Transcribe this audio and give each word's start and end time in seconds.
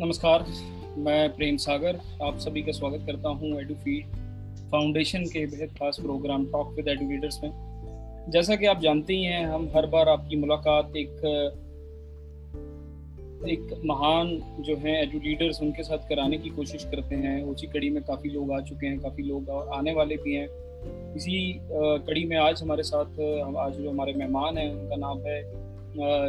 नमस्कार, 0.00 0.44
मैं 0.96 1.28
प्रेम 1.36 1.56
सागर। 1.56 1.96
आप 2.22 2.36
सभी 2.38 2.62
का 2.62 2.72
स्वागत 2.72 3.06
करता 3.06 3.28
हूँ 3.28 3.48
एडुफीड 3.60 4.04
फाउंडेशन 4.70 5.24
के 5.24 5.44
बेहद 5.46 5.70
खास 5.78 5.96
प्रोग्राम 6.00 6.44
टॉक 6.46 6.68
विद 6.76 6.88
एडुकेटर्स 6.88 7.38
में। 7.42 7.50
जैसा 8.30 8.56
कि 8.56 8.66
आप 8.66 8.80
जानते 8.80 9.14
ही 9.14 9.24
हैं 9.24 9.44
हम 9.46 9.68
हर 9.76 9.86
बार 9.86 10.08
आपकी 10.08 10.36
मुलाकात 10.36 10.96
एक 10.96 11.10
एक 13.48 13.80
महान 13.86 14.30
जो 14.60 14.76
है 14.76 14.96
एडु 15.02 15.18
लीडर्स 15.18 15.60
उनके 15.62 15.82
साथ 15.82 16.08
कराने 16.08 16.38
की 16.38 16.50
कोशिश 16.50 16.84
करते 16.84 17.16
हैं। 17.16 17.42
उसी 17.44 17.66
कड़ी 17.66 17.90
में 17.90 18.02
काफ़ी 18.04 18.30
लोग 18.30 18.52
आ 18.52 18.60
चुके 18.60 18.86
हैं, 18.86 18.98
काफ़ी 19.00 19.22
लोग 19.22 19.48
और 19.48 19.78
आने 19.78 19.94
वाले 19.94 20.16
भी 20.16 20.34
हैं। 20.34 20.48
इसी 21.16 21.60
कड़ी 21.72 22.24
में 22.24 22.36
आज 22.38 22.62
हमारे 22.62 22.82
साथ 22.84 23.20
आज 23.58 23.72
जो 23.74 23.90
हमारे 23.90 24.12
मेहमान 24.14 24.58
हैं, 24.58 24.70
उनका 24.72 24.96
नाम 24.96 25.26
है 25.26 25.42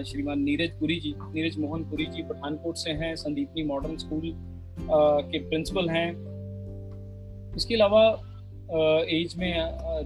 श्रीमान 0.05 0.41
नीरज 0.41 0.80
पुरी 0.80 0.99
जी, 0.99 1.13
नीरज 1.18 1.58
मोहन 1.59 1.84
पुरी 1.84 2.05
जी 2.05 2.22
पठानकोट 2.23 2.76
से 2.77 2.91
हैं, 2.94 3.16
संदीपनी 3.16 3.63
मॉडर्न 3.63 3.98
स्कूल 3.98 4.22
के 5.31 5.40
प्रिंसिपल 5.40 5.90
हैं। 5.90 6.09
इसके 7.55 7.76
अलावा 7.76 8.03
एज 9.12 9.36
में 9.38 9.53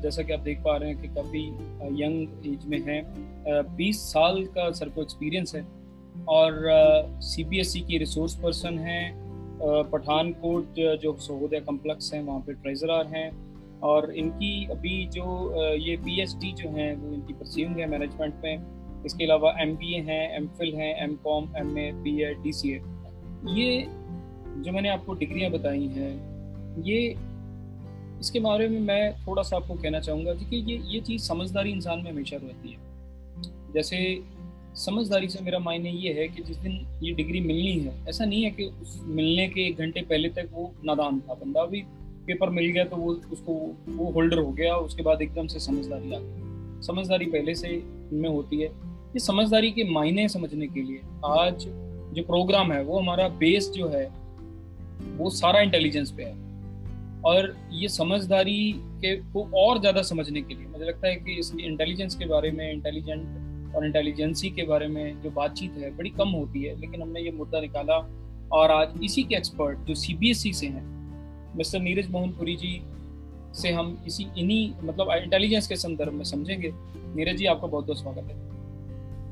जैसा 0.02 0.24
कि 0.24 0.34
आप 0.34 0.40
देख 0.40 0.60
पा 0.64 0.76
रहे 0.78 0.90
हैं 0.90 1.02
कि 1.02 1.08
काफ़ी 1.16 1.46
यंग 2.04 2.48
एज 2.48 2.66
में 2.66 2.80
हैं। 2.82 3.02
बीस 3.76 4.02
साल 4.04 4.44
का 4.48 4.70
सर 4.72 4.90
को 4.90 5.02
एक्सपीरियंस 5.02 5.56
है 5.56 5.66
और 6.30 6.62
सीबीएसई 7.24 7.80
की 7.80 7.98
रिसोर्स 7.98 8.36
पर्सन 8.44 8.80
हैं। 8.80 9.24
पठानकोट 9.92 10.80
जो 11.02 11.16
सहोदया 11.20 11.60
कम्प्लेक्स 11.62 12.14
है, 12.14 12.22
वहाँ 12.24 12.40
पे 12.40 12.54
ट्रेजरार 12.54 13.08
हैं 13.08 13.30
और 13.84 14.12
इनकी 14.14 14.66
अभी 14.72 15.06
जो 15.08 15.26
ये 15.78 15.96
पीएचडी 15.98 16.52
जो 16.54 16.70
है, 16.70 16.94
वो 16.96 17.14
इनकी 17.14 17.34
परस्यूइंग 17.34 17.78
है 17.78 17.90
मैनेजमेंट 17.90 18.36
में। 18.44 18.83
इसके 19.06 19.24
अलावा 19.24 19.54
एम 19.62 19.76
बी 19.76 19.94
ए 19.96 20.02
हैं 20.02 20.36
एम 20.38 20.48
फिल 20.58 20.74
हैं 20.76 20.96
M 21.04 21.16
Com 21.24 21.48
M 21.58 21.78
A 21.78 21.92
B 22.04 22.22
Ed 22.24 22.42
D 22.44 22.54
C 22.54 22.72
A 22.72 22.82
ये 23.54 23.86
जो 24.56 24.72
मैंने 24.72 24.90
आपको 24.90 25.14
डिग्रियाँ 25.14 25.52
बताई 25.52 25.88
हैं, 25.88 26.14
ये 26.84 27.00
इसके 28.20 28.40
बारे 28.40 28.68
में 28.68 28.80
मैं 28.80 29.14
थोड़ा 29.18 29.44
सा 29.44 29.56
आपको 29.58 29.74
कहना 29.74 30.00
चाहूँगा 30.00 30.34
कि 30.34 30.64
ये 30.72 30.78
ये 30.86 31.00
चीज़ 31.02 31.22
समझदारी 31.22 31.72
इंसान 31.72 32.00
में 32.00 32.12
हमेशा 32.12 32.38
रहती 32.38 32.72
है। 32.72 33.74
जैसे 33.74 33.98
समझदारी 34.76 35.28
से 35.28 35.44
मेरा 35.44 35.60
मायने 35.60 35.92
ये 35.92 36.14
है 36.14 36.28
कि 36.28 36.44
जिस 36.44 36.58
दिन 36.58 36.80
ये 37.04 37.12
डिग्री 37.14 37.40
मिलनी 37.40 37.80
है, 37.80 37.94
ऐसा 38.10 38.26
नहीं 38.26 38.44
है 38.44 38.52
कि 38.52 38.64
उस 38.82 39.00
मिलने 39.06 39.48
के 39.48 39.68
एक 39.68 39.78
घंटे 39.78 40.02
पहले 40.02 40.30
तक 40.30 40.50
वो 40.54 40.72
नादान 40.86 41.20
था। 41.20 41.34
बंदा 41.34 41.62
अभी 41.62 41.82
पेपर 42.28 42.50
मिल 42.50 42.72
गया 42.72 42.84
तो 42.86 42.98
वो, 42.98 43.12
उसको 43.32 43.54
वो 43.90 44.12
होल्डर 44.12 44.40
हो 44.40 44.52
गया, 44.52 44.76
उसके 44.78 45.04
बाद 45.04 45.22
एकदम 45.22 45.48
से 45.48 45.60
समझदारी 45.60 46.14
आ 46.14 46.20
गई। 46.20 46.82
समझदारी 46.88 47.26
पहले 47.26 47.56
से 47.56 47.82
में 48.14 48.30
होती 48.30 48.62
है। 48.62 48.70
ये 49.14 49.20
समझदारी 49.20 49.72
के 49.72 49.84
मायने 49.84 50.28
समझने 50.28 50.68
के 50.68 50.82
लिए 50.82 51.02
आज 51.26 51.66
जो 52.14 52.22
प्रोग्राम 52.24 52.72
है, 52.72 52.84
वो 52.84 53.00
हमारा 53.00 53.28
बेस 53.28 53.70
जो 53.70 53.88
है, 53.88 54.06
वो 55.18 55.30
सारा 55.30 55.60
इंटेलिजेंस 55.62 56.12
पे 56.12 56.24
है। 56.24 56.42
और 57.26 57.56
ये 57.72 57.88
समझदारी 57.88 58.74
के, 58.76 59.16
को 59.16 59.44
और 59.56 59.80
ज़्यादा 59.80 60.02
समझने 60.02 60.42
के 60.42 60.54
लिए 60.54 60.68
मुझे 60.68 60.86
लगता 60.86 61.08
है 61.08 61.16
कि 61.16 61.34
इस 61.34 61.54
इंटेलिजेंस 61.56 62.16
के 62.16 62.26
बारे 62.26 62.52
में 62.52 62.72
इंटेलिजेंट 62.72 63.76
और 63.76 63.86
इंटेलिजेंसी 63.86 64.50
के 64.50 64.64
बारे 64.64 64.88
में 64.88 65.22
जो 65.22 65.30
बातचीत 65.32 65.78
है, 65.78 65.96
बड़ी 65.98 66.10
कम 66.10 66.30
होती 66.30 66.64
है। 66.64 66.80
लेकिन 66.80 67.02
हमने 67.02 67.22
ये 67.22 67.32
मुद्दा 67.32 67.60
निकाला 67.62 67.98
और 68.52 68.72
आज 68.72 69.04
इसी 69.04 69.24
के 69.24 69.36
एक्सपर्ट 69.36 69.80
जो 69.80 69.96
सीबीएसई 69.96 70.54
से 70.54 70.68
हैं, 70.68 70.84
मिस्टर 71.58 71.80
नीरज 71.80 72.10
मोहनपुरी 72.12 72.56
जी 72.56 72.82
से 73.54 73.72
हम 73.72 73.98
इसी, 74.08 74.28
इन्हीं 74.38 74.74
मतलब 74.84 75.12
इंटेलिजेंस 75.24 75.68
के 75.68 75.76
संदर्भ 75.76 76.14
में 76.14 76.24
समझेंगे। 76.24 76.72
नीरज 77.16 77.38
जी, 77.38 77.46
आपका 77.46 77.68
बहुत 77.68 77.86
बहुत 77.86 78.00
स्वागत 78.00 78.32
है। 78.32 78.53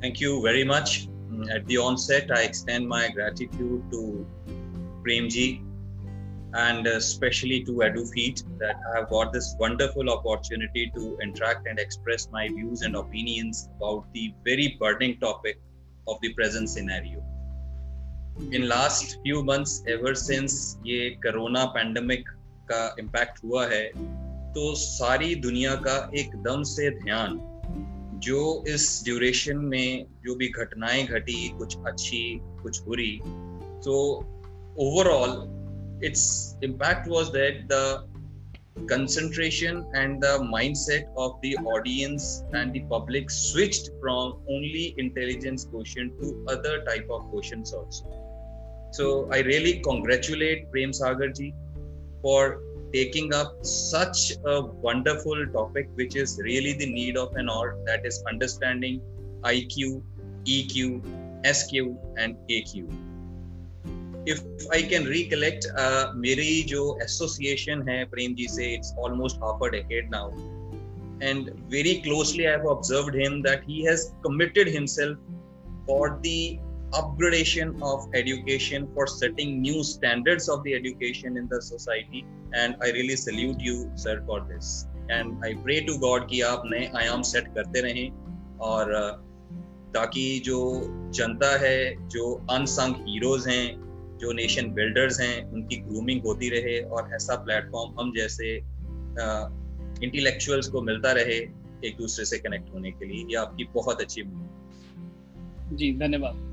Thank 0.00 0.20
you 0.20 0.42
very 0.42 0.64
much. 0.64 1.08
Mm, 1.30 1.54
at 1.54 1.66
the 1.66 1.78
onset, 1.78 2.30
I 2.30 2.42
extend 2.42 2.88
my 2.88 3.08
gratitude 3.08 3.82
to 3.90 4.26
Premji 5.02 5.62
and 6.54 6.86
especially 6.86 7.64
to 7.64 7.72
EduFeed 7.72 8.42
that 8.58 8.76
I 8.90 9.00
have 9.00 9.10
got 9.10 9.32
this 9.32 9.54
wonderful 9.58 10.08
opportunity 10.10 10.90
to 10.94 11.18
interact 11.22 11.66
and 11.66 11.78
express 11.78 12.28
my 12.30 12.48
views 12.48 12.82
and 12.82 12.96
opinions 12.96 13.68
about 13.76 14.06
the 14.12 14.32
very 14.44 14.76
burning 14.80 15.18
topic 15.20 15.58
of 16.08 16.20
the 16.22 16.32
present 16.34 16.70
scenario. 16.70 17.22
In 18.52 18.68
last 18.68 19.18
few 19.22 19.42
months, 19.42 19.82
ever 19.88 20.14
since 20.14 20.78
ये 20.84 21.18
corona 21.22 21.72
pandemic 21.74 22.24
का 22.70 22.96
impact 22.98 23.42
हुआ 23.44 23.66
है, 23.66 23.90
तो 24.54 24.74
सारी 24.74 25.34
दुनिया 25.34 25.74
का 25.86 26.10
एकदम 26.14 26.62
से 26.62 26.90
ध्यान 26.90 27.38
जो 28.23 28.63
इस 28.67 29.01
ड्यूरेशन 29.05 29.57
में 29.57 30.05
जो 30.25 30.35
भी 30.35 30.47
घटनाएँ 30.47 31.05
घटी, 31.05 31.49
कुछ 31.57 31.77
अच्छी, 31.87 32.39
कुछ 32.63 32.81
बुरी 32.81 33.19
तो 33.85 33.95
overall 34.79 36.05
its 36.05 36.25
impact 36.63 37.07
was 37.07 37.29
that 37.29 37.67
the 37.71 38.07
concentration 38.89 39.83
and 39.95 40.19
the 40.21 40.37
mindset 40.51 41.07
of 41.17 41.39
the 41.45 41.53
audience 41.67 42.27
and 42.55 42.73
the 42.73 42.87
public 42.93 43.31
switched 43.31 43.91
from 44.01 44.31
only 44.55 44.85
intelligence 44.99 45.65
question 45.65 46.09
to 46.19 46.33
other 46.55 46.77
type 46.85 47.11
of 47.11 47.29
question 47.31 47.63
so 48.97 49.09
I 49.33 49.41
really 49.41 49.73
congratulate 49.81 50.71
Prem 50.71 50.91
Sagar 50.91 51.31
ji 51.31 51.51
for 52.23 52.55
taking 52.92 53.34
up 53.34 53.64
such 53.64 54.32
a 54.44 54.60
wonderful 54.60 55.46
topic, 55.52 55.88
which 55.94 56.16
is 56.16 56.38
really 56.42 56.72
the 56.72 56.86
need 56.86 57.16
of 57.16 57.34
an 57.36 57.50
hour 57.50 57.78
that 57.84 58.06
is 58.06 58.22
understanding 58.28 59.00
IQ, 59.42 60.02
EQ, 60.44 61.02
SQ, 61.44 61.72
and 62.16 62.36
AQ. 62.48 62.88
If 64.26 64.40
I 64.72 64.82
can 64.82 65.04
recollect, 65.06 65.66
uh, 65.78 66.12
मेरी 66.16 66.62
जो 66.70 66.98
association 67.02 67.82
है 67.88 68.04
प्रेम 68.10 68.34
जी 68.34 68.46
से 68.50 68.76
it's 68.76 68.92
almost 68.98 69.36
half 69.42 69.60
a 69.62 69.70
decade 69.70 70.10
now, 70.10 70.32
and 71.20 71.50
very 71.74 72.00
closely 72.06 72.48
I 72.48 72.52
have 72.52 72.66
observed 72.66 73.14
him 73.14 73.40
that 73.42 73.62
he 73.64 73.84
has 73.84 74.12
committed 74.24 74.68
himself 74.68 75.16
for 75.86 76.18
the 76.22 76.58
upgradation 76.93 77.81
of 77.81 78.09
education 78.13 78.87
for 78.93 79.07
setting 79.07 79.61
new 79.61 79.83
standards 79.83 80.49
of 80.49 80.63
the 80.63 80.73
education 80.73 81.37
in 81.37 81.47
the 81.47 81.61
society. 81.61 82.25
And 82.53 82.75
i 82.81 82.91
really 82.91 83.15
salute 83.15 83.59
you, 83.59 83.91
sir, 83.95 84.23
for 84.25 84.41
this. 84.41 84.87
And 85.09 85.45
i 85.45 85.53
pray 85.53 85.85
to 85.85 85.97
god 85.97 86.27
कि 86.29 86.41
आप 86.41 86.63
नए 86.65 86.91
आयाम 86.95 87.21
set 87.21 87.47
करते 87.47 87.81
रहें 87.81 88.09
और 88.57 88.93
ताकि 89.95 90.39
जो 90.45 90.59
जनता 91.13 91.59
है, 91.59 92.07
जो 92.07 92.47
अनसंग 92.51 92.95
हीरोज 92.95 93.47
हैं, 93.47 93.65
जो 94.17 94.31
नेशन 94.31 94.71
बिल्डर्स 94.73 95.19
हैं, 95.19 95.51
उनकी 95.51 95.75
ग्रूमिंग 95.75 96.21
होती 96.21 96.49
रहे 96.49 96.79
और 96.81 97.09
ऐसा 97.15 97.35
प्लेटफॉर्म 97.35 97.99
हम 97.99 98.13
जैसे 98.17 98.55
इंटेलेक्चुअल्स 100.05 100.67
को 100.67 100.81
मिलता 100.81 101.11
रहे 101.11 101.39
एक 101.87 101.97
दूसरे 101.97 102.25
से 102.25 102.37
कनेक्ट 102.37 102.73
होने 102.73 102.91
के 102.91 103.05
लिए। 103.05 103.25
ये 103.25 103.35
आपकी 103.35 103.63
बहुत 103.63 104.01
अच्छी 104.01 104.23
जी, 105.75 105.97
धन्यवाद। 105.97 106.50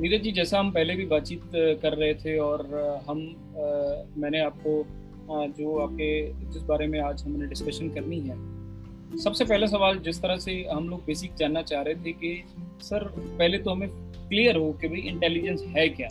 नीरज 0.00 0.22
जी 0.22 0.32
जैसा 0.32 0.58
हम 0.58 0.70
पहले 0.70 0.94
भी 0.96 1.06
बातचीत 1.06 1.42
कर 1.54 1.92
रहे 1.92 2.14
थे 2.14 2.38
और 2.38 2.60
हम 3.08 3.20
आ, 3.58 3.62
मैंने 4.16 4.40
आपको 4.40 4.86
जो 5.48 5.76
आपके 5.78 6.08
जिस 6.52 6.62
बारे 6.62 6.86
में 6.86 7.00
आज 7.00 7.22
हमने 7.22 7.46
डिस्कशन 7.46 7.88
करनी 7.88 8.20
है 8.20 8.36
सबसे 9.18 9.44
पहला 9.44 9.66
सवाल 9.66 9.98
जिस 9.98 10.22
तरह 10.22 10.36
से 10.36 10.66
हम 10.72 10.88
लोग 10.88 11.04
बेसिक 11.04 11.34
जानना 11.34 11.62
चाह 11.62 11.82
रहे 11.82 11.94
थे 11.94 12.12
कि 12.12 12.44
सर 12.80 13.04
पहले 13.18 13.58
तो 13.58 13.70
हमें 13.70 13.88
क्लियर 14.28 14.56
हो 14.56 14.72
कि 14.72 14.88
भाई 14.88 14.98
इंटेलिजेंस 14.98 15.62
है 15.76 15.88
क्या? 15.88 16.08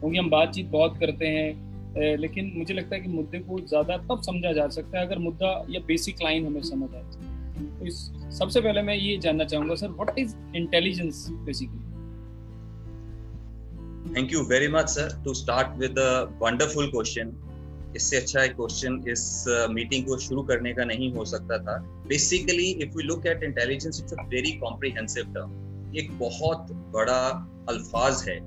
क्योंकि 0.00 0.18
हम 0.18 0.30
बातचीत 0.30 0.66
बहुत 0.66 0.98
करते 0.98 1.26
हैं 1.26 2.16
लेकिन 2.16 2.52
मुझे 2.56 2.74
लगता 2.74 2.96
है 2.96 3.02
कि 3.02 3.08
मुद्दे 3.08 3.38
को 3.38 3.58
ज़्यादा 3.60 3.96
तब 3.96 4.22
समझा 4.22 4.52
जा 4.52 4.68
सकता 4.68 4.98
है 4.98 5.06
अगर 5.06 5.18
मुद्दा 5.18 5.66
या 5.70 5.80
बेसिक 5.80 6.22
लाइन 6.22 6.46
हमें 6.46 6.62
समझ 6.62 6.94
आए। 6.94 7.02
तो 7.78 7.86
इस 7.86 8.10
सबसे 8.38 8.60
पहले 8.60 8.82
मैं 8.82 8.94
ये 8.94 9.16
जानना 9.18 9.44
चाहूँगा 9.44 9.74
sir 9.74 9.88
what 9.88 10.18
is 10.18 10.36
intelligence 10.56 11.26
basically 11.30 11.87
thank 14.16 14.32
you 14.32 14.42
very 14.44 14.68
much 14.68 14.88
sir 14.88 15.20
to 15.24 15.34
start 15.34 15.76
with 15.78 15.98
wonderful 16.42 16.90
question 16.90 17.32
इससे 17.96 18.16
अच्छा 18.16 18.42
एक 18.42 18.54
क्वेश्चन 18.56 19.02
इस 19.08 19.44
मीटिंग 19.70 20.02
uh, 20.02 20.08
को 20.08 20.16
शुरू 20.18 20.42
करने 20.42 20.72
का 20.74 20.84
नहीं 20.84 21.12
हो 21.12 21.24
सकता 21.24 21.58
था. 21.58 21.76
Basically 22.08 22.70
if 22.84 22.96
we 22.96 23.02
look 23.02 23.26
at 23.26 23.42
intelligence 23.42 24.00
it's 24.00 24.12
a 24.12 24.24
very 24.28 24.52
comprehensive 24.58 25.32
term 25.34 25.96
एक 25.98 26.18
बहुत 26.18 26.72
बड़ा 26.96 27.20
अल्फाज 27.68 28.24
है. 28.28 28.40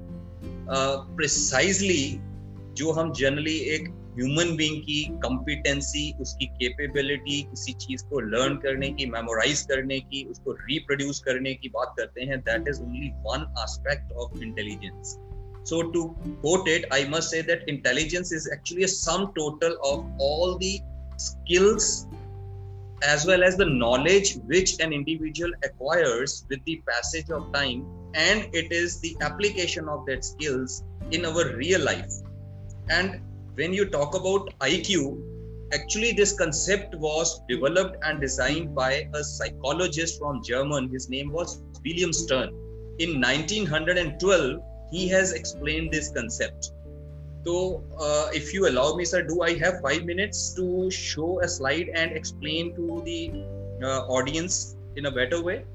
प्रिसाइजली 1.15 2.03
uh, 2.11 2.75
जो 2.77 2.91
हम 2.91 3.11
जनरली 3.13 3.57
एक 3.75 3.89
ह्यूमन 4.17 4.55
बीइंग 4.57 4.81
की 4.81 5.03
कॉम्पिटेंसी 5.23 6.11
उसकी 6.21 6.45
कैपेबिलिटी 6.45 7.41
किसी 7.41 7.73
चीज़ 7.81 8.03
को 8.05 8.19
लर्न 8.19 8.55
करने 8.63 8.89
की 8.89 9.05
मेमोराइज 9.09 9.61
करने 9.69 9.99
की 9.99 10.23
उसको 10.31 10.51
रिप्रोड्यूस 10.61 11.19
करने 11.25 11.53
की 11.53 11.69
बात 11.69 11.93
करते 11.97 12.21
हैं 12.21 12.39
that 12.41 12.67
is 12.69 12.81
only 12.81 13.09
one 13.27 13.53
aspect 13.63 14.11
of 14.13 14.41
intelligence 14.43 15.17
So, 15.63 15.91
to 15.91 16.15
quote 16.41 16.67
it, 16.67 16.85
I 16.91 17.05
must 17.05 17.29
say 17.29 17.41
that 17.41 17.67
intelligence 17.67 18.31
is 18.31 18.49
actually 18.51 18.83
a 18.83 18.87
sum 18.87 19.31
total 19.37 19.77
of 19.83 20.05
all 20.19 20.57
the 20.57 20.81
skills 21.17 22.07
as 23.03 23.25
well 23.25 23.43
as 23.43 23.57
the 23.57 23.65
knowledge 23.65 24.35
which 24.45 24.79
an 24.79 24.93
individual 24.93 25.51
acquires 25.63 26.45
with 26.49 26.63
the 26.65 26.81
passage 26.87 27.29
of 27.31 27.51
time 27.51 27.85
and 28.13 28.47
it 28.53 28.71
is 28.71 28.99
the 28.99 29.15
application 29.21 29.87
of 29.89 30.05
that 30.05 30.23
skills 30.23 30.83
in 31.11 31.25
our 31.25 31.55
real 31.55 31.81
life. 31.81 32.11
And 32.89 33.21
when 33.55 33.73
you 33.73 33.85
talk 33.85 34.15
about 34.15 34.53
iq 34.59 35.21
actually 35.73 36.11
this 36.11 36.37
concept 36.37 36.95
was 36.95 37.41
developed 37.47 37.97
and 38.03 38.19
designed 38.19 38.75
by 38.75 39.07
a 39.13 39.23
psychologist 39.23 40.19
from 40.19 40.43
german. 40.43 40.89
His 40.89 41.09
name 41.09 41.31
was 41.31 41.61
william 41.85 42.13
stern. 42.13 42.49
In 42.99 43.19
1912 43.21 44.61
he 44.91 45.07
has 45.07 45.33
explained 45.33 45.91
this 45.91 46.09
concept 46.09 46.71
so, 47.43 47.83
uh, 47.97 48.29
if 48.33 48.53
you 48.53 48.67
allow 48.69 48.95
me, 48.95 49.03
sir, 49.03 49.23
do 49.23 49.41
I 49.41 49.57
have 49.57 49.81
five 49.81 50.05
minutes 50.05 50.53
to 50.53 50.91
show 50.91 51.41
a 51.41 51.47
slide 51.47 51.89
and 51.95 52.11
explain 52.11 52.75
to 52.75 53.01
the 53.03 53.31
uh, 53.81 54.05
audience 54.05 54.75
in 54.95 55.07
a 55.07 55.11
better 55.11 55.41
way? 55.41 55.65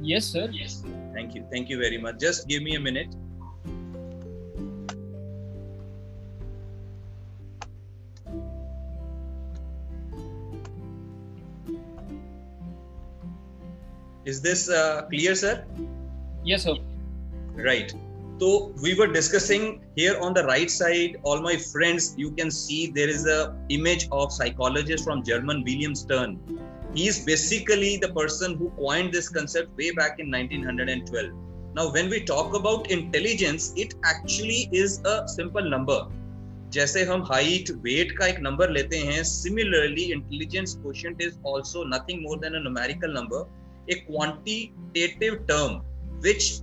Yes, 0.00 0.24
sir. 0.24 0.48
Yes. 0.52 0.84
Thank 1.14 1.34
you. 1.34 1.44
Thank 1.50 1.68
you 1.68 1.78
very 1.80 1.98
much. 1.98 2.20
Just 2.20 2.46
give 2.46 2.62
me 2.62 2.76
a 2.76 2.80
minute. 2.80 3.12
Is 14.24 14.40
this 14.42 14.68
uh, 14.68 15.06
clear, 15.10 15.34
sir? 15.34 15.64
Yes, 16.44 16.62
sir. 16.62 16.76
Right. 17.54 17.92
So 18.39 18.73
we 18.81 18.95
were 18.95 19.07
discussing 19.07 19.81
here 19.95 20.17
on 20.19 20.33
the 20.33 20.43
right 20.45 20.69
side, 20.69 21.17
all 21.23 21.41
my 21.41 21.57
friends, 21.57 22.15
you 22.17 22.31
can 22.31 22.49
see 22.49 22.87
there 22.87 23.09
is 23.09 23.27
a 23.27 23.55
image 23.69 24.07
of 24.11 24.31
psychologist 24.31 25.03
from 25.03 25.23
German, 25.23 25.63
William 25.63 25.93
Stern. 25.93 26.39
He 26.95 27.07
is 27.07 27.19
basically 27.23 27.97
the 27.97 28.09
person 28.13 28.55
who 28.55 28.71
coined 28.71 29.13
this 29.13 29.29
concept 29.29 29.77
way 29.77 29.91
back 29.91 30.19
in 30.19 30.31
1912. 30.31 31.31
Now, 31.75 31.91
when 31.91 32.09
we 32.09 32.21
talk 32.21 32.55
about 32.55 32.89
intelligence, 32.89 33.73
it 33.77 33.93
actually 34.03 34.67
is 34.71 34.99
a 35.05 35.27
simple 35.27 35.69
number. 35.69 35.99
जैसे 36.73 37.03
हम 37.05 37.23
height 37.31 37.69
weight 37.85 38.11
का 38.17 38.27
एक 38.27 38.39
number 38.41 38.69
लेते 38.71 38.97
हैं 39.07 39.23
similarly 39.29 40.03
intelligence 40.11 40.75
question 40.83 41.15
is 41.21 41.33
also 41.47 41.83
nothing 41.93 42.21
more 42.27 42.37
than 42.43 42.53
a 42.53 42.59
numerical 42.67 43.11
number 43.13 43.91
a 43.91 43.95
quantitative 44.07 45.35
term 45.49 45.75
which 46.25 46.61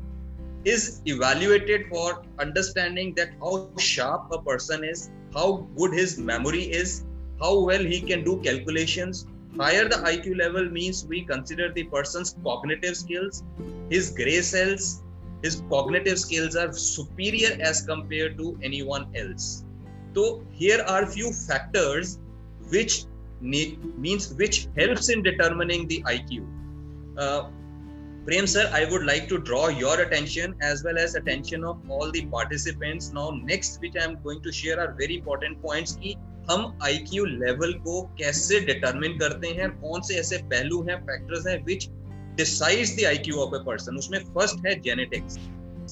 is 0.65 1.01
evaluated 1.06 1.88
for 1.89 2.24
understanding 2.39 3.13
that 3.15 3.30
how 3.39 3.69
sharp 3.77 4.31
a 4.31 4.42
person 4.42 4.83
is, 4.83 5.12
how 5.33 5.68
good 5.77 5.94
his 5.94 6.18
memory 6.18 6.63
is, 6.63 7.06
how 7.39 7.60
well 7.60 7.83
he 7.83 8.00
can 8.01 8.24
do 8.24 8.39
calculations. 8.42 9.25
Higher 9.57 9.88
the 9.88 9.98
IQ 9.98 10.38
level 10.38 10.69
means 10.69 11.06
we 11.06 11.24
consider 11.25 11.71
the 11.71 11.83
person's 11.83 12.36
cognitive 12.44 12.95
skills, 12.98 13.44
his 13.89 14.12
gray 14.12 14.42
cells, 14.42 15.04
his 15.44 15.62
cognitive 15.69 16.18
skills 16.18 16.56
are 16.56 16.71
superior 16.71 17.57
as 17.59 17.81
compared 17.81 18.38
to 18.38 18.57
anyone 18.63 19.07
else. 19.16 19.66
So 20.16 20.44
here 20.51 20.83
are 20.88 21.06
few 21.06 21.31
factors 21.33 22.19
which 22.69 23.06
need, 23.42 23.83
means 24.00 24.33
which 24.33 24.68
helps 24.77 25.09
in 25.09 25.21
determining 25.21 25.88
the 25.88 26.01
IQ. 26.04 26.48
Uh, 27.18 27.50
Prem 28.25 28.47
sir, 28.47 28.69
I 28.71 28.85
would 28.85 29.05
like 29.05 29.27
to 29.27 29.37
draw 29.37 29.67
your 29.67 29.99
attention 29.99 30.55
as 30.61 30.81
well 30.81 30.97
as 30.97 31.15
attention 31.15 31.65
of 31.65 31.81
all 31.89 32.09
the 32.09 32.25
participants. 32.27 33.11
Now, 33.11 33.31
next 33.31 33.81
which 33.81 33.97
I 33.99 34.05
am 34.05 34.21
going 34.23 34.41
to 34.43 34.51
share 34.51 34.79
are 34.79 34.95
very 34.99 35.17
important 35.17 35.61
points 35.61 35.97
कि 36.03 36.15
हम 36.49 36.77
IQ 36.83 37.25
level 37.41 37.73
को 37.87 38.01
कैसे 38.19 38.59
determine 38.69 39.19
करते 39.19 39.47
हैं 39.57 39.69
कौन 39.81 40.01
से 40.01 40.15
ऐसे 40.19 40.37
पहलू 40.53 40.81
हैं 40.89 40.95
factors 41.09 41.47
हैं 41.47 41.57
which 41.65 41.89
decides 42.37 42.95
the 42.95 43.09
IQ 43.11 43.41
of 43.45 43.57
a 43.59 43.61
person. 43.65 43.97
उसमें 43.97 44.19
first 44.37 44.65
है 44.67 44.79
genetics. 44.87 45.37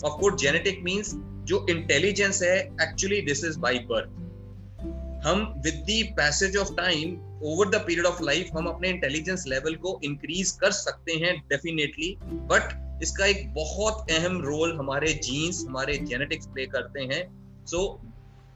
Of 0.04 0.18
course, 0.22 0.42
genetic 0.44 0.82
means 0.88 1.14
जो 1.52 1.66
intelligence 1.70 2.42
है 2.44 2.56
actually 2.88 3.22
this 3.32 3.44
is 3.50 3.60
by 3.68 3.74
birth. 3.92 4.10
हम 5.26 5.44
with 5.66 5.84
the 5.90 6.14
passage 6.18 6.58
of 6.58 6.74
time 6.76 7.18
over 7.44 7.70
the 7.70 7.76
period 7.86 8.06
of 8.06 8.22
life 8.24 8.50
हम 8.56 8.68
अपने 8.68 8.90
इंटेलिजेंस 8.90 9.44
लेवल 9.48 9.76
को 9.86 10.00
increase 10.04 10.52
कर 10.62 10.72
सकते 10.72 11.14
हैं 11.24 11.36
डेफिनेटली 11.50 12.16
बट 12.52 13.02
इसका 13.04 13.26
एक 13.26 13.54
बहुत 13.54 14.12
अहम 14.12 14.42
रोल 14.42 14.76
हमारे 14.78 15.14
जीन्स 15.24 15.64
हमारे 15.68 15.98
जेनेटिक्स 15.98 16.48
प्ले 16.48 16.66
करते 16.76 17.02
हैं. 17.14 17.24
So 17.66 17.80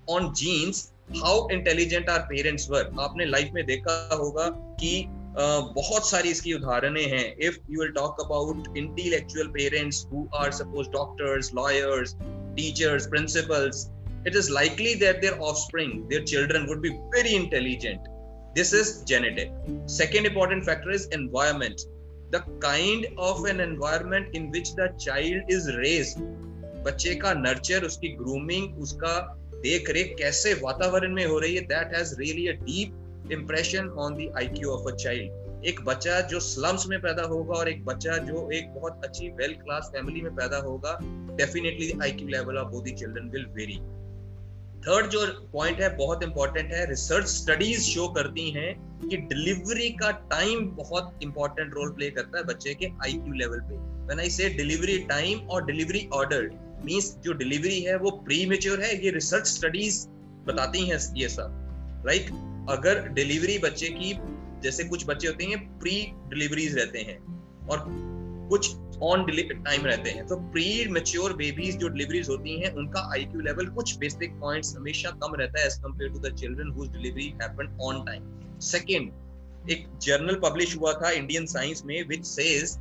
on 0.09 0.31
genes 0.33 0.83
how 1.17 1.47
intelligent 1.51 2.09
are 2.09 2.19
parents 2.29 2.69
were 2.71 2.91
आपने 2.99 3.25
लाइफ 3.25 3.51
में 3.53 3.65
देखा 3.65 4.15
होगा 4.15 4.47
कि 4.81 5.05
बहुत 5.37 6.09
सारी 6.09 6.29
इसकी 6.29 6.53
उदाहरणें 6.53 7.05
हैं. 7.11 7.35
If 7.37 7.57
you 7.71 7.79
will 7.81 7.91
talk 7.91 8.21
about 8.25 8.77
intellectual 8.77 9.47
parents 9.57 10.05
who 10.13 10.27
are 10.35 10.51
suppose 10.61 10.89
doctors 10.89 11.53
lawyers 11.53 12.15
teachers 12.57 13.07
principals 13.07 13.87
it 14.27 14.35
is 14.35 14.51
likely 14.51 14.93
that 15.01 15.23
their 15.23 15.37
offspring, 15.47 15.91
their 16.11 16.23
children, 16.31 16.67
would 16.69 16.81
be 16.81 16.91
very 17.15 17.33
intelligent. 17.35 18.11
This 18.55 18.71
is 18.71 19.03
genetic. 19.03 19.51
Second 19.85 20.25
important 20.25 20.63
factor 20.63 20.89
is 20.89 21.07
environment. 21.07 21.81
The 22.31 22.39
kind 22.61 23.05
of 23.17 23.43
an 23.43 23.59
environment 23.59 24.33
in 24.33 24.49
which 24.49 24.75
the 24.75 24.87
child 24.97 25.43
is 25.49 25.67
raised. 25.75 26.19
बच्चे 26.85 27.15
का 27.15 27.33
nurture 27.33 27.83
उसकी 27.85 28.09
grooming 28.17 28.77
उसका 28.81 29.15
देख 29.63 29.89
रेख 29.89 30.15
कैसे 30.19 30.53
वातावरण 30.61 31.13
में 31.15 31.25
हो 31.25 31.39
रही 31.39 31.55
है 31.55 31.61
that 31.73 31.95
has 31.95 32.15
really 32.19 32.47
a 32.47 32.53
deep 32.61 33.31
impression 33.31 33.89
on 34.05 34.15
the 34.15 34.31
IQ 34.37 34.69
of 34.71 34.87
a 34.91 34.95
child 34.95 35.67
एक 35.67 35.81
बच्चा 35.85 36.19
जो 36.31 36.39
स्लम्स 36.47 36.87
में 36.89 36.99
पैदा 37.01 37.23
होगा 37.33 37.57
और 37.59 37.69
एक 37.69 37.83
बच्चा 37.85 38.17
जो 38.29 38.49
एक 38.59 38.73
बहुत 38.75 39.05
अच्छी 39.05 39.29
वेल 39.41 39.53
क्लास 39.63 39.89
फैमिली 39.95 40.21
में 40.21 40.35
पैदा 40.35 40.57
होगा 40.67 40.97
definitely 41.43 41.91
IQ 42.03 42.27
level 42.37 42.57
of 42.57 42.71
both 42.71 42.93
children 42.93 43.29
will 43.35 43.45
very 43.55 43.79
third 44.87 45.07
जो 45.07 45.25
पॉइंट 45.53 45.79
है, 45.81 45.95
बहुत 45.97 46.23
इंपॉर्टेंट 46.23 46.73
है 46.73 46.89
रिसर्च 46.89 47.27
स्टडीज़ 47.27 47.81
शो 47.81 48.07
करती 48.07 48.49
हैं 48.51 48.73
कि 49.01 49.17
डिलीवरी 49.29 49.89
का 49.91 50.11
टाइम 50.31 50.67
बहुत 50.75 51.19
इंपॉर्टेंट 51.23 51.73
रोल 51.73 51.89
प्ले 51.91 52.09
करता 52.11 52.37
है 52.37 52.43
बच्चे 52.43 52.73
के 52.73 52.85
आईक्यू 53.05 53.33
लेवल 53.33 53.59
पे। 53.59 53.77
When 54.05 54.19
I 54.19 54.29
say 54.29 54.49
delivery 54.49 54.97
time 55.05 55.39
और 55.39 55.65
डिलीवरी 55.65 56.07
ऑर्डर 56.13 56.49
मींस 56.85 57.15
जो 57.23 57.33
डिलीवरी 57.33 57.79
है, 57.81 57.97
वो 57.97 58.11
प्री 58.25 58.45
मेच्योर 58.45 58.81
है। 58.81 58.93
ये 59.05 59.11
रिसर्च 59.11 59.47
स्टडीज़ 59.47 60.07
बताती 60.47 60.87
हैं 60.87 60.99
ये 61.17 61.29
सब 61.29 62.03
राइट 62.07 62.29
अगर 62.69 63.07
डिलीवरी 63.09 63.57
बच्चे 63.59 63.87
की, 63.89 64.13
जैसे 64.63 64.83
कुछ 64.83 65.05
बच्चे 65.07 65.27
होते 65.27 65.43
हैं 65.43 65.57
प्री 65.79 65.95
डिलीवरीज 66.29 66.77
रहते 66.77 66.99
हैं 66.99 67.17
और 67.67 67.85
कुछ 68.49 68.75
ऑन 69.03 69.25
टाइम 69.27 69.85
रहते 69.85 70.09
हैं। 70.09 70.25
तो 70.27 70.35
प्री 70.51 70.87
मेच्योर 70.89 71.33
बेबीज 71.33 71.77
जो 71.77 71.87
डिलीवरीज 71.87 72.29
होती 72.29 72.59
हैं, 72.61 72.71
उनका 72.73 73.01
आईक्यू 73.13 73.41
लेवल 73.41 73.65
कुछ 73.67 73.97
बेसिक 73.97 74.39
पॉइंट्स 74.39 74.75
हमेशा 74.77 75.09
कम 75.23 75.35
रहता 75.35 75.59
है 75.59 75.65
as 75.65 75.75
compared 75.75 76.11
to 76.11 76.19
the 76.19 76.35
children 76.35 76.71
whose 76.71 76.89
delivery 76.89 77.27
happened 77.41 77.79
on 77.81 78.03
time 78.05 78.59
second 78.59 79.69
एक 79.71 79.87
जर्नल 80.01 80.35
पब्लिश 80.43 80.77
हुआ 80.77 80.93
था 80.93 81.09
इंडियन 81.11 81.45
साइंस 81.45 81.83
में 81.85 82.07
which 82.07 82.25
says 82.25 82.75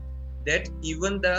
that 0.47 0.68
even 0.85 1.18
the 1.18 1.35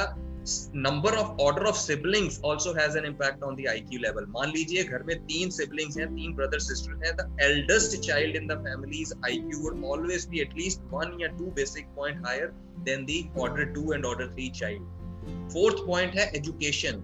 number 0.76 1.16
of 1.18 1.42
order 1.42 1.64
of 1.66 1.78
siblings 1.78 2.40
also 2.46 2.74
has 2.74 2.98
an 2.98 3.06
impact 3.06 3.44
on 3.44 3.56
the 3.56 3.68
IQ 3.70 4.00
level 4.00 4.26
मान 4.32 4.52
लीजिए 4.56 4.84
घर 4.84 5.04
में 5.04 5.16
तीन 5.22 5.50
siblings 5.50 5.98
हैं, 5.98 6.08
तीन 6.16 6.36
ब्रदर 6.36 6.60
सिस्टर 6.60 7.06
हैं 7.06 7.16
the 7.18 7.38
eldest 7.42 7.98
child 8.00 8.36
in 8.36 8.48
the 8.48 8.58
families 8.68 9.14
IQ 9.26 9.60
would 9.60 9.84
always 9.92 10.28
be 10.30 10.40
at least 10.42 10.82
one 10.92 11.18
या 11.22 11.28
two 11.38 11.52
basic 11.56 11.88
point 11.96 12.26
higher 12.26 12.52
than 12.90 13.06
the 13.06 13.24
order 13.42 13.74
two 13.74 13.94
and 13.94 14.06
order 14.06 14.28
three 14.34 14.50
child 14.60 15.52
fourth 15.54 15.86
point 15.88 16.16
है 16.16 16.32
education 16.38 17.04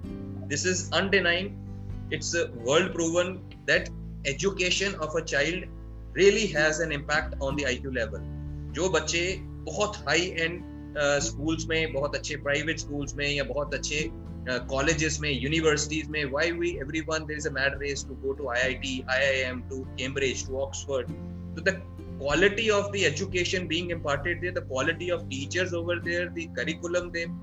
this 0.49 0.65
is 0.67 0.89
undeniable 0.93 2.13
it's 2.13 2.35
world 2.67 2.93
proven 2.93 3.33
that 3.67 3.89
education 4.27 4.95
of 5.05 5.17
a 5.17 5.23
child 5.25 6.17
really 6.17 6.45
has 6.47 6.81
an 6.83 6.91
impact 6.91 7.41
on 7.41 7.55
the 7.55 7.65
IQ 7.67 7.91
level 7.91 8.29
जो 8.75 8.89
बच्चे 8.89 9.23
बहुत 9.65 9.95
high 10.07 10.29
and 10.37 10.70
schools 10.97 11.65
में 11.69 11.93
बहुत 11.93 12.15
अच्छे 12.15 12.35
private 12.43 12.79
schools 12.79 13.15
में 13.15 13.27
या 13.27 13.43
बहुत 13.43 13.73
अच्छे 13.73 14.09
कॉलेजेस 14.49 15.19
में 15.21 15.29
यूनिवर्सिटीज 15.31 16.07
में 16.09 16.23
why 16.31 16.51
we 16.51 16.69
every 16.81 17.01
one 17.09 17.25
there 17.25 17.37
is 17.37 17.47
a 17.47 17.79
race 17.81 18.05
to 18.09 18.15
go 18.23 18.33
to 18.33 18.49
I 18.49 19.01
I 19.09 19.43
to 19.69 19.83
Cambridge 19.99 20.47
to 20.47 20.57
Oxford 20.59 21.07
to 21.55 21.61
the 21.61 21.75
quality 22.21 22.69
of 22.69 22.91
the 22.91 22.95
education 23.05 23.67
being 23.67 23.91
imported 23.91 24.41
there 24.41 24.53
the 24.53 24.65
quality 24.67 25.09
of 25.11 25.21
teachers 25.29 25.73
over 25.73 25.99
there 25.99 26.27
the 26.29 26.53
curriculum 26.57 27.09
them 27.11 27.37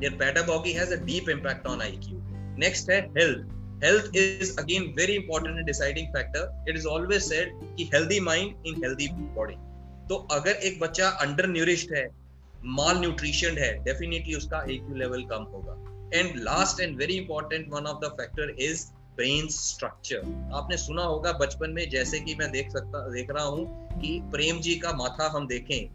there 0.00 0.14
pedagogy 0.20 0.72
has 0.72 0.92
a 0.94 1.04
deep 1.04 1.28
impact 1.30 1.66
on 1.66 1.82
I 1.82 1.98
next 2.58 2.90
है 2.90 3.00
health 3.18 3.84
health 3.84 4.16
is 4.16 4.56
again 4.58 4.92
very 4.98 5.14
important 5.14 5.56
and 5.56 5.66
deciding 5.66 6.08
factor 6.16 6.64
it 6.68 6.76
is 6.76 6.86
always 6.86 7.22
said 7.22 7.52
कि 7.76 7.88
healthy 7.94 8.20
mind 8.20 8.66
in 8.66 8.82
healthy 8.84 9.08
body 9.36 9.54
तो 10.08 10.16
अगर 10.32 10.66
एक 10.68 10.78
बच्चा 10.80 11.08
under 11.24 11.46
न्यूरिश्ड 11.48 11.94
है 11.94 12.06
माल 12.64 12.98
nutrition 12.98 13.58
है 13.58 13.72
definitely 13.84 14.34
उसका 14.34 14.64
IQ 14.66 14.96
level 14.96 15.22
कम 15.30 15.42
होगा। 15.52 15.78
And 16.14 16.36
last 16.38 16.80
and 16.80 16.96
very 16.98 17.14
important 17.14 17.66
one 17.72 17.86
of 17.86 18.04
the 18.04 18.10
factor 18.10 18.54
is 18.60 18.84
brain 19.16 19.48
structure 19.48 20.50
आपने 20.54 20.76
सुना 20.76 21.02
होगा 21.02 21.32
बचपन 21.32 21.70
में, 21.70 21.88
जैसे 21.90 22.20
कि 22.20 22.34
मैं 22.34 22.50
देख 22.52 22.70
सकता, 22.70 23.08
देख 23.08 23.30
रहा 23.30 23.44
हूँ 23.44 24.00
कि 24.00 24.20
प्रेम 24.32 24.60
जी 24.60 24.74
का 24.74 24.92
माथा 24.92 25.30
हम 25.36 25.46
देखें 25.46 25.88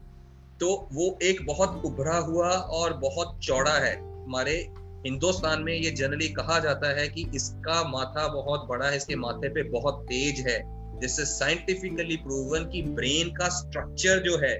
तो 0.59 0.67
वो 0.93 1.17
एक 1.23 1.45
बहुत 1.45 1.81
उभरा 1.85 2.17
हुआ 2.17 2.49
और 2.49 2.93
बहुत 2.93 3.37
चौड़ा 3.43 3.77
है। 3.77 3.95
हमारे 3.97 4.53
हिंदुस्तान 5.05 5.61
में 5.63 5.73
ये 5.73 5.91
जनरली 5.91 6.27
कहा 6.29 6.59
जाता 6.59 6.95
है 6.99 7.07
कि 7.07 7.25
इसका 7.35 7.83
माथा 7.89 8.27
बहुत 8.27 8.67
बड़ा 8.69 8.87
है, 8.87 8.97
इसके 8.97 9.15
माथे 9.15 9.49
पे 9.49 9.63
बहुत 9.63 10.05
तेज 10.09 10.39
है। 10.47 10.57
इज़ 11.03 11.21
साइंटिफिकली 11.21 12.15
प्रूवन 12.17 12.65
कि 12.65 12.81
ब्रेन 12.81 13.29
का 13.29 13.49
स्ट्रक्चर 13.49 14.19
जो 14.19 14.37
है 14.37 14.55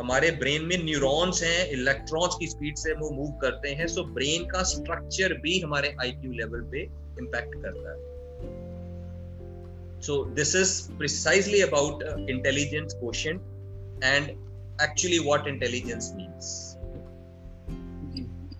हमारे 0.00 0.30
ब्रेन 0.30 0.64
में 0.64 0.76
न्यूरॉन्स 0.84 1.42
हैं 1.42 1.66
इलेक्ट्रॉन्स 1.70 2.36
की 2.40 2.46
स्पीड 2.46 2.76
से 2.76 2.92
वो 2.92 3.10
मूव 3.10 3.30
करते 3.42 3.68
हैं 3.74 3.86
सो 3.86 4.04
ब्रेन 4.14 4.44
का 4.46 4.62
स्ट्रक्चर 4.70 5.34
भी 5.42 5.58
हमारे 5.60 5.94
आईक्यू 6.02 6.32
लेवल 6.32 6.62
पे 6.72 6.82
इम्पैक्ट 7.20 7.54
करता 7.54 7.90
है। 7.90 8.12
So 10.06 10.14
this 10.36 10.50
is 10.54 10.70
precisely 11.00 11.60
about 11.66 12.02
intelligence 12.30 12.96
quotient 13.02 13.40
and 14.04 14.32
actually 14.86 15.20
what 15.28 15.46
intelligence 15.52 16.08
means 16.16 16.48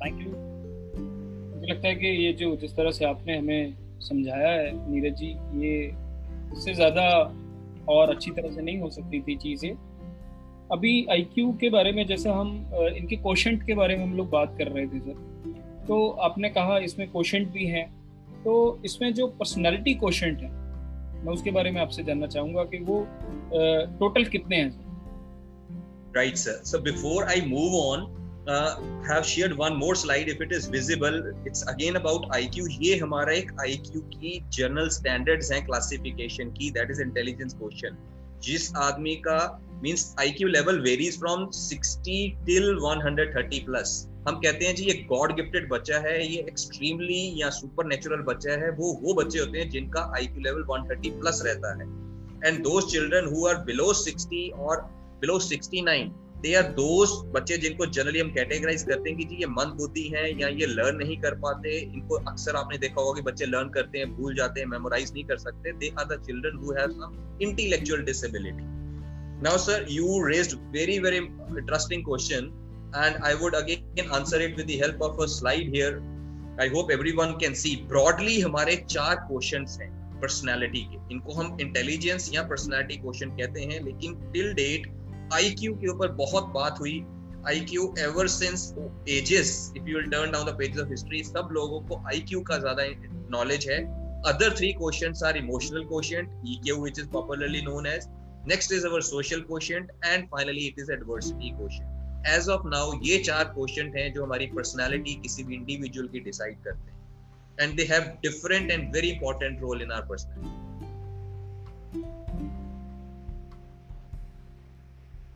thank 0.04 0.20
you 0.22 0.30
मुझे 0.30 1.66
लगता 1.72 1.88
है 1.88 1.94
कि 1.94 2.06
ये 2.06 2.32
जो 2.32 2.54
जिस 2.56 2.72
तरह 2.76 2.90
से 2.90 3.04
आपने 3.04 3.36
हमें 3.38 3.74
समझाया 4.00 4.48
है, 4.50 4.70
नीरज 4.90 5.14
जी, 5.18 5.28
ये 5.64 5.74
इससे 6.56 6.74
ज़्यादा 6.74 7.04
और 7.88 8.14
अच्छी 8.14 8.30
तरह 8.30 8.54
से 8.54 8.62
नहीं 8.62 8.78
हो 8.78 8.90
सकती 8.90 9.20
थी 9.20 9.36
चीज़ें। 9.36 9.72
अभी 10.72 11.06
आईक्यू 11.12 11.52
के 11.60 11.68
बारे 11.70 11.92
में 11.92 12.06
जैसे 12.06 12.30
हम 12.30 12.48
इनके 12.96 13.16
क्वेश्चन 13.16 13.56
के 13.56 13.74
बारे 13.74 13.96
में 13.96 14.04
हम 14.04 14.14
लोग 14.16 14.30
बात 14.30 14.54
कर 14.58 14.68
रहे 14.68 14.86
थे 14.86 15.00
सर। 15.00 15.84
तो 15.88 16.08
आपने 16.26 16.48
कहा 16.50 16.78
इसमें 16.78 17.08
क्वेश्चन 17.08 17.44
भी 17.54 17.66
हैं। 17.66 17.86
तो 18.44 18.54
इसमें 18.84 19.12
जो 19.14 19.26
पर्सनैलिटी 19.40 19.94
क्वेश्चन 19.94 20.36
है, 20.36 20.50
मैं 21.24 21.32
उसके 21.32 21.50
बारे 21.50 21.70
में 21.70 21.80
आपसे 21.80 22.02
जानना 22.04 22.26
चाहूँगा 22.26 22.64
कि 22.64 22.78
वो 22.78 23.06
टोटल 24.00 24.24
कितने 24.24 24.56
हैं 24.56 24.70
right 26.16 26.36
sir 26.36 26.60
so 26.64 26.78
before 26.82 27.24
I 27.24 27.40
move 27.40 27.80
on 27.80 28.12
have 29.08 29.26
shared 29.28 29.52
one 29.58 29.76
more 29.76 29.94
slide, 29.94 30.26
if 30.30 30.40
it 30.40 30.50
is 30.52 30.66
visible. 30.72 31.14
It's 31.50 31.62
again 31.70 31.94
about 32.00 32.26
IQ 32.38 32.66
ये 32.80 32.96
हमारा 32.98 33.32
एक 33.32 33.52
IQ 33.66 34.02
की 34.10 34.32
जनरल 34.52 34.88
स्टैंडर्ड्स 34.88 35.52
हैं 35.52 35.64
क्लासिफिकेशन 35.66 36.50
की 36.58 36.70
दैट 36.70 36.90
इज़ 36.90 37.00
इंटेलिजेंस 37.02 37.54
क्वेश्चन 37.54 37.96
जिस 38.44 38.74
आदमी 38.76 39.14
का 39.26 39.38
means 39.82 40.14
I 40.20 40.30
Q 40.30 40.48
level 40.48 40.80
varies 40.80 41.18
from 41.18 41.46
60 41.50 42.16
till 42.46 42.74
130 42.76 43.64
plus 43.64 44.08
हम 44.28 44.36
कहते 44.36 44.64
हैं 44.64 44.74
जी, 44.74 44.84
ये 44.84 44.92
गॉड 45.08 45.34
गिफ्टेड 45.36 45.68
बच्चा 45.68 45.98
है, 45.98 46.32
ये 46.32 46.40
एक्सट्रीमली 46.40 47.42
या 47.42 47.50
सुपर 47.50 47.86
नेचुरल 47.86 48.22
बच्चा 48.22 48.52
है, 48.52 48.70
वो 48.70 48.92
वो 49.02 49.14
बच्चे 49.14 49.38
होते 49.38 49.58
हैं 49.58 49.70
जिनका 49.70 50.12
आई 50.16 50.26
क्यू 50.26 50.40
लेवल 50.40 50.62
130 50.70 51.10
प्लस 51.20 51.42
रहता 51.44 51.72
है। 51.74 51.88
एंड 52.46 52.62
दो 52.62 52.80
चिल्ड्रन 52.80 53.26
हु 53.34 53.46
आर 53.46 53.56
बिलो 53.64 53.92
60 53.94 54.50
और 54.58 54.80
बिलो 55.20 55.38
69 55.40 56.08
दे 56.44 56.54
आर 56.54 56.68
दोज 56.78 57.10
बच्चे 57.34 57.56
जिनको 57.58 57.86
जनरली 57.86 58.20
हम 58.20 58.30
कैटेगराइज 58.34 58.82
करते 58.90 59.10
हैं 59.10 59.18
कि 59.18 59.24
जी, 59.24 59.36
ये 59.40 59.46
मंद 59.48 59.74
बुद्धि 59.78 60.06
है 60.14 60.26
या 60.40 60.48
ये 60.60 60.66
लर्न 60.66 60.96
नहीं 60.96 61.16
कर 61.22 61.34
पाते, 61.40 61.78
इनको 61.78 62.14
अक्सर 62.32 62.56
आपने 62.56 62.78
देखा 62.78 63.00
होगा 63.00 63.20
कि 63.20 63.22
बच्चे 63.30 63.46
लर्न 63.46 63.68
करते 63.78 63.98
हैं, 63.98 64.14
भूल 64.16 64.34
जाते 64.36 64.60
हैं 64.60 64.66
मेमोराइज 64.68 65.12
नहीं 65.12 65.24
कर 65.24 65.38
सकते। 65.48 65.72
They 65.72 65.92
are 65.98 66.06
the 66.06 66.22
children 66.26 66.62
who 66.64 66.78
have 66.78 66.90
some 67.00 67.38
intellectual 67.42 68.04
disability 68.12 68.72
now, 69.42 69.56
sir, 69.56 69.76
you 69.88 70.10
raised 70.24 70.52
very 70.74 70.98
very 71.04 71.18
interesting 71.60 72.02
question 72.02 72.44
and 72.94 73.24
i 73.30 73.32
would 73.34 73.54
again 73.54 74.12
answer 74.18 74.38
it 74.40 74.56
with 74.56 74.68
the 74.68 74.76
help 74.78 75.02
of 75.02 75.18
a 75.18 75.26
slide 75.28 75.72
here. 75.76 75.96
I 76.58 76.68
hope 76.68 76.92
everyone 76.96 77.32
can 77.40 77.56
see 77.62 77.72
broadly 77.90 78.36
हमारे 78.42 78.76
चार 78.88 79.16
questions 79.24 79.76
हैं 79.80 79.88
personality 80.20 80.82
के। 80.92 80.98
इनको 81.14 81.32
हम 81.32 81.56
intelligence 81.60 82.30
या 82.34 82.42
personality 82.52 82.96
question 82.96 83.30
कहते 83.40 83.60
हैं, 83.60 83.80
लेकिन 83.84 84.14
टिल 84.32 84.52
डेट 84.54 84.86
आईक्यू 85.32 85.74
के 85.74 85.88
ऊपर 85.88 86.12
बहुत 86.14 86.48
बात 86.54 86.80
हुई। 86.80 87.02
IQ 87.48 87.92
ever 88.00 88.26
since 88.28 88.72
ages 89.10 89.72
if 89.76 89.88
you 89.88 89.96
will 89.96 90.10
turn 90.10 90.30
down 90.32 90.46
the 90.46 90.56
pages 90.58 90.80
of 90.82 90.90
history 90.90 91.22
सब 91.24 91.48
लोगों 91.52 91.80
को 91.88 92.02
आईक्यू 92.08 92.40
का 92.42 92.58
ज़्यादा 92.58 92.84
नॉलेज 93.32 93.68
है। 93.70 93.78
Other 94.26 94.54
three 94.56 94.72
questions 94.72 95.22
are 95.22 95.36
emotional 95.36 95.84
question 95.84 96.28
EQ 96.48 96.76
which 96.82 96.98
is 96.98 97.08
popularly 97.10 97.60
known 97.62 97.86
as 97.86 98.06
next 98.48 98.72
is 98.72 98.86
our 98.86 99.00
social 99.02 99.40
question 99.50 99.88
and 100.04 100.26
finally 100.28 100.66
it 100.66 100.78
is 100.78 100.92
adversity 100.92 101.50
question 101.50 102.24
age 102.34 102.48
of 102.48 102.66
now 102.68 102.92
ये 103.04 103.18
चार 103.24 103.44
क्वेश्चन 103.54 103.92
हैं 103.96 104.12
जो 104.12 104.24
हमारी 104.24 104.46
पर्सनालिटी 104.54 105.14
किसी 105.22 105.44
भी 105.44 105.54
इंडिविजुअल 105.54 106.08
की 106.08 106.20
डिसाइड 106.20 106.62
करते 106.64 106.90
हैं। 106.90 107.60
And 107.60 107.76
they 107.76 107.84
have 107.90 108.02
different 108.22 108.70
and 108.70 108.92
very 108.94 109.08
important 109.10 109.60
role 109.62 109.82
in 109.82 109.90
our 109.92 110.06
personality 110.06 110.83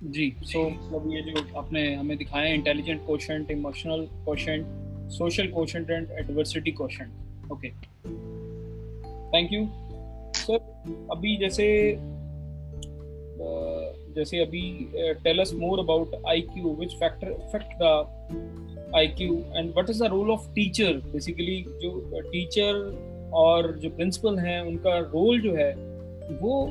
ji 0.02 0.32
so 0.42 0.58
so, 0.58 0.72
मतलब 0.72 1.10
ये 1.12 1.20
जो 1.22 1.58
आपने 1.58 1.82
हमें 1.94 2.16
दिखाया 2.18 2.52
intelligent 2.54 3.00
question 3.06 3.46
emotional 3.50 4.06
question 4.24 4.64
social 5.12 5.46
question 5.46 5.86
and 5.90 6.10
adversity 6.18 6.72
question 6.72 7.10
okay 7.52 7.70
thank 9.32 9.52
you 9.52 9.66
sir 10.36 11.08
अभी 11.12 11.36
जैसे 11.36 11.66
जैसे 14.14 14.40
अभी 14.42 14.62
tell 15.24 15.38
us 15.38 15.52
more 15.54 15.78
about 15.78 16.14
IQ 16.28 16.74
which 16.74 16.94
factor 16.94 17.32
affect 17.32 17.74
the 17.82 18.92
IQ 18.96 19.34
and 19.34 19.70
what 19.70 19.90
is 19.90 20.02
the 20.04 20.06
role 20.10 20.30
of 20.30 20.48
teacher 20.54 20.96
basically 21.12 21.62
जो 21.82 22.20
teacher 22.20 23.30
और 23.34 23.72
जो 23.78 23.90
principal 23.90 24.38
हैं 24.38 24.60
उनका 24.60 24.98
role 24.98 25.40
जो 25.40 25.54
है 25.54 25.72
वो 26.40 26.66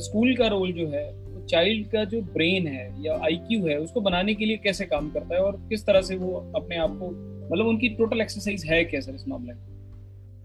स्कूल 0.00 0.34
का 0.36 0.46
रोल 0.46 0.72
जो 0.72 0.88
है 0.88 1.06
चाइल्ड 1.50 1.86
का 1.90 2.04
जो 2.04 2.20
ब्रेन 2.34 2.66
है 2.66 2.86
या 3.04 3.18
आईक्यू 3.26 3.66
है 3.66 3.78
उसको 3.80 4.00
बनाने 4.00 4.34
के 4.34 4.46
लिए 4.46 4.56
कैसे 4.64 4.86
काम 4.86 5.10
करता 5.10 5.34
है 5.34 5.40
और 5.42 5.56
किस 5.68 5.86
तरह 5.86 6.02
से 6.02 6.16
वो 6.16 6.34
अपने 6.56 6.76
आप 6.76 6.98
को 6.98 7.10
मतलब 7.52 7.66
उनकी 7.66 7.88
टोटल 7.98 8.20
एक्सरसाइज 8.20 8.64
है 8.70 8.84
क्या 8.84 9.00
सर 9.00 9.14
इस 9.14 9.28
मामले 9.28 9.52
में 9.52 9.66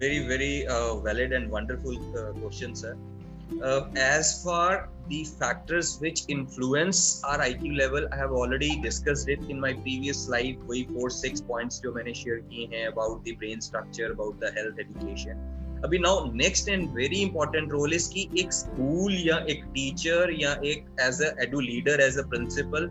very 0.02 0.20
very 0.28 0.54
valid 1.06 1.34
and 1.34 1.52
wonderful 1.52 1.98
question 2.16 2.74
sir 2.74 3.12
as 4.00 4.34
for 4.44 4.92
the 5.06 5.26
factors 5.40 5.88
which 6.00 6.20
influence 6.30 7.22
our 7.24 7.40
IQ 7.40 7.72
level 7.78 8.06
I 8.12 8.16
have 8.16 8.32
already 8.32 8.70
discussed 8.78 9.28
it 9.28 9.42
in 9.50 9.60
my 9.60 9.72
previous 9.80 10.22
slide 10.28 10.62
वही 10.70 10.84
four 10.92 11.10
six 11.16 11.44
points 11.50 11.82
जो 11.84 11.92
मैंने 11.94 12.14
share 12.14 12.38
किए 12.44 12.68
हैं 12.74 12.86
about 12.92 13.18
the 13.26 13.34
brain 13.42 13.66
structure 13.66 14.08
about 14.12 14.40
the 14.40 14.52
health 14.58 14.80
education 14.86 15.44
अभी 15.84 16.00
now 16.00 16.32
next 16.34 16.70
and 16.70 16.90
very 16.96 17.16
important 17.16 17.72
role 17.72 17.94
is 17.94 18.10
कि 18.10 18.28
एक 18.40 18.54
school 18.54 19.16
या 19.28 19.38
एक 19.50 19.64
टीचर 19.74 20.32
या 20.40 20.52
एक 20.66 20.86
as 21.02 21.22
a 21.22 21.34
edu 21.44 21.60
leader 21.60 22.02
as 22.02 22.18
a 22.18 22.22
principal 22.30 22.88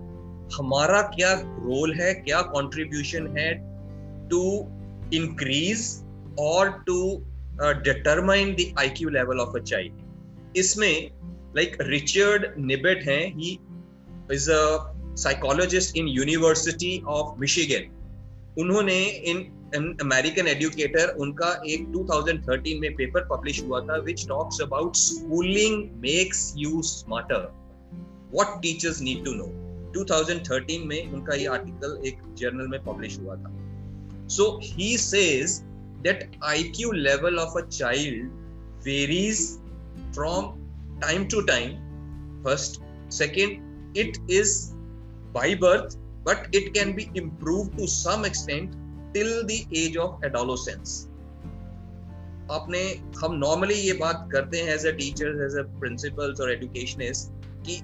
हमारा 0.57 1.01
क्या 1.15 1.33
रोल 1.43 1.93
है, 2.01 2.13
क्या 2.15 2.41
कंट्रीब्यूशन 2.41 3.27
है 3.37 3.51
टू 4.29 4.43
इंक्रीज 5.15 5.87
और 6.41 6.71
to 6.87 6.99
determine 7.61 8.55
the 8.55 8.73
IQ 8.79 9.09
level 9.09 9.41
of 9.41 9.57
a 9.57 9.63
child 9.63 10.57
इसमें 10.57 11.11
लाइक 11.57 11.77
रिचर्ड 11.81 12.47
निबेट 12.59 13.09
हैं 13.09 13.25
he 13.37 13.59
is 14.33 14.51
a 14.51 14.63
psychologist 15.17 15.97
in 15.97 16.09
University 16.09 17.01
of 17.09 17.41
Michigan 17.41 17.91
उन्होंने 18.63 19.03
इन 19.25 19.45
अमेरिकन 19.75 20.47
एडुकेटर 20.49 21.15
उनका 21.21 21.51
एक 21.67 21.87
2013 21.93 22.81
में 22.81 22.95
पेपर 22.97 23.25
पब्लिश 23.31 23.63
हुआ 23.63 23.81
था 23.81 23.97
which 24.07 24.27
talks 24.29 24.61
about 24.61 24.97
schooling 24.97 25.83
makes 26.01 26.53
you 26.59 26.83
smarter 26.83 27.47
what 28.33 28.61
teachers 28.63 29.01
need 29.03 29.25
to 29.25 29.35
know 29.35 29.47
2013 29.97 30.85
में 30.87 31.13
उनका 31.13 31.35
ये 31.35 31.47
आर्टिकल 31.55 32.01
एक 32.07 32.19
जर्नल 32.39 32.69
में 32.69 32.85
पब्लिश 32.85 33.19
हुआ 33.19 33.37
था. 33.37 33.55
So 34.29 34.49
he 34.65 34.97
says 34.99 35.59
that 36.03 36.31
IQ 36.45 36.93
level 36.93 37.39
of 37.39 37.59
a 37.59 37.67
child 37.69 38.31
varies 38.85 39.49
from 40.15 40.53
time 41.01 41.27
to 41.35 41.41
time 41.41 41.75
first 42.45 42.81
second 43.15 43.99
it 43.99 44.31
is 44.31 44.55
by 45.35 45.55
birth 45.65 45.99
but 46.27 46.45
it 46.53 46.67
can 46.75 46.91
be 46.97 47.05
improved 47.15 47.79
to 47.79 47.87
some 47.87 48.25
extent. 48.25 48.75
Till 49.15 49.47
the 49.47 49.67
age 49.75 49.97
of 49.97 50.25
adolescence. 50.25 51.09
आपने, 52.51 52.83
हम 53.23 53.35
normally 53.35 53.75
ये 53.75 53.93
बात 53.93 54.29
करते 54.33 54.59
हैं 54.59 54.75
as 54.75 54.87
a 54.87 54.93
teacher 54.93 55.45
as 55.45 55.59
a 55.59 55.63
principals 55.81 56.41
और 56.41 56.53
educationist 56.53 57.47
कि 57.67 57.81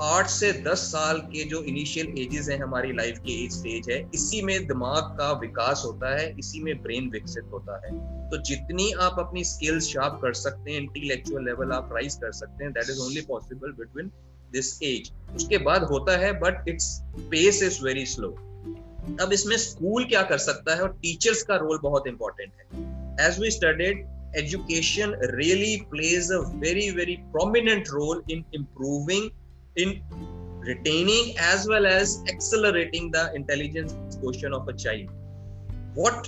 आठ 0.00 0.26
से 0.26 0.52
दस 0.52 0.78
साल 0.78 1.18
के 1.18 1.44
जो 1.44 1.62
इनिशियल 1.62 2.06
एजेस 2.18 2.48
हैं 2.48 2.58
हमारी 2.58 2.92
लाइफ 2.92 3.18
के 3.18 3.32
एज 3.44 3.52
स्टेज 3.52 3.90
है, 3.90 4.10
इसी 4.14 4.42
में 4.42 4.66
दिमाग 4.66 5.16
का 5.18 5.32
विकास 5.32 5.82
होता 5.86 6.14
है, 6.18 6.34
इसी 6.38 6.60
में 6.60 6.82
ब्रेन 6.82 7.08
विकसित 7.10 7.44
होता 7.52 7.76
है। 7.86 7.92
तो 8.30 8.42
जितनी 8.42 8.90
आप 9.00 9.16
अपनी 9.18 9.44
स्किल्स 9.44 9.88
शार्प 9.88 10.18
कर 10.22 10.32
सकते 10.34 10.70
हैं 10.70 10.80
इंटेलेक्चुअल 10.80 11.44
लेवल 11.44 11.72
आप 11.72 11.90
राइज 11.92 12.14
कर 12.14 12.32
सकते 12.32 12.64
हैं 12.64 12.72
that 12.72 12.90
is 12.90 13.00
only 13.00 13.20
possible 13.20 13.72
between 13.72 14.10
this 14.52 14.82
age 14.82 15.12
उसके 15.34 15.58
बाद 15.58 15.82
होता 15.82 16.16
है 16.16 16.32
but 16.40 16.68
it's 16.68 16.88
pace 17.30 17.62
is 17.62 17.84
very 17.84 18.06
slow 18.06 18.36
अब 19.02 19.32
इसमें 19.32 19.56
स्कूल 19.56 20.04
क्या 20.04 20.22
कर 20.22 20.38
सकता 20.38 20.74
है 20.74 20.82
और 20.82 20.88
टीचर्स 21.02 21.42
का 21.42 21.56
रोल 21.56 21.78
बहुत 21.82 22.06
इंपॉर्टेंट 22.06 22.52
है। 22.52 23.26
As 23.28 23.38
we 23.40 23.50
studied 23.50 24.04
education 24.36 25.14
really 25.34 25.76
plays 25.90 26.30
a 26.32 26.38
very 26.60 26.90
very 26.90 27.16
prominent 27.32 27.88
role 27.88 28.22
in 28.30 28.44
improving 28.54 29.30
in 29.78 30.00
retaining 30.66 31.30
as 31.46 31.66
well 31.68 31.86
as 31.86 32.16
accelerating 32.30 33.10
the 33.12 33.32
intelligence 33.36 33.92
question 33.92 34.52
of 34.52 34.70
a 34.70 34.76
child 34.76 35.10
what 35.98 36.26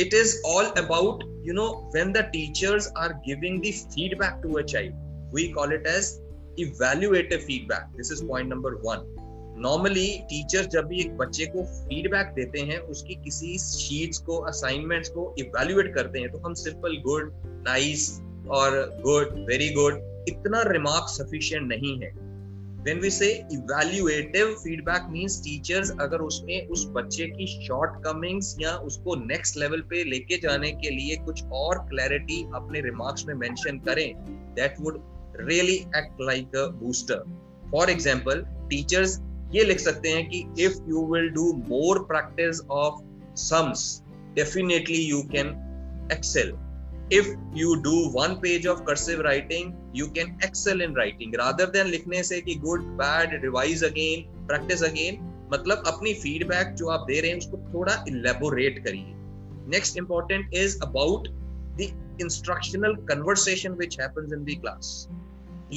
it 0.00 0.14
is 0.14 0.36
all 0.46 0.72
about 0.78 1.24
you 1.46 1.54
know 1.54 1.66
when 1.94 2.12
the 2.12 2.22
teachers 2.32 2.88
are 2.96 3.12
giving 3.26 3.60
the 3.62 3.72
feedback 3.94 4.40
to 4.42 4.52
a 4.52 4.62
child 4.66 5.34
we 5.34 5.48
call 5.48 5.72
it 5.72 5.86
as 5.86 6.12
evaluative 6.58 7.38
feedback 7.38 7.96
this 7.96 8.12
is 8.12 8.24
point 8.24 8.50
number 8.50 8.74
one 8.86 9.21
normally 9.56 10.06
teacher 10.30 10.64
जब 10.64 10.86
भी 10.86 11.00
एक 11.00 11.16
बच्चे 11.16 11.46
को 11.46 11.64
feedback 11.64 12.32
देते 12.34 12.60
हैं 12.60 12.78
उसकी 12.78 13.14
किसी 13.14 13.58
sheets 13.58 14.18
को 14.18 14.36
असाइनमेंट्स 14.36 15.08
को 15.08 15.34
इवेल्युएट 15.38 15.94
करते 15.94 16.20
हैं 16.20 16.30
तो 16.32 16.38
हम 16.38 16.54
सिंपल 16.54 16.96
गुड 16.96 17.32
नाइस 17.68 18.10
और 18.50 18.78
गुड 19.00 19.46
वेरी 19.48 19.68
गुड 19.68 20.00
इतना 20.28 20.62
रिमार्क 20.62 21.08
सफिशिएंट 21.08 21.68
नहीं 21.68 21.98
है 22.00 22.10
when 22.86 22.98
we 22.98 23.10
say 23.10 23.46
evaluative 23.52 24.48
feedback 24.60 25.04
means 25.10 25.34
teachers 25.40 25.90
अगर 26.00 26.20
उसमें 26.20 26.68
उस 26.68 26.86
बच्चे 26.86 27.26
की 27.26 27.46
shortcomings 27.66 28.46
या 28.60 28.72
उसको 28.88 29.14
next 29.26 29.58
level 29.58 29.82
पे 29.90 30.02
लेके 30.04 30.36
जाने 30.36 30.70
के 30.72 30.90
लिए 30.90 31.16
कुछ 31.16 31.44
और 31.44 31.78
clarity 31.92 32.38
अपने 32.54 32.82
remarks 32.82 33.26
में 33.26 33.34
mention 33.34 33.78
करें 33.88 34.08
that 34.56 34.80
would 34.80 34.98
really 35.44 35.78
act 35.94 36.24
like 36.30 36.58
a 36.62 36.66
booster 36.80 37.20
for 37.70 37.84
example 37.90 38.42
teachers 38.72 39.20
ये 39.54 39.64
लिख 39.64 39.80
सकते 39.80 40.08
हैं 40.08 40.28
कि 40.28 40.38
if 40.58 40.76
you 40.88 41.06
will 41.14 41.28
do 41.28 41.52
more 41.52 41.98
practice 41.98 42.60
of 42.70 43.04
sums 43.36 44.02
definitely 44.34 44.98
you 44.98 45.22
can 45.22 45.48
excel 46.12 46.54
if 47.12 47.28
you 47.56 47.74
do 47.74 47.90
one 47.90 48.34
page 48.34 48.66
of 48.66 48.80
cursive 48.80 49.20
writing 49.20 49.92
you 49.96 50.06
can 50.06 50.38
excel 50.44 50.82
in 50.82 50.96
writing 50.96 51.34
rather 51.34 51.66
than 51.66 51.86
लिखने 51.86 52.22
से 52.22 52.40
कि 52.40 52.54
good 52.54 52.82
bad 52.82 53.42
revise 53.42 53.84
again 53.84 54.46
practice 54.46 54.82
again 54.82 55.28
मतलब 55.52 55.82
अपनी 55.86 56.14
feedback 56.14 56.74
जो 56.74 56.86
आप 56.86 57.00
दे 57.00 57.20
रहे 57.20 57.30
हैं, 57.30 57.38
उसको 57.38 57.58
थोड़ा 57.74 58.04
इलेबोरेट 58.08 58.84
करिए। 58.84 59.04
Next 59.70 59.96
important 59.96 60.54
is 60.54 60.78
about 60.82 61.28
the 61.78 61.80
instructional 62.22 62.94
conversation 62.94 63.72
which 63.72 64.00
happens 64.00 64.32
in 64.32 64.44
the 64.44 64.60
class 64.60 65.08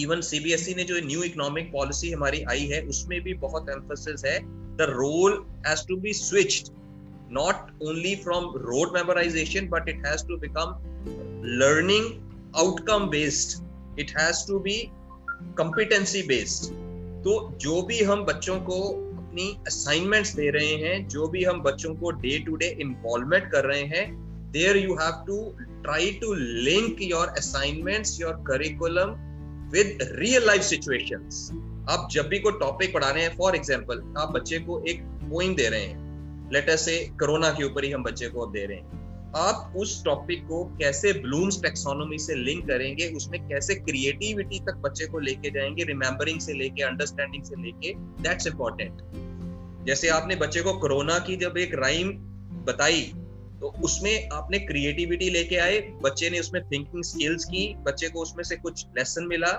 even 0.01 0.21
CBSE 0.21 0.73
ने 0.77 0.83
जो 0.83 0.99
न्यू 1.05 1.23
इकोनॉमिक 1.23 1.71
पॉलिसी 1.71 2.11
हमारी 2.11 2.43
आई 2.51 2.65
है, 2.67 2.81
उसमें 2.85 3.21
भी 3.23 3.33
बहुत 3.43 3.69
एम्फोसिस 3.69 4.25
है 4.25 4.39
the 4.77 4.87
role 4.89 5.43
has 5.67 5.87
to 5.87 5.97
be 5.97 6.13
switched 6.13 6.73
not 7.35 7.69
only 7.81 8.09
from 8.23 8.43
rote 8.63 8.91
memorization, 8.95 9.67
but 9.69 9.87
it 9.87 10.03
has 10.05 10.23
to 10.23 10.35
become 10.37 10.75
learning 11.61 12.03
outcome 12.55 13.09
based. 13.09 13.63
It 13.97 14.11
has 14.17 14.41
to 14.45 14.59
be 14.59 14.75
competency 15.55 16.21
based. 16.31 16.69
तो 17.23 17.33
जो 17.61 17.81
भी 17.81 18.01
हम 18.03 18.23
बच्चों 18.25 18.59
को 18.61 18.77
अपनी 19.17 19.47
असाइनमेंट्स 19.67 20.35
दे 20.35 20.49
रहे 20.51 20.75
हैं, 20.83 21.07
जो 21.07 21.27
भी 21.27 21.43
हम 21.43 21.61
बच्चों 21.61 21.93
को 21.95 22.11
डे 22.25 22.37
टू 22.45 22.55
डे 22.55 22.67
इन्वॉल्वमेंट 22.81 23.51
कर 23.51 23.65
रहे 23.65 23.83
हैं 23.95 24.05
there 24.51 24.77
you 24.77 24.95
have 25.01 25.23
to 25.27 25.41
try 25.83 26.11
to 26.21 26.33
link 26.69 27.01
your 27.01 27.27
assignments 27.37 28.19
your 28.21 28.33
curriculum 28.51 29.15
with 29.75 29.97
real 30.11 30.45
life 30.45 30.61
situations 30.61 31.49
आप 31.89 32.07
जब 32.11 32.27
भी 32.27 32.39
कोई 32.39 32.53
टॉपिक 32.59 32.93
पढ़ा 32.93 33.09
रहे 33.09 33.23
हैं 33.23 33.37
फॉर 33.37 33.55
एग्जांपल 33.55 34.13
आप 34.17 34.31
बच्चे 34.31 34.59
को 34.59 34.83
एक 34.87 35.01
पोइम 35.01 35.55
दे 35.55 35.69
रहे 35.69 35.81
हैं। 35.81 36.49
लेटर 36.53 36.75
से 36.75 36.97
कोरोना 37.19 37.49
के 37.49 37.63
ऊपर 37.63 37.83
ही 37.83 37.91
हम 37.91 38.03
बच्चे 38.03 38.27
को 38.27 38.45
दे 38.45 38.65
रहे 38.65 38.77
हैं। 38.77 39.05
आप 39.37 39.73
उस 39.77 40.03
टॉपिक 40.05 40.43
को 40.43 40.63
कैसे 40.65 41.13
ब्लूम्स 41.13 41.61
टेक्सोनोमी 41.61 42.17
से 42.17 42.35
लिंक 42.35 42.67
करेंगे, 42.67 43.07
उसमें 43.07 43.47
कैसे 43.47 43.75
क्रिएटिविटी 43.75 44.59
तक 44.59 44.73
बच्चे 44.75 45.05
को 45.05 45.19
लेके 45.19 45.49
जाएँगे 45.49 45.83
रिमेम्बरिंग 45.83 46.39
से 46.39 46.53
लेके 46.53 46.83
अंडरस्टैंडिंग 46.83 47.43
से 47.43 47.61
लेके 47.63 47.93
दैट्स 47.97 48.47
इंपॉर्टेंट 48.47 49.01
जैसे 49.87 50.07
आपने 50.07 50.35
बच्चे 50.35 50.61
को 50.61 50.73
कोरोना 50.73 51.19
की 51.19 51.37
जब 51.37 51.57
एक 51.57 51.75
राइम 51.75 52.09
बताई 52.65 53.11
तो 53.65 53.73
उसमें 53.83 54.29
आपने 54.33 54.57
क्रिएटिविटी 54.59 55.29
लेके 55.29 55.55
आए, 55.55 55.79
बच्चे 56.01 56.29
ने 56.29 56.39
उसमें 56.39 56.61
थिंकिंग 56.63 57.03
स्किल्स 57.03 57.45
की, 57.45 57.75
बच्चे 57.83 58.09
को 58.09 58.21
उसमें 58.21 58.43
से 58.43 58.55
कुछ 58.55 58.85
लेसन 58.97 59.27
मिला। 59.27 59.51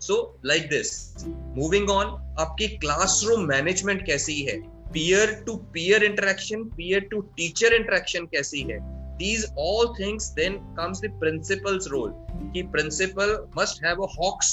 So 0.00 0.16
like 0.44 0.62
this 0.62 1.24
moving 1.28 1.90
on 1.90 2.06
आपकी 2.40 2.68
क्लासरूम 2.68 3.46
मैनेजमेंट 3.48 4.06
कैसी 4.06 4.42
है? 4.42 4.58
Peer 4.92 5.32
to 5.46 5.56
peer 5.56 6.04
interaction 6.04 6.64
peer 6.64 7.00
to 7.00 7.20
teacher 7.38 7.74
interaction 7.74 8.26
कैसी 8.26 8.62
है? 8.62 8.78
These 9.18 9.46
all 9.56 9.90
things 9.96 10.28
then 10.34 10.60
comes 10.76 11.00
the 11.00 11.10
principal's 11.24 11.90
role, 11.90 12.12
कि 12.52 12.62
principal 12.76 13.34
must 13.58 13.82
have 13.86 14.00
a 14.00 14.12
hawk's 14.18 14.52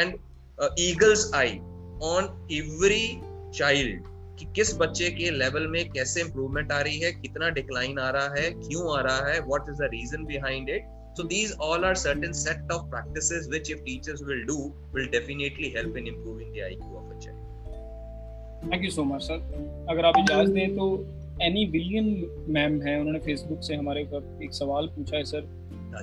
and 0.00 0.18
a 0.58 0.70
eagle's 0.86 1.26
eye 1.32 1.60
on 2.02 2.30
every 2.60 3.04
child. 3.52 4.10
कि 4.38 4.46
किस 4.56 4.74
बच्चे 4.78 5.10
के 5.10 5.30
लेवल 5.30 5.66
में 5.68 5.82
कैसे 5.90 6.20
इंप्रूवमेंट 6.20 6.72
आ 6.72 6.80
रही 6.80 6.98
है 7.00 7.12
कितना 7.12 7.48
डिक्लाइन 7.58 7.98
आ 7.98 8.08
रहा 8.10 8.34
है 8.38 8.50
क्यों 8.52 8.96
आ 8.96 9.00
रहा 9.02 9.30
है 9.32 9.40
what 9.42 9.68
is 9.70 9.82
the 9.82 9.90
reason 9.92 10.24
behind 10.24 10.70
it 10.70 10.88
so 11.14 11.24
these 11.24 11.52
all 11.58 11.84
are 11.84 11.94
certain 11.94 12.32
set 12.32 12.60
of 12.70 12.88
practices 12.90 13.48
which 13.48 13.70
if 13.70 13.84
teachers 13.84 14.22
will 14.22 14.44
do 14.46 14.58
will 14.92 15.08
definitely 15.12 15.70
help 15.70 15.96
in 15.96 16.06
improving 16.06 16.52
the 16.52 16.60
iq 16.66 16.84
of 17.00 17.08
a 17.10 17.20
child. 17.20 17.46
Thank 18.64 18.82
you 18.84 18.90
so 18.90 19.04
much 19.04 19.22
sir 19.22 19.86
अगर 19.90 20.04
आप 20.04 20.14
इजाज़त 20.18 20.50
दें 20.54 20.74
तो 20.76 20.86
any 21.42 21.64
विलियन 21.72 22.08
ma'am 22.56 22.80
है 22.82 22.98
उन्होंने 23.00 23.18
Facebook 23.18 23.62
से 23.64 23.74
हमारे 23.74 24.02
ऊपर 24.04 24.44
एक 24.44 24.52
सवाल 24.54 24.86
पूछा 24.96 25.16
है 25.16 25.24
सर 25.24 25.46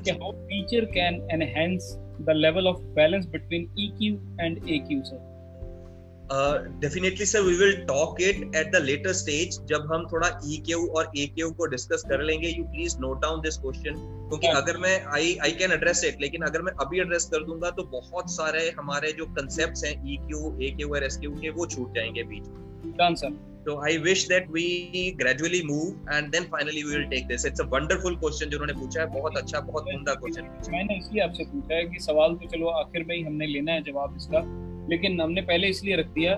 कि 0.05 0.11
how 0.11 0.31
teacher 0.47 0.85
can 0.93 1.21
enhance 1.33 1.91
the 2.21 2.35
level 2.35 2.67
of 2.67 2.79
balance 2.95 3.25
between 3.31 3.67
EQ 3.79 4.15
and 4.41 4.69
AQ 4.69 5.01
sir 5.03 5.36
definitely 6.31 7.25
sir 7.25 7.41
we 7.41 7.53
will 7.57 7.75
talk 7.87 8.21
it 8.21 8.55
at 8.55 8.71
the 8.71 8.81
later 8.83 9.13
stage 9.13 9.59
जब 9.69 9.87
हम 9.93 10.05
थोड़ा 10.11 10.29
ई 10.45 10.57
क्यू 10.65 10.85
और 10.87 11.11
ए 11.17 11.25
क्यू 11.35 11.49
को 11.51 11.65
डिस्कस 11.65 12.03
कर 12.09 12.23
लेंगे 12.23 12.49
you 12.49 12.63
please 12.63 12.97
note 12.99 13.21
down 13.21 13.41
this 13.41 13.57
question 13.57 13.93
क्योंकि 14.29 14.47
अगर 14.47 14.77
मैं 14.77 14.95
I 15.15 15.35
I 15.43 15.51
can 15.51 15.71
address 15.71 16.03
it 16.03 16.21
लेकिन 16.21 16.41
अगर 16.41 16.61
मैं 16.61 16.73
अभी 16.85 16.99
एड्रेस 16.99 17.25
कर 17.33 17.43
दूँगा 17.43 17.69
तो 17.69 17.83
बहुत 17.83 18.31
सारे 18.31 18.69
हमारे 18.79 19.11
जो 19.11 19.25
कंसेप्ट 19.25 19.85
हैं 19.85 19.93
ई 20.13 20.17
क्यू 20.27 20.57
ए 20.61 20.71
क्यू 20.77 20.93
और 20.95 21.03
एस 21.03 21.17
क्यू 21.17 21.31
के 21.31 21.49
वो 21.49 21.65
छूट 21.65 21.95
जाएँगे 21.95 22.23
बीच 22.23 22.47
में। 22.47 22.65
So 23.67 23.73
I 23.87 23.93
wish 24.03 24.21
that 24.27 24.45
we 24.49 24.65
gradually 25.21 25.59
move 25.63 25.95
and 26.09 26.31
then 26.31 26.45
finally 26.51 26.83
we 26.83 26.93
will 26.97 27.09
take 27.09 27.25
this. 27.27 27.43
It's 27.43 27.59
a 27.59 27.65
wonderful 27.73 28.15
question 28.21 28.51
जो 28.51 28.59
उन्होंने 28.59 28.79
पूछा 28.79 29.01
है 29.01 29.07
बहुत 29.13 29.37
अच्छा 29.37 29.59
बहुत 29.59 29.87
उम्दा 29.95 30.13
क्वेश्चन 30.13 30.71
मैंने 30.71 30.97
इसलिए 30.97 31.23
आपसे 31.23 31.43
पूछा 31.43 31.75
है 31.75 31.83
कि 31.85 31.99
सवाल 31.99 32.35
तो 32.35 32.47
चलो 32.47 32.67
आखिर 32.67 33.05
में 33.07 33.15
ही 33.15 33.21
हमने 33.23 33.47
लेना 33.47 33.71
है 33.71 33.81
जवाब 33.81 34.15
इसका। 34.17 34.66
लेकिन 34.89 35.19
हमने 35.21 35.41
पहले 35.43 35.67
इसलिए 35.67 35.95
रख 35.95 36.07
दिया 36.11 36.37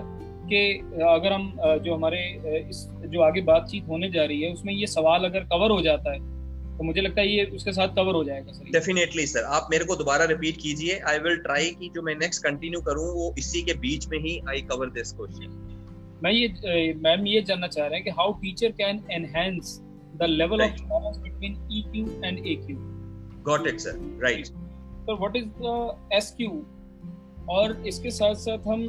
कि 0.52 0.60
अगर 1.08 1.32
हम 1.32 1.52
जो 1.84 1.94
हमारे 1.94 2.20
इस 2.68 2.86
जो 3.06 3.20
आगे 3.22 3.40
बातचीत 3.48 3.88
होने 3.88 4.10
जा 4.10 4.24
रही 4.24 4.42
है 4.42 4.52
उसमें 4.52 4.72
ये 4.74 4.86
सवाल 4.88 5.24
अगर 5.24 5.44
कवर 5.52 5.70
हो 5.70 5.80
जाता 5.82 6.12
है 6.12 6.18
तो 6.78 6.84
मुझे 6.84 7.00
लगता 7.00 7.20
है 7.20 7.28
ये 7.28 7.44
उसके 7.54 7.72
साथ 7.72 7.88
कवर 7.96 8.14
हो 8.14 8.22
जाएगा 8.24 8.52
सर। 8.52 8.70
डेफिनेटली 8.72 9.26
सर 9.26 9.44
आप 9.56 9.68
मेरे 9.70 9.84
को 9.84 9.96
दोबारा 9.96 10.24
रिपीट 10.24 10.56
कीजिए। 10.56 10.98
आई 11.08 11.18
विल 11.18 11.36
ट्राई 11.38 11.70
कि 11.80 11.90
जो 11.94 12.02
मैं 12.02 12.14
नेक्स्ट 12.18 12.42
कंटिन्यू 12.44 12.80
करूँ 12.80 13.04
वो 13.14 13.34
इसी 13.38 13.62
के 13.62 13.74
बीच 13.80 14.06
में 14.08 14.18
ही 14.18 14.40
आई 14.48 14.60
कवर 14.70 14.90
दिस 14.90 15.12
क्वेश्चन 15.12 15.58
मैं 16.24 16.32
ये 16.32 16.94
मैम 17.04 17.26
ये 17.26 17.42
जानना 17.42 17.66
चाह 17.68 17.86
रहे 17.86 17.94
हैं 17.94 18.04
कि 18.04 18.10
how 18.18 18.32
teacher 18.40 18.70
can 18.80 19.02
enhance 19.12 19.78
the 20.16 20.30
level 20.30 20.62
of 20.62 20.82
balance 20.82 21.18
between 21.18 21.56
EQ 21.78 22.04
and 22.24 22.46
AQ 22.46 22.76
got 23.46 23.66
it 23.66 23.80
sir 23.80 24.00
right 24.22 24.46
sir 24.46 25.14
what 25.14 25.36
is 25.36 25.48
the 25.62 26.10
SQ 26.12 26.50
और 27.50 27.82
इसके 27.86 28.10
साथ 28.10 28.34
साथ 28.40 28.66
हम 28.68 28.82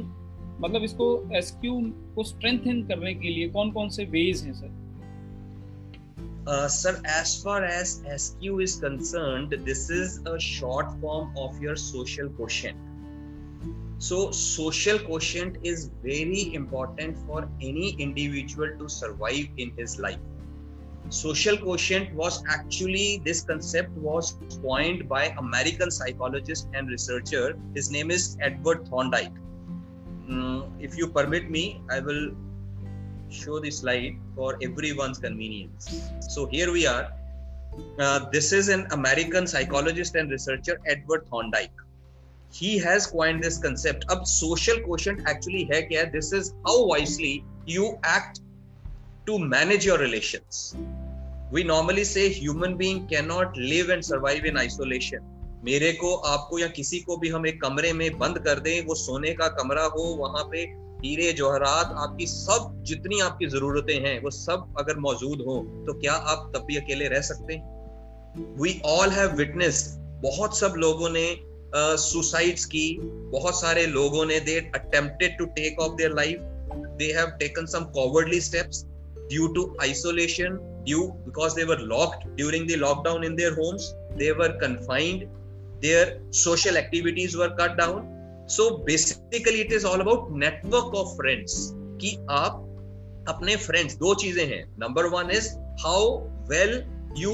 मतलब 0.60 0.82
इसको 0.82 1.06
एसक्यू 1.36 1.80
को 2.14 2.24
स्ट्रेंथन 2.24 2.82
करने 2.88 3.14
के 3.14 3.28
लिए 3.28 3.48
कौन 3.48 3.70
कौन 3.72 3.88
से 3.88 4.04
वेज 4.04 4.42
हैं 4.44 4.52
sir 4.52 4.80
sir 6.70 7.02
as 7.10 7.42
far 7.44 7.64
as 7.64 8.02
SQ 8.12 8.60
is 8.60 8.80
concern 8.80 9.48
this 9.54 9.90
is 9.90 10.18
a 10.28 10.36
short 10.38 11.00
form 11.02 11.38
of 11.38 11.62
your 11.64 11.76
social 11.78 12.28
question 12.36 12.88
so 14.00 14.20
social 14.32 14.98
question 14.98 15.52
is 15.66 15.88
very 16.02 16.40
important 16.54 17.16
for 17.26 17.44
any 17.64 17.96
individual 18.00 18.70
to 18.78 18.88
survive 18.90 19.60
in 19.60 19.76
his 19.80 19.96
life 20.00 20.31
Social 21.10 21.56
quotient 21.58 22.14
was 22.14 22.42
actually 22.48 23.20
this 23.24 23.42
concept 23.42 23.90
was 23.90 24.36
coined 24.62 25.08
by 25.08 25.34
American 25.38 25.90
psychologist 25.90 26.68
and 26.74 26.88
researcher. 26.88 27.56
His 27.74 27.90
name 27.90 28.10
is 28.10 28.36
Edward 28.40 28.88
Thorndike. 28.88 29.32
um, 30.28 30.72
if 30.80 30.96
you 30.96 31.08
permit 31.08 31.50
me, 31.50 31.82
I 31.90 32.00
will 32.00 32.30
show 33.28 33.58
the 33.60 33.70
slide 33.70 34.16
for 34.34 34.56
everyone's 34.62 35.18
convenience. 35.18 36.10
So 36.28 36.46
here 36.46 36.72
we 36.72 36.86
are. 36.86 37.12
Uh, 37.98 38.28
this 38.30 38.52
is 38.52 38.68
an 38.68 38.86
American 38.90 39.46
psychologist 39.46 40.14
and 40.14 40.30
researcher, 40.30 40.78
Edward 40.86 41.26
Thorndike. 41.28 41.72
He 42.50 42.78
has 42.78 43.06
coined 43.06 43.42
this 43.42 43.58
concept. 43.58 44.04
Ab 44.10 44.26
social 44.26 44.78
quotient 44.80 45.22
actually 45.26 45.64
hai? 45.72 46.10
This 46.12 46.32
is 46.32 46.54
how 46.66 46.84
wisely 46.84 47.44
you 47.64 47.98
act 48.02 48.40
to 49.26 49.38
manage 49.38 49.84
your 49.86 49.98
relations. 49.98 50.74
We 51.50 51.62
normally 51.64 52.04
say 52.04 52.28
human 52.28 52.76
being 52.76 53.06
cannot 53.06 53.56
live 53.56 53.90
and 53.90 54.04
survive 54.04 54.44
in 54.44 54.56
isolation. 54.56 55.28
मेरे 55.64 55.92
को 55.92 56.14
आपको 56.28 56.58
या 56.58 56.66
किसी 56.76 56.98
को 57.00 57.16
भी 57.16 57.28
हम 57.28 57.46
एक 57.46 57.60
कमरे 57.62 57.92
में 57.92 58.18
बंद 58.18 58.38
कर 58.46 58.60
दें 58.60 58.86
वो 58.86 58.94
सोने 58.94 59.32
का 59.40 59.48
कमरा 59.58 59.84
हो 59.96 60.04
वहाँ 60.20 60.42
पे 60.52 60.62
हीरे 61.04 61.32
जवाहरात 61.32 61.94
आपकी 61.98 62.26
सब 62.26 62.82
जितनी 62.86 63.20
आपकी 63.20 63.46
जरूरतें 63.50 63.94
हैं 64.06 64.18
वो 64.22 64.30
सब 64.30 64.74
अगर 64.78 64.98
मौजूद 65.06 65.44
हो 65.46 65.56
तो 65.86 65.94
क्या 66.00 66.12
आप 66.32 66.50
तब 66.54 66.64
भी 66.66 66.76
अकेले 66.76 67.08
रह 67.08 67.20
सकते 67.30 67.54
हैं 67.54 68.56
वी 68.60 68.80
ऑल 68.86 69.10
हैव 69.10 69.36
विटनेस्ड 69.36 69.98
बहुत 70.22 70.58
सब 70.58 70.74
लोगों 70.78 71.10
ने 71.10 71.26
सुसाइड्स 71.74 72.64
uh, 72.64 72.70
की 72.70 72.98
बहुत 73.32 73.60
सारे 73.60 73.86
लोगों 73.88 74.24
ने 74.26 74.40
they 74.40 74.58
attempted 74.74 75.38
to 75.38 75.44
take 75.58 75.80
of 75.80 75.96
their 75.96 76.14
life 76.14 76.40
they 76.98 77.12
have 77.12 77.36
taken 77.40 77.66
some 77.66 77.84
cowardly 77.94 78.40
steps 78.40 78.84
due 79.32 79.48
to 79.56 79.62
isolation 79.82 80.58
due 80.84 81.04
because 81.26 81.54
they 81.58 81.66
were 81.72 81.80
locked 81.94 82.24
during 82.40 82.66
the 82.66 82.78
lockdown 82.86 83.24
in 83.28 83.36
their 83.36 83.54
homes 83.60 83.94
they 84.22 84.32
were 84.40 84.52
confined 84.64 85.28
their 85.84 86.06
social 86.30 86.76
activities 86.82 87.36
were 87.36 87.52
cut 87.60 87.78
down 87.78 88.02
so 88.46 88.78
basically 88.90 89.60
it 89.66 89.72
is 89.72 89.84
all 89.84 90.00
about 90.06 90.30
network 90.44 90.98
of 91.02 91.16
friends 91.20 91.54
कि 92.02 92.16
आप 92.30 92.54
अपने 93.28 93.56
friends 93.64 93.94
दो 93.96 94.14
चीज़ें 94.22 94.46
हैं 94.46 94.64
number 94.80 95.06
one 95.10 95.30
is 95.30 95.48
how 95.82 96.06
well 96.50 96.72
you 97.18 97.32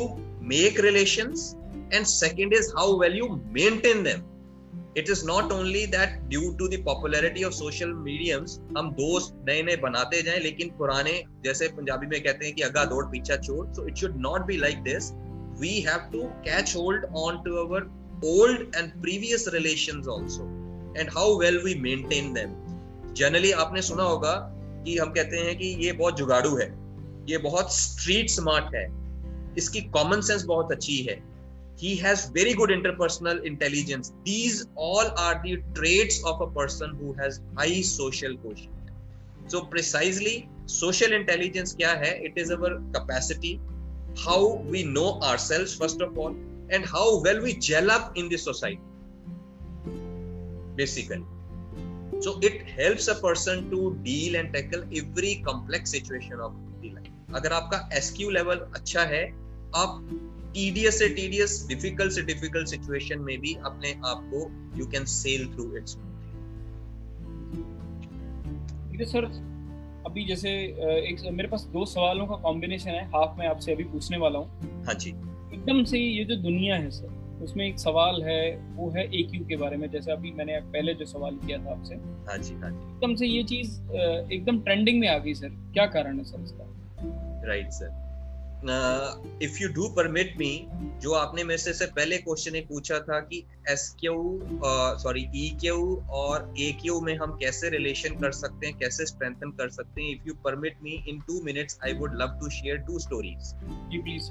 make 0.51 0.81
relations 0.87 1.53
and 1.95 2.07
second 2.07 2.55
is 2.55 2.69
how 2.79 2.99
well 3.01 3.17
you 3.19 3.29
maintain 3.59 4.03
them 4.03 4.21
it 4.99 5.11
is 5.11 5.25
not 5.27 5.53
only 5.53 5.85
that 5.87 6.19
due 6.29 6.51
to 6.59 6.69
the 6.69 6.83
popularity 6.85 7.45
of 7.45 7.55
social 7.55 7.93
mediums 8.05 8.59
हम 8.79 8.91
दोस्त 8.93 9.35
नए 9.49 9.63
नए 9.63 9.77
बनाते 9.83 10.23
जाएँ, 10.23 10.41
लेकिन 10.41 10.69
पुराने, 10.79 11.23
जैसे 11.45 11.69
पंजाबी 11.69 12.07
में 12.07 12.23
कहते 12.23 12.47
हैं 12.47 12.55
कि 12.55 12.63
अगा 12.63 12.85
दौड़, 12.85 13.05
पीछा 13.07 13.37
छोड़ 13.39 13.67
so 13.75 13.87
it 13.89 13.97
should 13.97 14.17
not 14.21 14.47
be 14.47 14.57
like 14.57 14.83
this 14.83 15.11
we 15.61 15.79
have 15.81 16.11
to 16.13 16.23
catch 16.45 16.75
hold 16.77 17.05
on 17.17 17.43
to 17.45 17.57
our 17.57 17.91
old 18.27 18.75
and 18.77 18.91
previous 19.03 19.49
relations 19.55 20.09
also 20.09 20.45
and 20.99 21.11
how 21.11 21.39
well 21.41 21.59
we 21.65 21.75
maintain 21.81 22.33
them 22.33 22.55
generally 23.15 23.51
आपने 23.63 23.83
सुना 23.83 24.03
होगा 24.03 24.35
कि 24.85 24.97
हम 24.99 25.11
कहते 25.13 25.37
हैं 25.37 25.57
कि 25.59 25.67
ये 25.85 25.93
बहुत 25.93 26.17
जुगाड़ू 26.17 26.57
है, 26.57 26.67
ये 27.29 27.39
बहुत 27.39 27.75
स्ट्रीट 27.75 28.31
स्मार्ट 28.31 28.75
है, 28.75 28.87
इसकी 29.59 29.81
कॉमन 29.95 30.21
सेंस 30.21 30.45
बहुत 30.45 30.73
अच्छी 30.73 30.97
है 31.03 31.17
he 31.78 31.96
has 31.96 32.30
very 32.30 32.54
good 32.54 32.70
interpersonal 32.70 33.42
intelligence 33.44 34.14
these 34.24 34.68
all 34.76 35.12
are 35.18 35.42
the 35.44 35.62
traits 35.74 36.24
of 36.26 36.42
a 36.42 36.48
person 36.48 36.96
who 37.00 37.14
has 37.14 37.42
high 37.58 37.82
social 37.82 38.36
quotient 38.38 38.92
so 39.48 39.62
precisely 39.66 40.36
social 40.66 41.14
intelligence 41.20 41.76
kya 41.76 41.94
hai 42.04 42.14
it 42.30 42.42
is 42.44 42.52
our 42.58 42.72
capacity 42.98 43.54
how 44.26 44.40
we 44.74 44.84
know 44.84 45.20
ourselves 45.30 45.76
first 45.84 46.02
of 46.02 46.18
all 46.18 46.36
and 46.70 46.86
how 46.86 47.22
well 47.28 47.42
we 47.42 47.54
gel 47.70 47.92
up 47.92 48.18
in 48.18 48.30
the 48.30 48.38
society 48.38 48.82
basically 50.76 51.26
so 52.20 52.40
it 52.42 52.62
helps 52.78 53.08
a 53.08 53.16
person 53.16 53.70
to 53.72 53.96
deal 54.04 54.36
and 54.36 54.54
tackle 54.54 54.84
every 55.02 55.34
complex 55.50 55.92
situation 55.92 56.40
of 56.40 56.54
the 56.82 56.92
life 57.00 57.12
अगर 57.38 57.54
आपका 57.54 57.78
SQ 58.00 58.30
level 58.38 58.60
अच्छा 58.78 59.04
है 59.12 59.24
आप 59.76 60.02
tedious 60.59 60.95
से 60.99 61.09
tedious 61.17 61.59
difficult 61.73 62.11
से 62.19 62.23
difficult 62.29 62.75
situation 62.75 63.27
में 63.27 63.37
भी 63.41 63.55
अपने 63.67 63.93
आप 64.13 64.31
को 64.33 64.47
you 64.79 64.87
can 64.95 65.13
sail 65.17 65.51
through 65.53 65.73
it 65.81 65.99
ठीक 68.91 69.01
है 69.01 69.07
सर 69.07 69.25
अभी 70.07 70.25
जैसे 70.25 70.51
एक 71.11 71.21
मेरे 71.33 71.49
पास 71.49 71.63
दो 71.73 71.85
सवालों 71.85 72.27
का 72.27 72.37
कॉम्बिनेशन 72.43 72.91
है. 72.91 73.05
हाफ़ 73.05 73.39
में 73.39 73.47
आपसे 73.47 73.73
अभी 73.73 73.85
पूछने 73.85 74.19
वाला 74.19 74.39
हूँ. 74.39 74.85
हाँ 74.87 74.95
जी. 74.95 75.11
एकदम 75.55 75.83
से 75.85 75.99
ये 75.99 76.25
जो 76.25 76.37
दुनिया 76.37 76.77
है 76.77 76.91
सर 76.91 77.43
उसमें 77.45 77.67
एक 77.67 77.79
सवाल 77.79 78.23
है 78.23 78.41
वो 78.77 78.91
है 78.91 79.05
ए 79.05 79.23
के 79.49 79.57
बारे 79.57 79.77
में. 79.77 79.91
जैसे 79.91 80.13
अभी 80.13 80.33
मैंने 80.33 80.61
पहले 80.73 80.95
जो 80.95 81.05
सवाल 81.05 81.37
किया 81.47 81.59
था 81.59 81.71
आपसे. 81.71 81.95
हाँ 82.31 82.39
जी 82.39 82.55
हाँ 82.55 82.71
जी. 82.71 82.77
एकदम 82.77 83.15
से 83.15 83.27
ये 83.27 83.43
चीज़ 83.53 83.81
एकदम 84.33 84.61
ट्रेंडिंग 84.61 85.01
में 85.01 85.09
आ 85.09 85.19
गई 85.19 85.35
सर 85.35 85.49
क्या 85.75 85.87
कारण 85.97 86.19
है 86.19 86.25
सर 86.25 86.43
इसका? 86.43 86.65
Right 87.49 87.71
sir 87.71 88.08
if 88.65 89.63
you 89.63 89.69
do 89.69 89.89
permit 89.89 90.35
me 90.39 90.69
जो 91.03 91.13
आपने 91.13 91.45
मेरे 91.45 91.59
से, 91.59 91.73
से 91.73 91.87
पहले 91.87 92.17
क्वेश्चन 92.19 92.57
एक 92.57 92.69
पूछा 92.69 92.99
था 92.99 93.21
कि 93.21 93.45
S 93.71 93.95
Q 94.01 94.41
sorry 94.99 95.21
E 95.37 95.49
Q 95.61 96.05
और 96.11 96.55
ए 96.61 96.71
क्यू 96.73 97.01
में 97.01 97.17
हम 97.17 97.37
कैसे 97.37 97.71
रिलेशन 97.71 98.19
कर 98.21 98.33
सकते 98.33 98.67
हैं 98.67 98.77
कैसे 98.79 99.07
स्ट्रेंथन 99.07 99.51
कर 99.51 99.69
सकते 99.69 100.03
हैं? 100.03 100.11
If 100.11 100.29
you 100.29 100.35
permit 100.35 100.83
me 100.83 101.05
in 101.09 101.21
two 101.21 101.41
minutes 101.43 101.79
I 101.85 101.93
would 101.93 102.21
love 102.23 102.39
to 102.41 102.51
share 102.51 102.77
two 102.77 102.99
stories 102.99 103.55
ji 103.91 104.03
please 104.03 104.31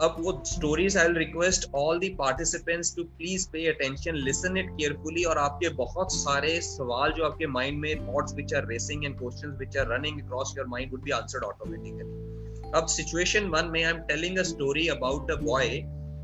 अब 0.00 0.16
वो 0.20 0.42
stories 0.46 0.96
I 0.96 1.06
will 1.06 1.16
request 1.16 1.68
all 1.74 1.98
the 1.98 2.08
participants 2.08 2.94
to 2.96 3.04
please 3.04 3.48
pay 3.52 3.66
attention 3.68 4.16
listen 4.24 4.56
it 4.56 4.70
carefully 4.70 5.24
और 5.24 5.38
आपके 5.38 5.68
बहुत 5.68 6.12
सारे 6.12 6.60
सवाल 6.60 7.12
जो 7.12 7.24
आपके 7.24 7.46
माइंड 7.46 7.78
में 7.80 8.06
thoughts 8.08 8.34
which 8.34 8.54
are 8.54 8.66
racing 8.66 9.04
and 9.04 9.18
questions 9.18 9.58
which 9.58 9.76
are 9.76 9.94
running 9.94 10.22
across 10.22 10.54
your 10.58 10.66
mind 10.66 10.92
would 10.92 11.02
be 11.02 11.10
answered 11.10 11.44
automatically 11.44 12.44
अब 12.74 12.86
situation 12.86 13.50
1 13.50 13.70
में 13.70 13.84
I 13.84 13.90
am 13.90 13.98
telling 13.98 14.38
a 14.38 14.42
story 14.42 14.88
about 14.88 15.30
a 15.30 15.34
boy 15.34 15.66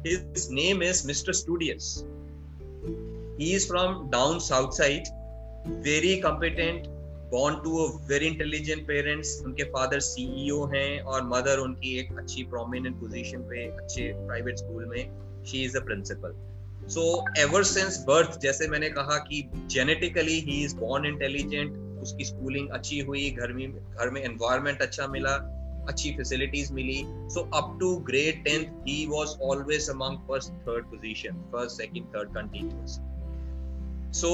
his 0.07 0.49
name 0.53 0.83
is 0.83 1.07
mister 1.07 1.33
studious 1.33 2.05
he 3.39 3.55
is 3.55 3.67
from 3.67 4.11
down 4.11 4.41
south 4.41 4.75
side, 4.75 5.09
very 5.83 6.17
competent 6.21 6.89
born 7.31 7.55
to 7.55 7.77
a 7.77 8.07
very 8.07 8.27
intelligent 8.27 8.87
parents 8.87 9.41
उनके 9.45 9.65
father 9.65 10.01
CEO 10.01 10.65
हैं 10.65 11.01
और 11.01 11.23
mother 11.25 11.59
उनकी 11.59 11.99
एक 11.99 12.19
अच्छी 12.19 12.43
prominent 12.45 12.97
position 12.97 13.43
पे 13.43 13.65
अच्छे 13.67 14.13
private 14.27 14.57
school 14.57 14.85
में 14.85 15.45
she 15.45 15.63
is 15.65 15.77
a 15.77 15.81
principal 15.81 16.35
so 16.89 17.05
ever 17.39 17.63
since 17.63 17.99
birth 18.09 18.39
जैसे 18.41 18.69
मैंने 18.69 18.91
कहा 18.91 19.17
कि 19.19 19.43
genetically 19.71 20.39
he 20.41 20.65
is 20.65 20.77
born 20.77 21.07
intelligent 21.07 22.03
उसकी 22.03 22.25
स्कूलिंग 22.25 22.69
अच्छी 22.69 23.01
हुई, 23.01 23.31
घर 23.31 23.53
में 23.53 23.73
घर 23.73 24.11
में 24.11 24.23
एनवायरनमेंट 24.23 24.83
अच्छा 24.83 25.07
मिला 25.07 25.37
अच्छी 25.90 26.12
facilities 26.12 26.72
milli 26.72 27.02
so 27.34 27.42
up 27.58 27.78
to 27.80 27.96
grade 28.08 28.44
tenth 28.46 28.88
he 28.88 29.06
was 29.10 29.38
always 29.50 29.90
among 29.90 30.18
first 30.30 30.54
third 30.68 30.86
position 30.86 31.44
first 31.54 31.78
second 31.78 32.16
third 32.16 32.34
continuous 32.34 33.00
so 34.22 34.34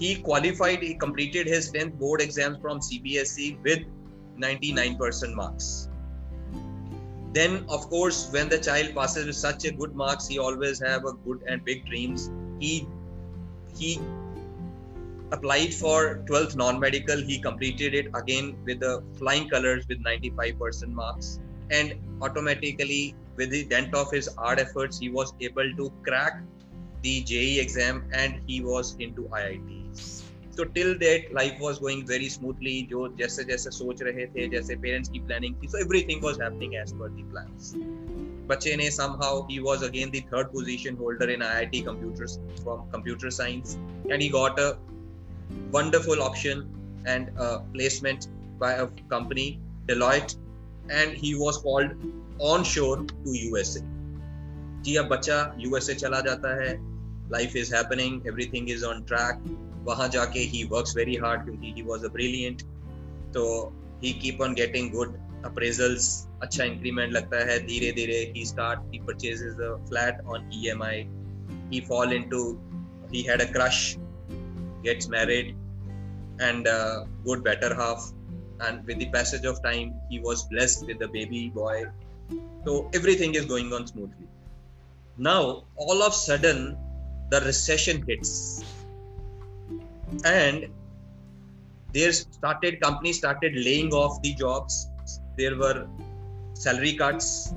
he 0.00 0.16
qualified 0.26 0.82
he 0.82 0.94
completed 0.94 1.46
his 1.46 1.70
10th 1.72 1.96
board 2.02 2.22
exams 2.24 2.60
from 2.60 2.78
cbse 2.84 3.48
with 3.64 3.82
99% 4.44 5.34
marks 5.40 5.66
then 7.34 7.58
of 7.68 7.88
course 7.90 8.20
when 8.36 8.48
the 8.48 8.58
child 8.58 8.94
passes 8.94 9.26
with 9.26 9.36
such 9.36 9.66
a 9.66 9.72
good 9.82 9.94
marks 9.94 10.26
he 10.26 10.38
always 10.38 10.80
have 10.86 11.04
a 11.04 11.12
good 11.26 11.44
and 11.46 11.64
big 11.64 11.84
dreams 11.90 12.30
he 12.58 12.72
he 13.76 13.92
applied 15.32 15.72
for 15.72 16.24
12th 16.28 16.56
non-medical 16.56 17.20
he 17.30 17.38
completed 17.38 17.94
it 17.94 18.08
again 18.14 18.56
with 18.64 18.80
the 18.80 19.02
flying 19.18 19.48
colors 19.48 19.86
with 19.88 20.02
95% 20.02 20.88
marks 20.88 21.38
and 21.70 21.94
automatically 22.20 23.14
with 23.36 23.50
the 23.50 23.64
dent 23.64 23.94
of 23.94 24.10
his 24.10 24.28
hard 24.38 24.58
efforts 24.58 24.98
he 24.98 25.08
was 25.08 25.32
able 25.40 25.70
to 25.76 25.92
crack 26.02 26.42
the 27.02 27.22
JE 27.22 27.60
exam 27.60 28.04
and 28.12 28.40
he 28.46 28.60
was 28.60 28.96
into 28.98 29.22
IIT 29.42 29.80
तो 30.56 30.64
till 30.76 30.92
that 30.98 31.28
life 31.34 31.58
was 31.60 31.78
going 31.80 32.02
very 32.08 32.28
smoothly 32.30 32.80
जो 32.90 33.06
जैसे 33.18 33.44
जैसे 33.50 33.70
सोच 33.70 34.02
रहे 34.02 34.26
थे 34.34 34.48
जैसे 34.54 34.76
parents 34.82 35.08
की 35.10 35.18
planning 35.18 35.54
थी 35.62 35.68
so 35.68 35.78
everything 35.78 36.24
was 36.24 36.40
happening 36.42 36.74
as 36.80 36.92
per 36.98 37.08
the 37.10 37.28
plans 37.30 37.72
बच्चे 38.50 38.74
ने 38.76 38.90
somehow 38.96 39.32
he 39.50 39.58
was 39.64 39.82
again 39.88 40.12
the 40.14 40.20
third 40.32 40.52
position 40.54 40.96
holder 41.02 41.28
in 41.34 41.44
IIT 41.48 41.82
computers 41.88 42.38
from 42.62 42.82
computer 42.94 43.30
science 43.36 43.76
and 44.10 44.24
he 44.24 44.28
got 44.36 44.62
a 44.62 44.68
wonderful 45.71 46.21
option 46.21 46.63
and 47.05 47.29
a 47.37 47.59
placement 47.73 48.27
by 48.59 48.73
a 48.73 48.87
company, 49.09 49.59
Deloitte, 49.85 50.37
and 50.89 51.11
he 51.11 51.35
was 51.35 51.57
called 51.57 51.91
onshore 52.39 52.97
to 53.05 53.33
USA 53.33 53.81
जी, 54.85 54.95
अब 54.95 55.07
बच्चा 55.09 55.55
USA 55.59 55.93
चला 55.95 56.19
जाता 56.21 56.49
है 56.55 56.73
life 57.31 57.55
is 57.55 57.73
happening 57.75 58.27
everything 58.27 58.69
is 58.69 58.83
on 58.85 59.01
track 59.11 59.43
वहाँ 59.87 60.07
जाके 60.15 60.39
he 60.51 60.63
works 60.73 60.95
very 60.97 61.15
hard 61.23 61.43
क्योंकि 61.45 61.71
he 61.75 61.81
was 61.87 62.03
a 62.05 62.07
brilliant 62.13 62.61
तो 63.33 63.45
he 64.03 64.11
keep 64.21 64.41
on 64.41 64.53
getting 64.53 64.91
good 64.91 65.15
appraisals 65.45 66.09
अच्छा 66.41 66.63
इंक्रीमेंट 66.63 67.13
लगता 67.13 67.43
है 67.51 67.57
धीरे 67.67 67.91
धीरे 67.95 68.19
he 68.35 68.45
start 68.45 68.93
he 68.93 68.99
purchases 69.07 69.53
the 69.59 69.75
flat 69.89 70.21
on 70.35 70.49
EMI 70.53 71.03
he 71.73 71.81
fall 71.89 72.13
into 72.13 72.43
he 73.13 73.21
had 73.29 73.41
a 73.41 73.51
crush 73.51 73.81
gets 74.85 75.07
married 75.09 75.55
and 76.39 76.67
uh, 76.67 77.05
good 77.25 77.43
better 77.43 77.73
half. 77.73 78.11
And 78.61 78.85
with 78.85 78.99
the 78.99 79.09
passage 79.09 79.45
of 79.45 79.61
time 79.63 79.93
he 80.09 80.19
was 80.19 80.43
blessed 80.43 80.87
with 80.87 81.01
a 81.01 81.07
baby 81.07 81.49
boy. 81.49 81.85
So 82.65 82.89
everything 82.93 83.35
is 83.35 83.45
going 83.45 83.73
on 83.73 83.87
smoothly. 83.87 84.27
Now 85.17 85.65
all 85.75 86.03
of 86.03 86.13
a 86.13 86.15
sudden 86.15 86.77
the 87.29 87.41
recession 87.41 88.03
hits. 88.07 88.63
And 90.23 90.67
there 91.93 92.11
started 92.13 92.81
companies 92.81 93.17
started 93.17 93.53
laying 93.55 93.93
off 93.93 94.21
the 94.21 94.33
jobs. 94.33 94.89
There 95.37 95.57
were 95.57 95.87
salary 96.53 96.93
cuts. 96.93 97.53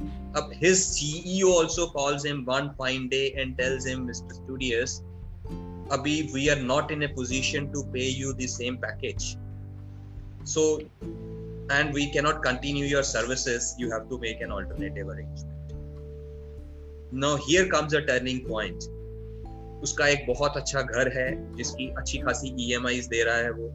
His 0.53 0.81
ceo 0.97 1.51
also 1.51 1.88
calls 1.88 2.25
him 2.25 2.45
one 2.45 2.75
fine 2.75 3.09
day 3.09 3.33
and 3.37 3.59
tells 3.59 3.85
him 3.85 4.07
mr 4.09 4.35
studious 4.41 5.03
abhi 5.96 6.16
we 6.33 6.48
are 6.51 6.62
not 6.62 6.90
in 6.90 7.03
a 7.03 7.09
position 7.20 7.70
to 7.72 7.85
pay 7.92 8.09
you 8.22 8.33
the 8.40 8.48
same 8.55 8.77
package 8.79 9.29
so 10.44 10.64
and 11.70 11.92
we 11.92 12.11
cannot 12.11 12.42
continue 12.42 12.85
your 12.87 13.03
services 13.03 13.74
you 13.79 13.90
have 13.90 14.09
to 14.11 14.18
make 14.18 14.44
an 14.48 14.53
alternative 14.59 15.14
arrangement 15.14 15.55
no 17.14 17.35
here 17.44 17.68
comes 17.68 17.94
a 17.94 17.98
turning 18.07 18.40
point 18.48 18.83
उसका 19.83 20.07
एक 20.09 20.24
बहुत 20.27 20.57
अच्छा 20.57 20.81
घर 20.83 21.09
है 21.12 21.29
जिसकी 21.57 21.87
अच्छी 21.98 22.18
खासी 22.18 22.48
ई 22.48 22.66
e 22.77 23.09
दे 23.11 23.22
रहा 23.24 23.37
है 23.37 23.51
वो 23.51 23.68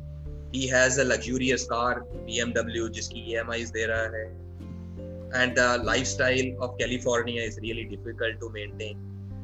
he 0.56 0.66
has 0.68 1.00
a 1.02 1.04
luxurious 1.04 1.64
car 1.72 2.02
BMW 2.28 2.90
जिसकी 2.98 3.24
EMI 3.32 3.60
दे 3.74 3.86
रहा 3.92 4.04
है 4.16 4.26
and 5.36 5.56
the 5.58 5.84
lifestyle 5.86 6.56
of 6.64 6.72
California 6.80 7.44
is 7.44 7.60
really 7.60 7.84
difficult 7.96 8.40
to 8.40 8.50
maintain 8.58 8.98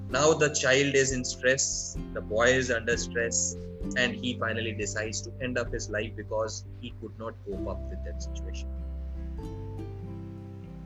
now 0.10 0.34
the 0.34 0.50
child 0.50 0.96
is 0.96 1.12
in 1.12 1.24
stress 1.24 1.96
the 2.14 2.22
boy 2.22 2.48
is 2.48 2.72
under 2.72 2.98
stress 2.98 3.56
and 3.98 4.16
he 4.16 4.38
finally 4.40 4.72
decides 4.74 5.22
to 5.22 5.32
end 5.42 5.58
up 5.58 5.72
his 5.72 5.90
life 5.90 6.12
because 6.16 6.64
he 6.82 6.94
could 7.02 7.18
not 7.20 7.34
cope 7.46 7.68
up 7.68 7.82
with 7.90 8.04
that 8.06 8.22
situation 8.22 8.78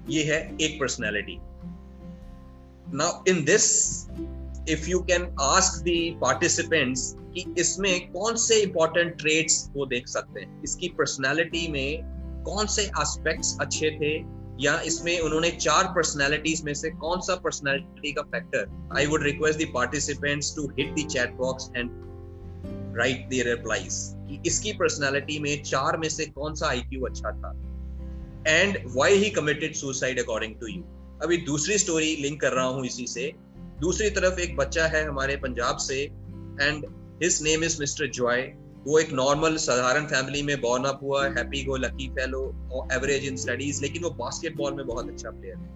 ये 0.10 0.24
है 0.24 0.38
एक 0.62 0.80
personality 0.80 1.38
now 2.98 3.24
in 3.28 3.44
this 3.46 3.68
if 4.70 4.90
you 4.90 5.00
can 5.10 5.28
ask 5.42 5.84
the 5.84 5.94
participants 6.22 7.04
कि 7.36 7.46
इसमें 7.62 8.12
कौन 8.12 8.36
से 8.46 8.60
important 8.62 9.16
trades 9.22 9.70
वो 9.76 9.86
देख 9.94 10.08
सकते 10.08 10.42
हैं 10.42 10.62
इसकी 10.64 10.90
पर्सनालिटी 10.98 11.68
में 11.72 12.44
कौन 12.46 12.68
से 12.76 12.84
एस्पेक्ट्स 12.84 13.58
अच्छे 13.62 13.92
थे 14.02 14.14
या 14.62 14.80
इसमें 14.80 15.20
उन्होंने 15.20 15.52
चार 15.52 15.84
पर्सनालिटीज 15.84 16.64
में 16.64 16.74
से 16.74 16.90
कौन 16.90 17.22
सा 17.22 17.36
पर्सनालिटी 17.36 18.12
का 18.12 18.22
factor 18.22 18.90
I 18.98 19.06
would 19.06 19.24
request 19.24 19.60
the 19.60 19.68
participants 19.74 20.56
to 20.56 20.68
hit 20.68 20.96
the 20.96 21.08
chat 21.08 21.34
box 21.34 21.70
and 21.78 21.90
write 22.98 23.30
the 23.30 23.34
replies 23.34 24.14
कि 24.14 24.42
इसकी 24.46 24.74
पर्सनालिटी 24.74 25.40
में 25.40 25.64
चार 25.64 25.98
में 25.98 26.10
से 26.10 26.26
कौन 26.26 26.56
सा 26.56 26.68
आईक्यू 26.68 27.06
अच्छा 27.06 27.32
था? 27.32 27.52
And 28.48 28.78
why 28.88 29.14
he 29.14 29.30
committed 29.30 29.76
suicide 29.76 30.20
according 30.20 30.56
to 30.56 30.68
you 30.68 30.82
अभी 31.24 31.38
दूसरी 31.38 31.78
स्टोरी 31.78 32.16
लिंक 32.16 32.42
कर 32.42 32.52
रहा 32.52 32.66
हूँ 32.66 32.86
इसी 32.86 33.08
से। 33.08 33.34
दूसरी 33.80 34.10
तरफ़ 34.10 34.40
एक 34.40 34.58
बच्चा 34.58 34.88
है 34.88 35.08
हमारे 35.08 35.36
पंजाब 35.36 35.78
से 35.78 36.02
and 36.04 36.86
his 37.24 37.40
name 37.44 37.64
is 37.64 37.80
mister 37.80 38.08
Joy 38.10 38.42
वो 38.88 38.98
एक 39.00 39.12
नॉर्मल 39.14 39.56
साधारण 39.64 40.06
फैमिली 40.06 40.42
में 40.44 40.60
बॉर्न 40.62 40.84
अप 40.84 41.00
हुआ 41.04 41.24
happy 41.38 41.64
go 41.66 41.76
lucky 41.78 42.08
fellow 42.16 42.42
average 42.94 43.26
in 43.26 43.38
studies 43.44 43.82
लेकिन 43.82 44.04
वो 44.04 44.10
बास्केटबॉल 44.20 44.74
में 44.74 44.86
बहुत 44.88 45.10
अच्छा 45.10 45.30
प्लेयर 45.30 45.58
है। 45.58 45.70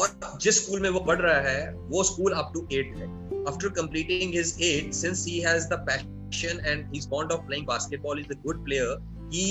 और 0.00 0.38
जिस 0.42 0.64
स्कूल 0.64 0.80
में 0.80 0.90
वो 0.90 1.00
पढ़ 1.00 1.20
रहा 1.20 1.40
है, 1.48 1.72
वो 1.72 2.02
स्कूल 2.04 2.32
अप 2.32 2.50
टू 2.54 2.66
एट 2.72 2.96
है। 2.96 3.08
After 3.48 3.68
completing 3.80 4.34
his 4.34 4.56
eight 4.62 4.92
since 4.94 5.24
he 5.28 5.38
has 5.40 5.68
the 5.68 5.78
passion 5.88 6.60
and 6.66 6.86
he 6.92 6.98
is 6.98 7.08
fond 7.10 7.32
of 7.32 7.46
playing 7.46 7.66
basketball 7.66 8.20
is 8.20 8.32
a 8.32 8.40
good 8.46 8.64
player 8.64 8.98
he 9.34 9.48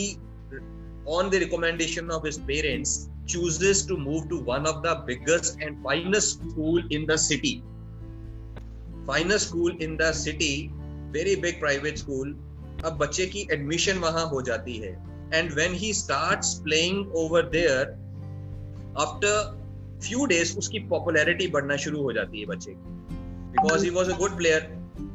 on 1.08 1.28
the 1.32 1.40
recommendation 1.42 2.08
of 2.14 2.24
his 2.26 2.38
parents, 2.46 2.92
chooses 3.32 3.82
to 3.90 3.96
move 4.06 4.24
to 4.30 4.38
one 4.46 4.64
of 4.70 4.78
the 4.86 4.94
biggest 5.10 5.60
and 5.66 5.84
finest 5.84 6.32
school 6.40 6.96
in 6.98 7.04
the 7.10 7.18
city. 7.24 7.52
Finest 9.10 9.50
school 9.50 9.84
in 9.88 9.94
the 10.00 10.08
city 10.20 10.72
very 11.16 11.36
big 11.46 11.62
private 11.64 12.04
school 12.04 12.34
अब 12.86 12.98
बच्चे 12.98 13.26
की 13.26 13.48
admission 13.52 13.98
वहाँ 13.98 14.26
हो 14.30 14.42
जाती 14.42 14.78
है। 14.78 14.92
And 15.34 15.52
when 15.54 15.74
he 15.74 15.94
starts 15.94 16.54
playing 16.64 17.16
over 17.16 17.50
there 17.50 17.94
after 19.00 20.00
few 20.04 20.26
days 20.26 20.58
उसकी 20.58 20.80
popularity 20.90 21.48
बढ़ना 21.48 21.76
शुरू 21.76 22.02
हो 22.02 22.14
जाती 22.14 22.40
है 22.40 22.46
बच्चे 22.46 22.72
की। 22.72 23.14
Because 23.52 23.84
he 23.84 23.90
was 23.90 24.12
a 24.12 24.18
good 24.18 24.38
player 24.38 24.74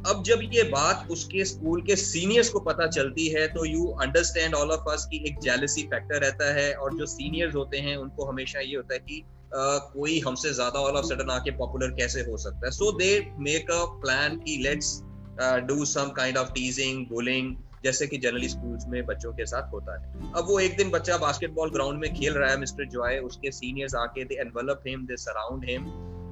अब 0.09 0.23
जब 0.27 0.41
ये 0.53 0.63
बात 0.63 1.09
उसके 1.11 1.45
स्कूल 1.45 1.83
के 1.83 1.97
सीनियर्स 1.97 2.49
को 2.49 2.61
पता 2.61 2.87
चलती 2.87 3.29
है 3.29 3.47
तो 3.49 3.65
you 3.65 3.87
understand 4.03 4.55
all 4.55 4.71
of 4.71 4.89
us 4.93 5.05
की 5.11 5.23
एक 5.29 5.39
जेलसी 5.41 5.83
फैक्टर 5.83 6.21
रहता 6.21 6.53
है 6.55 6.73
और 6.75 6.97
जो 6.99 7.07
सीनियर्स 7.07 7.55
होते 7.55 7.79
हैं 7.79 7.97
उनको 7.97 8.25
हमेशा 8.25 8.61
ये 8.61 8.77
होता 8.77 8.95
है 8.95 9.01
कि 9.01 9.21
uh, 9.21 9.79
कोई 9.93 10.19
हमसे 10.21 10.53
ज़्यादा 10.55 10.81
ऑल 10.81 10.97
ऑफ़ 10.97 11.07
सडन 11.07 11.31
आके 11.31 11.51
पॉपुलर 11.59 11.91
कैसे 11.91 12.21
हो 12.21 12.37
सकता 12.37 12.67
है। 12.67 12.71
So 12.71 12.91
they 12.99 13.11
make 13.39 13.71
a 13.71 13.85
plan 14.03 14.37
की 14.37 14.57
let's 14.63 15.03
do 15.39 15.85
some 15.85 16.09
kind 16.09 16.37
of 16.37 16.53
teasing 16.53 17.07
bullying 17.07 17.57
जैसे 17.85 18.07
कि 18.07 18.19
जनरली 18.19 18.49
स्कूल्स 18.49 18.85
में 18.89 19.07
बच्चों 19.07 19.33
के 19.33 19.47
साथ 19.47 19.73
होता 19.73 20.01
है। 20.01 20.33
अब 20.33 20.45
वो 20.49 20.61
एक 20.61 20.77
दिन 20.77 20.91
बच्चा 20.91 21.17
बास्केटबॉल 21.17 21.71
ग्राउंड 21.71 21.99
में 21.99 22.15
खेल 22.15 22.33
रहा 22.33 22.51
है 22.51 22.57
मिस्टर 22.57 22.89
जॉय 22.89 23.19
उसके 23.19 23.51
सीनियर्स 23.51 23.95
आके 23.95 24.25
they 24.25 24.35
envelop 24.35 24.83
him 24.87 25.07
they 25.07 25.17
surround 25.17 25.65
him 25.65 25.83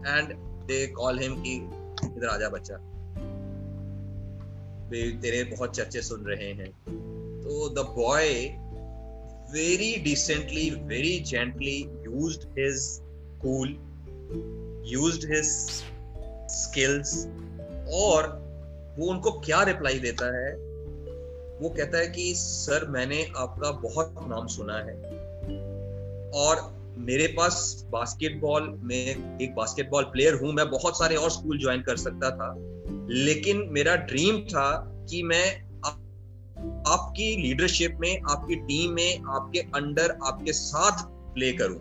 and 0.06 0.34
they 0.38 0.86
call 0.86 1.18
him 1.18 1.42
कि, 1.42 1.54
इधर 2.16 2.28
आजा 2.28 2.48
बच्चा। 2.48 2.74
तेरे 5.20 5.44
बहुत 5.44 5.76
चर्चे 5.76 6.02
सुन 6.02 6.20
रहे 6.20 6.52
हैं। 6.52 6.70
तो 7.40 7.68
the 7.68 7.86
boy 7.86 8.28
very 9.52 9.96
decently 9.96 10.70
very 10.70 11.20
gently 11.20 11.76
used 11.80 12.48
his 12.58 12.98
cool 13.42 13.68
used 14.86 15.24
his 15.32 15.46
skills 16.50 17.26
और 17.94 18.47
वो 18.98 19.06
उनको 19.06 19.30
क्या 19.30 19.62
रिप्लाई 19.62 19.98
देता 19.98 20.26
है? 20.38 20.52
वो 21.60 21.68
कहता 21.68 21.98
है 21.98 22.06
कि, 22.06 22.32
सर, 22.36 22.88
मैंने 22.88 23.32
आपका 23.36 23.70
बहुत 23.70 24.14
नाम 24.28 24.46
सुना 24.46 24.76
है 24.78 24.94
और 26.30 26.78
मेरे 26.98 27.26
पास 27.26 27.84
बास्केटबॉल 27.90 28.78
में 28.82 29.38
एक 29.40 29.54
बास्केटबॉल 29.54 30.04
प्लेयर 30.04 30.34
हूँ, 30.34 30.52
मैं 30.52 30.70
बहुत 30.70 30.98
सारे 30.98 31.16
और 31.16 31.30
स्कूल 31.30 31.58
ज्वाइन 31.58 31.82
कर 31.82 31.96
सकता 31.96 32.30
था, 32.30 32.54
लेकिन 33.10 33.68
मेरा 33.70 33.96
ड्रीम 33.96 34.40
था 34.40 34.94
कि 35.10 35.22
मैं 35.22 35.68
आपकी 36.86 37.42
लीडरशिप 37.42 37.98
में, 38.00 38.20
आपकी 38.30 38.54
टीम 38.54 38.92
में, 38.92 39.18
आपके 39.18 39.58
अंडर 39.58 40.18
आपके 40.24 40.52
साथ 40.52 41.04
प्ले 41.34 41.52
करूँ। 41.52 41.80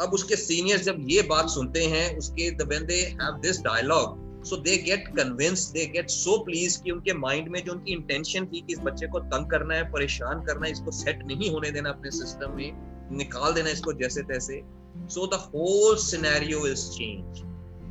अब 0.00 0.10
उसके 0.12 0.36
सीनियर 0.36 0.78
जब 0.78 0.96
ये 1.00 1.22
बात 1.22 1.48
सुनते 1.48 1.84
हैं, 1.84 2.18
उसके 2.18 2.64
when 2.64 2.86
they 2.86 2.94
have 2.94 3.38
this 3.42 3.60
dialogue 3.60 4.21
so 4.44 4.56
they 4.58 4.76
get 4.82 5.08
convince 5.16 5.66
they 5.70 5.84
get 5.86 6.10
so 6.10 6.36
please 6.44 6.80
कि 6.82 6.90
उनके 6.90 7.12
माइंड 7.14 7.48
में 7.48 7.62
जो 7.64 7.72
उनकी 7.72 7.92
इंटेंशन 7.92 8.46
थी 8.46 8.60
कि 8.60 8.72
इस 8.72 8.78
बच्चे 8.80 9.06
को 9.06 9.20
तंग 9.20 9.50
करना 9.50 9.74
है, 9.74 9.90
परेशान 9.92 10.44
करना 10.44 10.66
है, 10.66 10.72
इसको 10.72 10.90
सेट 10.92 11.24
नहीं 11.26 11.50
होने 11.50 11.70
देना 11.70 11.90
अपने 11.90 12.10
सिस्टम 12.10 12.56
में, 12.56 12.72
निकाल 13.12 13.54
देना 13.54 13.70
इसको 13.70 13.92
जैसे 13.92 14.22
तैसे 14.22 14.62
so 15.08 15.26
the 15.26 15.34
whole 15.46 15.96
scenario 15.98 16.66
is 16.66 16.88
change 16.90 17.42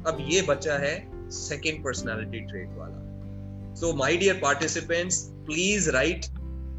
अब 0.08 0.18
ये 0.30 0.42
बच्चा 0.42 0.78
है 0.78 0.96
सेकेंड 1.32 1.84
पर्सनैलिटी 1.84 2.40
ट्रेट 2.48 2.70
वाला। 2.78 3.76
So 3.76 3.94
my 3.96 4.18
dear 4.18 4.40
participants 4.44 5.24
please 5.46 5.90
write 5.90 6.26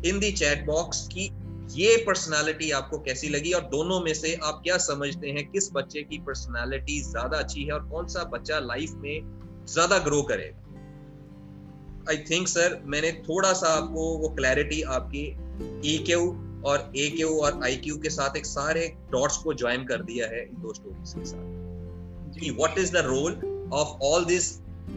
in 0.06 0.18
the 0.18 0.32
chat 0.32 0.64
box 0.66 1.06
की 1.08 1.30
ये 1.72 1.96
पर्सनालिटी 2.06 2.70
आपको 2.70 2.98
कैसी 2.98 3.28
लगी 3.28 3.52
और 3.52 3.62
दोनों 3.72 4.00
में 4.00 4.12
से 4.14 4.34
आप 4.44 4.60
क्या 4.64 4.76
समझते 4.78 5.30
हैं 5.30 5.46
किस 5.50 5.70
बच्चे 5.72 6.02
की 6.02 6.18
पर्सनालिटी 6.18 7.00
ज़्यादा 7.00 7.38
अच्छी 7.38 7.62
है 7.64 7.72
और 7.72 7.88
कौन 7.90 8.06
सा 8.06 8.24
बच्चा 8.32 8.58
लाइफ 8.58 8.92
में 8.96 9.41
ज़्यादा 9.68 9.98
ग्रो 10.06 10.22
करेगा। 10.30 10.60
आई 12.10 12.16
थिंक 12.30 12.48
सर 12.48 12.80
मैंने 12.86 13.12
थोड़ा 13.28 13.52
सा 13.52 13.68
आपको 13.80 14.06
वो 14.18 14.28
क्लैरिटी 14.38 14.80
आपकी 14.96 15.24
ई 15.84 15.98
e 15.98 16.04
क्यू 16.06 16.20
और 16.70 16.92
ए 16.96 17.08
क्यू 17.16 17.28
और 17.44 17.60
आई 17.64 17.76
क्यू 17.84 17.96
के 17.98 18.10
साथ 18.10 18.36
एक 18.36 18.46
सारे 18.46 18.86
डॉट्स 19.12 19.36
को 19.44 19.54
ज्वाइन 19.62 19.84
कर 19.86 20.02
दिया 20.02 20.26
है 20.26 20.42
इन 20.42 20.62
दो 20.62 20.72
स्टोरीज 20.74 21.14
के 21.18 21.24
साथ। 21.24 22.40
कि 22.40 22.50
what 22.50 22.78
is 22.78 22.92
the 22.92 23.04
role 23.06 23.32
of 23.72 23.88
all 24.04 24.24
this 24.24 24.52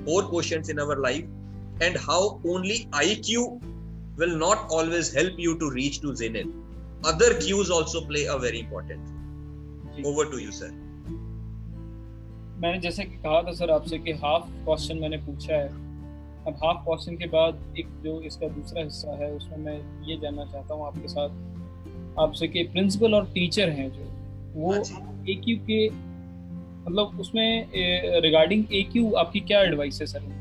four 0.06 0.26
questions 0.26 0.70
in 0.70 0.78
our 0.78 1.00
life 1.08 1.82
and 1.82 1.98
how 2.10 2.30
only 2.54 2.86
I 2.96 3.16
Q 3.30 3.42
will 4.20 4.30
will 4.30 4.38
not 4.42 4.70
always 4.76 5.08
help 5.14 5.40
you 5.46 5.54
to 5.62 5.70
reach 5.72 5.96
to 6.02 6.12
zenith? 6.16 6.52
Other 7.04 7.34
cues 7.40 7.70
also 7.70 8.02
play 8.12 8.26
a 8.26 8.38
very 8.40 8.60
important 8.60 10.06
over 10.12 10.26
to 10.26 10.38
you 10.44 10.52
sir. 10.52 10.70
मैंने 12.66 12.80
जैसे 12.80 13.04
कि 13.04 13.16
कहा 13.16 13.42
था 13.44 13.52
sir 13.52 13.72
आपसे 13.72 13.98
कि 14.00 14.12
half 14.12 14.44
question 14.44 14.98
मैंने 14.98 15.18
पूछा 15.18 15.54
है। 15.54 15.68
अब 16.48 16.60
हाफ़ 16.64 16.78
क्वेश्चन 16.78 17.16
के 17.16 17.26
बाद 17.26 17.76
एक 17.80 17.88
जो 18.04 18.22
इसका 18.22 18.48
दूसरा 18.48 18.84
हिस्सा 18.84 19.18
है 19.24 19.32
उसमें 19.32 19.58
मैं 19.58 20.06
ये 20.08 20.18
जानना 20.22 20.46
चाहता 20.46 20.74
हूँ 20.74 20.88
आपके 20.88 21.08
साथ 21.08 21.30
आपसे 22.20 22.48
कि 22.48 22.64
प्रिंसिपल 22.64 23.16
और 23.16 23.26
टीचर 23.26 23.70
हैं 23.70 23.92
जो 23.92 24.08
वो 24.54 24.74
ए 25.30 25.36
क्यू 25.46 25.58
के 25.70 25.90
मतलब 25.90 27.20
उसमें 27.20 27.68
रिगार्डिंग 28.22 28.74
ए 28.74 28.84
क्यू 28.92 29.14
आपकी 29.14 29.40
क्या 29.40 29.62
एडवाइस 29.62 30.02
है 30.02 30.08
sir 30.08 30.34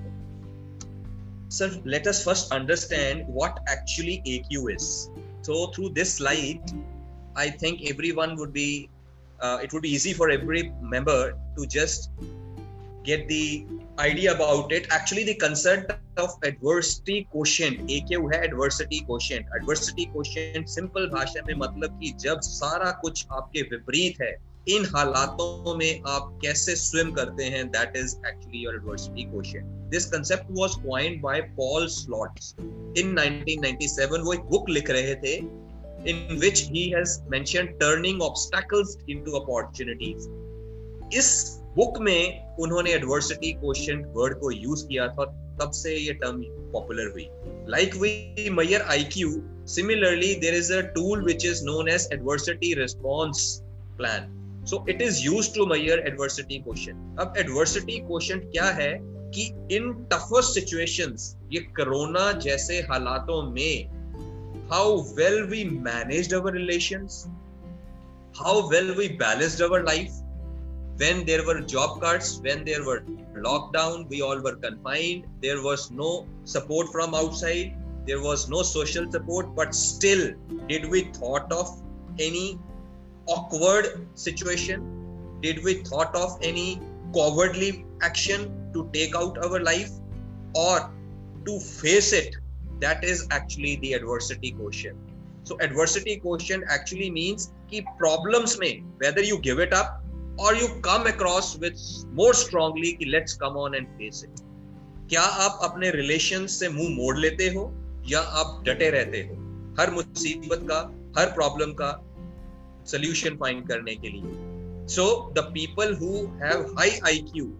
Sir, 1.48 1.66
let 1.86 2.06
us 2.10 2.20
first 2.24 2.52
understand 2.54 3.26
what 3.28 3.58
actually 3.72 4.14
AQ 4.26 4.62
is. 4.70 5.10
So, 5.42 5.58
through 5.66 5.90
this 5.98 6.14
slide, 6.14 6.72
I 7.36 7.50
think 7.62 7.84
everyone 7.90 8.32
would 8.38 8.52
be 8.52 8.88
uh, 9.44 9.58
it 9.62 9.72
would 9.72 9.82
be 9.82 9.90
easy 9.90 10.12
for 10.12 10.30
every 10.30 10.62
member 10.94 11.20
to 11.56 11.66
just 11.66 12.10
get 13.04 13.28
the 13.28 13.66
idea 13.98 14.32
about 14.34 14.72
it. 14.72 14.86
Actually, 14.90 15.24
the 15.24 15.34
concept 15.34 15.92
of 16.16 16.30
adversity 16.42 17.28
quotient, 17.30 17.86
AQ 17.88 18.32
है 18.32 18.40
adversity 18.48 19.00
quotient. 19.02 19.46
Adversity 19.58 20.06
quotient 20.14 20.74
simple 20.76 21.08
भाषा 21.14 21.42
में 21.48 21.54
मतलब 21.58 22.00
कि 22.00 22.14
जब 22.20 22.40
सारा 22.48 22.90
कुछ 23.02 23.26
आपके 23.32 23.62
विपरीत 23.70 24.20
है 24.22 24.34
इन 24.68 24.84
हालातों 24.94 25.74
में 25.78 26.02
आप 26.08 26.38
कैसे 26.42 26.74
स्विम 26.76 27.10
करते 27.14 27.44
हैं 27.54 27.66
that 27.70 27.96
is 27.96 28.14
actually 28.26 28.62
your 28.64 28.74
adversity 28.74 29.24
question 29.32 29.66
this 29.90 30.06
concept 30.12 30.46
was 30.58 30.74
coined 30.86 31.20
by 31.22 31.40
Paul 31.58 31.86
Stoltz 31.96 32.54
in 32.98 33.14
1997 33.18 34.24
वो 34.24 34.32
एक 34.34 34.44
बुक 34.52 34.70
लिख 34.70 34.90
रहे 34.90 35.14
थे 35.24 35.36
in 36.06 36.38
which 36.40 36.60
he 36.72 36.82
has 36.90 37.12
mentioned 37.34 37.80
turning 37.80 38.20
obstacles 38.20 38.96
into 39.08 39.36
opportunities. 39.40 40.26
इस 41.14 41.28
बुक 41.76 41.98
में 41.98 42.56
उन्होंने 42.56 42.92
एडवर्सिटी 42.92 43.52
क्वेश्चन 43.52 44.04
वर्ड 44.16 44.38
को 44.38 44.50
यूज़ 44.50 44.86
किया 44.86 45.06
था, 45.08 45.24
तब 45.60 45.70
से 45.70 45.96
ये 45.96 46.12
टर्म 46.12 46.42
पॉपुलर 46.72 47.10
हुई। 47.12 47.26
Like 47.70 47.96
we 47.96 48.50
measure 48.50 48.82
IQ 48.82 49.32
similarly 49.66 50.34
there 50.34 50.54
is 50.54 50.72
a 50.72 50.80
tool 50.80 51.24
which 51.24 51.46
is 51.46 51.64
known 51.64 51.88
as 51.88 52.08
adversity 52.12 52.74
response 52.74 53.58
plan 53.96 54.64
so 54.70 54.84
it 54.88 55.02
is 55.02 55.24
used 55.24 55.54
to 55.54 55.66
measure 55.66 56.04
adversity 56.06 56.58
question 56.58 57.16
अब 57.20 57.34
एडवर्सिटी 57.38 57.98
क्वेश्चन 57.98 58.38
क्या 58.38 58.70
है? 58.80 58.92
कि 59.34 59.44
इन 59.76 59.92
टफेस्ट 60.12 60.54
सिचुएशंस 60.54 61.36
ये 61.52 61.60
corona 61.76 62.32
जैसे 62.32 62.74
हालातों 62.80 63.42
में 63.52 63.93
how 64.70 65.04
well 65.16 65.46
we 65.46 65.64
managed 65.64 66.32
our 66.32 66.50
relations, 66.50 67.28
how 68.38 68.68
well 68.68 68.94
we 68.96 69.08
balanced 69.16 69.60
our 69.60 69.82
life. 69.82 70.12
When 70.96 71.24
there 71.26 71.44
were 71.44 71.60
job 71.60 72.00
cuts, 72.00 72.40
when 72.40 72.64
there 72.64 72.84
were 72.84 73.00
lockdown, 73.36 74.08
we 74.08 74.22
all 74.22 74.40
were 74.40 74.56
confined, 74.56 75.26
there 75.42 75.62
was 75.62 75.90
no 75.90 76.26
support 76.44 76.88
from 76.92 77.14
outside, 77.14 77.76
there 78.06 78.22
was 78.22 78.48
no 78.48 78.62
social 78.62 79.10
support, 79.10 79.54
but 79.54 79.74
still, 79.74 80.32
did 80.68 80.88
we 80.88 81.04
thought 81.12 81.50
of 81.52 81.82
any 82.18 82.58
awkward 83.26 84.06
situation? 84.14 85.38
Did 85.40 85.64
we 85.64 85.82
thought 85.82 86.14
of 86.14 86.38
any 86.42 86.80
cowardly 87.12 87.84
action 88.02 88.70
to 88.72 88.88
take 88.92 89.14
out 89.14 89.36
our 89.44 89.60
life 89.60 89.90
or 90.54 90.90
to 91.44 91.60
face 91.60 92.12
it 92.12 92.36
That 92.80 93.04
is 93.04 93.26
actually 93.30 93.76
the 93.76 93.92
adversity 93.94 94.52
quotient. 94.52 94.96
So 95.44 95.56
adversity 95.60 96.16
quotient 96.16 96.64
actually 96.68 97.10
means 97.10 97.52
कि 97.70 97.84
problems 98.00 98.58
में 98.60 98.98
whether 98.98 99.22
you 99.22 99.38
give 99.48 99.60
it 99.66 99.72
up 99.72 100.00
और 100.40 100.56
you 100.56 100.68
come 100.84 101.04
across 101.08 101.56
with 101.60 101.76
more 102.14 102.34
strongly 102.34 102.92
कि 102.92 103.04
let's 103.04 103.34
come 103.42 103.56
on 103.56 103.74
and 103.74 103.86
face 103.98 104.22
it 104.24 104.40
क्या 105.10 105.22
आप 105.44 105.58
अपने 105.62 105.90
relation 105.90 106.46
से 106.54 106.68
मुँह 106.68 106.94
मोड़ 106.96 107.16
लेते 107.18 107.48
हो 107.54 107.70
या 108.08 108.20
आप 108.40 108.62
डटे 108.66 108.90
रहते 108.90 109.20
हो 109.22 109.36
हर 109.80 109.90
मुसीबत 109.90 110.66
का 110.70 110.80
हर 111.18 111.30
प्रॉब्लम 111.34 111.72
का 111.72 111.90
सोल्यूशन 112.90 113.36
फाइंड 113.36 113.68
करने 113.68 113.94
के 113.96 114.08
लिए 114.08 114.86
so 114.94 115.06
the 115.36 115.44
people 115.54 115.94
who 116.02 116.16
have 116.42 116.74
high 116.78 116.98
IQ 117.06 117.52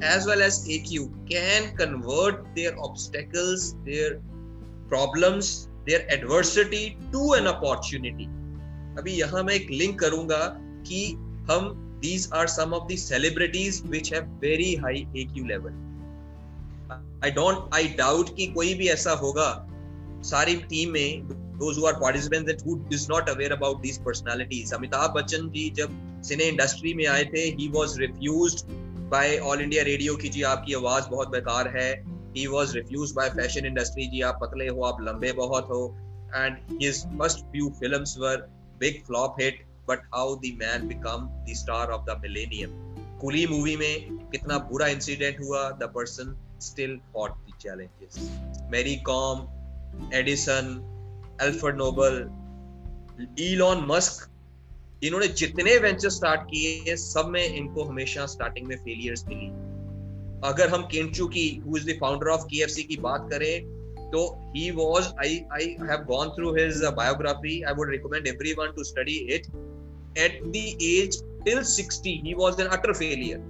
as 0.00 0.26
well 0.26 0.42
as 0.42 0.68
AQ 0.68 1.28
can 1.28 1.76
convert 1.76 2.42
their 2.54 2.72
obstacles, 2.78 3.74
their 3.84 4.20
problems, 4.88 5.68
their 5.86 6.06
adversity 6.12 6.96
to 7.12 7.32
an 7.32 7.46
opportunity. 7.46 8.28
अभी 8.98 9.12
यहाँ 9.18 9.42
मैं 9.44 9.54
एक 9.54 9.70
लिंक 9.70 9.98
करूँगा 10.00 10.44
कि 10.86 11.02
हम 11.50 11.74
these 12.02 12.30
are 12.30 12.46
some 12.46 12.74
of 12.74 12.88
the 12.88 12.96
celebrities 12.96 13.82
which 13.92 14.10
have 14.10 14.26
very 14.40 14.74
high 14.76 15.06
AQ 15.16 15.48
level. 15.48 15.72
I 17.22 17.30
don't 17.30 17.74
I 17.74 17.82
doubt 18.00 18.34
कि 18.36 18.46
कोई 18.54 18.74
भी 18.74 18.88
ऐसा 18.88 19.12
होगा 19.22 19.50
सारी 20.30 20.56
टीम 20.70 20.90
में 20.92 21.38
those 21.60 21.76
who 21.76 21.86
are 21.86 21.98
participants 22.00 22.48
that 22.48 22.60
who 22.66 22.74
is 22.96 23.08
not 23.08 23.28
aware 23.28 23.52
about 23.52 23.82
these 23.82 23.98
personalities. 23.98 24.72
Amitabh 24.72 25.14
Bachchan 25.16 25.48
ji 25.54 25.68
जब 25.78 25.96
सिने 26.28 26.44
इंडस्ट्री 26.48 26.94
में 26.94 27.06
आए 27.06 27.24
थे 27.34 27.50
he 27.56 27.68
was 27.78 27.98
refused 28.04 28.64
by 29.12 29.26
All 29.38 29.64
India 29.66 29.84
Radio 29.84 30.16
कि 30.22 30.28
जी 30.28 30.42
आपकी 30.52 30.74
आवाज़ 30.74 31.08
बहुत 31.10 31.28
बेकार 31.32 31.68
है 31.76 31.90
he 32.34 32.48
was 32.48 32.74
refused 32.76 33.14
by 33.14 33.28
fashion 33.30 33.64
industry. 33.64 34.08
जी, 34.08 34.20
आप 34.20 34.38
पतले 34.42 34.68
हो, 34.68 34.82
आप 34.82 35.00
लंबे 35.00 35.32
बहुत 35.32 35.64
हो. 35.64 35.96
And 36.36 36.76
his 36.82 37.06
first 37.20 37.46
few 37.52 37.72
films 37.82 38.18
were 38.18 38.36
big 38.80 39.02
flop 39.06 39.40
hit 39.40 39.64
but 39.88 39.98
how 40.14 40.34
the 40.36 40.56
man 40.56 40.86
become 40.88 41.28
the 41.44 41.54
star 41.56 41.90
of 41.90 42.02
the 42.06 42.18
millennium 42.22 42.70
Coolie 43.20 43.46
movie 43.46 43.76
में 43.76 44.18
कितना 44.30 44.58
बुरा 44.58 44.86
इंसिडेंट 44.86 45.40
हुआ 45.40 45.70
the 45.70 45.92
person 45.94 46.34
still 46.60 46.96
fought 47.14 47.30
the 47.30 47.54
challenges 47.60 48.18
Mary 48.72 48.96
Kom 48.96 50.10
Edison 50.14 50.68
Alfred 51.40 51.76
Nobel 51.76 52.18
Elon 53.40 53.86
Musk 53.88 54.30
इन्होंने 55.04 55.28
जितने 55.28 55.78
venture 55.78 56.08
start 56.08 56.40
किए, 56.40 56.96
सब 56.96 57.26
में 57.26 57.44
इनको 57.44 57.84
हमेशा 57.84 58.26
स्टार्टिंग 58.26 58.66
में 58.66 58.76
फेलियर्स 58.76 59.26
मिली। 59.26 59.50
अगर 60.44 60.68
हम 60.68 60.82
केंचू 60.82 61.26
की 61.26 61.48
who 61.66 61.76
is 61.76 61.86
the 61.86 61.98
founder 62.00 62.28
of 62.30 62.44
KFC 62.50 62.82
की 62.82 62.96
बात 63.00 63.28
करें 63.30 63.78
तो 64.12 64.20
was 64.74 65.12
I 65.18 65.46
I 65.52 65.76
have 65.86 66.06
gone 66.06 66.34
through 66.34 66.54
his 66.54 66.82
uh, 66.82 66.92
biography. 66.92 67.64
I 67.64 67.72
would 67.72 67.88
recommend 67.88 68.26
everyone 68.26 68.74
to 68.74 68.84
study 68.84 69.16
it. 69.28 69.48
At 70.16 70.38
the 70.52 70.76
age 70.82 71.16
till 71.44 71.62
60 71.64 72.22
he 72.24 72.34
was 72.34 72.58
an 72.58 72.68
utter 72.68 72.94
failure. 72.94 73.40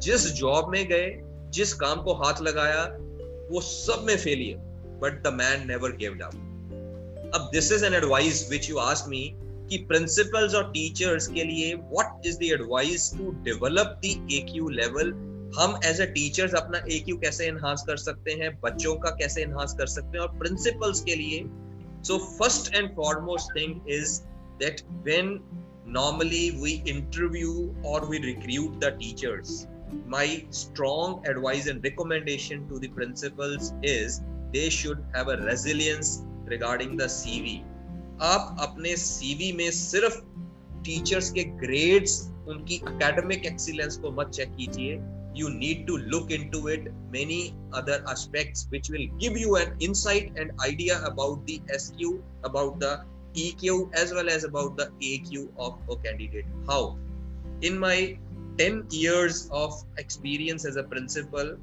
जिस 0.00 0.26
job 0.34 0.70
में 0.72 0.84
गए 0.88 1.08
जिस 1.54 1.72
काम 1.74 2.02
को 2.02 2.12
हाथ 2.14 2.40
लगाया 2.42 2.84
वो 3.50 3.60
सब 3.60 4.04
में 4.06 4.16
failure 4.16 4.56
but 5.02 5.22
the 5.22 5.32
man 5.34 5.66
never 5.68 5.96
gived 5.96 6.22
up 6.22 7.32
अब 7.34 7.50
this 7.52 7.70
is 7.72 7.84
an 7.84 7.94
advice 7.94 8.46
which 8.50 8.68
you 8.70 8.78
ask 8.78 9.08
me 9.08 9.20
कि 9.70 9.78
प्रिंसिपल्स 9.88 10.54
और 10.54 10.70
टीचर्स 10.72 11.26
के 11.34 11.44
लिए 11.44 11.74
what 11.74 12.26
is 12.26 12.38
the 12.38 12.50
advice 12.52 13.10
to 13.18 13.30
develop 13.44 14.00
the 14.04 14.16
AQ 14.32 14.68
level 14.68 15.12
हम 15.58 15.78
एज 15.84 16.00
ए 16.00 16.06
टीचर्स 16.06 16.54
अपना 16.54 16.78
ए 16.78 16.98
क्यू 17.04 17.16
कैसे 17.16 17.46
enhance 17.46 17.82
कर 17.86 17.96
सकते 17.96 18.32
हैं, 18.32 18.50
बच्चों 18.60 18.94
का 18.94 19.10
कैसे 19.10 19.42
एनहांस 19.42 19.72
कर 19.78 19.86
सकते 19.86 20.18
हैं 20.18 20.24
और 20.24 20.38
प्रिंसिपल्स 20.38 21.00
के 21.04 21.14
लिए 21.14 21.42
so 22.04 22.18
first 22.38 22.74
and 22.74 22.90
foremost 22.96 23.56
thing 23.56 23.90
is 23.90 24.20
that 24.60 24.80
when 25.08 25.38
normally 25.88 26.50
we 26.62 26.72
interview 26.88 27.52
और 27.86 28.08
we 28.08 28.18
recruit 28.26 28.78
the 28.84 28.96
teachers 29.00 29.66
my 30.08 30.42
strong 30.52 31.28
advice 31.30 31.68
and 31.68 31.84
recommendation 31.84 32.66
to 32.68 32.78
the 32.78 32.84
is 33.84 34.20
they 34.52 34.68
should 34.70 35.02
है 35.16 35.24
रेजिलियंस 35.46 36.18
रिगार्डिंग 36.48 36.98
द 37.00 37.06
सीवी 37.10 37.60
आप 38.24 38.56
अपने 38.60 38.96
सीवी 38.96 39.52
में 39.52 39.70
सिर्फ़ 39.70 40.20
teachers 40.84 41.30
के 41.30 41.44
grades 41.60 42.20
उनकी 42.48 42.74
academic 42.74 43.46
excellence 43.46 43.96
को 43.96 44.10
मत 44.10 44.30
चेक 44.34 44.54
कीजिए। 44.56 44.96
You 45.34 45.50
need 45.50 45.86
to 45.86 45.96
look 45.96 46.30
into 46.30 46.68
it 46.68 46.92
many 47.10 47.54
other 47.72 48.02
aspects 48.08 48.66
which 48.70 48.90
will 48.90 49.06
give 49.18 49.36
you 49.36 49.56
an 49.56 49.74
insight 49.78 50.32
and 50.36 50.50
idea 50.60 51.02
about 51.04 51.46
the 51.46 51.60
sq 51.78 52.00
about 52.42 52.80
the 52.80 53.04
EQ 53.34 53.94
as 53.94 54.12
well 54.12 54.28
as 54.28 54.44
about 54.44 54.76
the 54.76 54.90
AQ 55.00 55.48
of 55.56 55.78
a 55.88 55.96
candidate. 55.96 56.46
How? 56.66 56.98
In 57.62 57.78
my 57.78 58.18
10 58.58 58.86
years 58.90 59.48
of 59.52 59.72
experience 59.98 60.64
as 60.64 60.76
a 60.76 60.82
principal, 60.82 61.56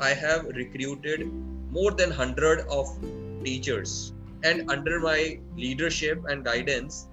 I 0.00 0.10
have 0.10 0.44
recruited 0.46 1.26
more 1.70 1.92
than 1.92 2.10
100 2.10 2.66
of 2.68 2.86
teachers. 3.42 4.12
And 4.42 4.70
under 4.70 5.00
my 5.00 5.40
leadership 5.56 6.22
and 6.28 6.44
guidance, 6.44 7.08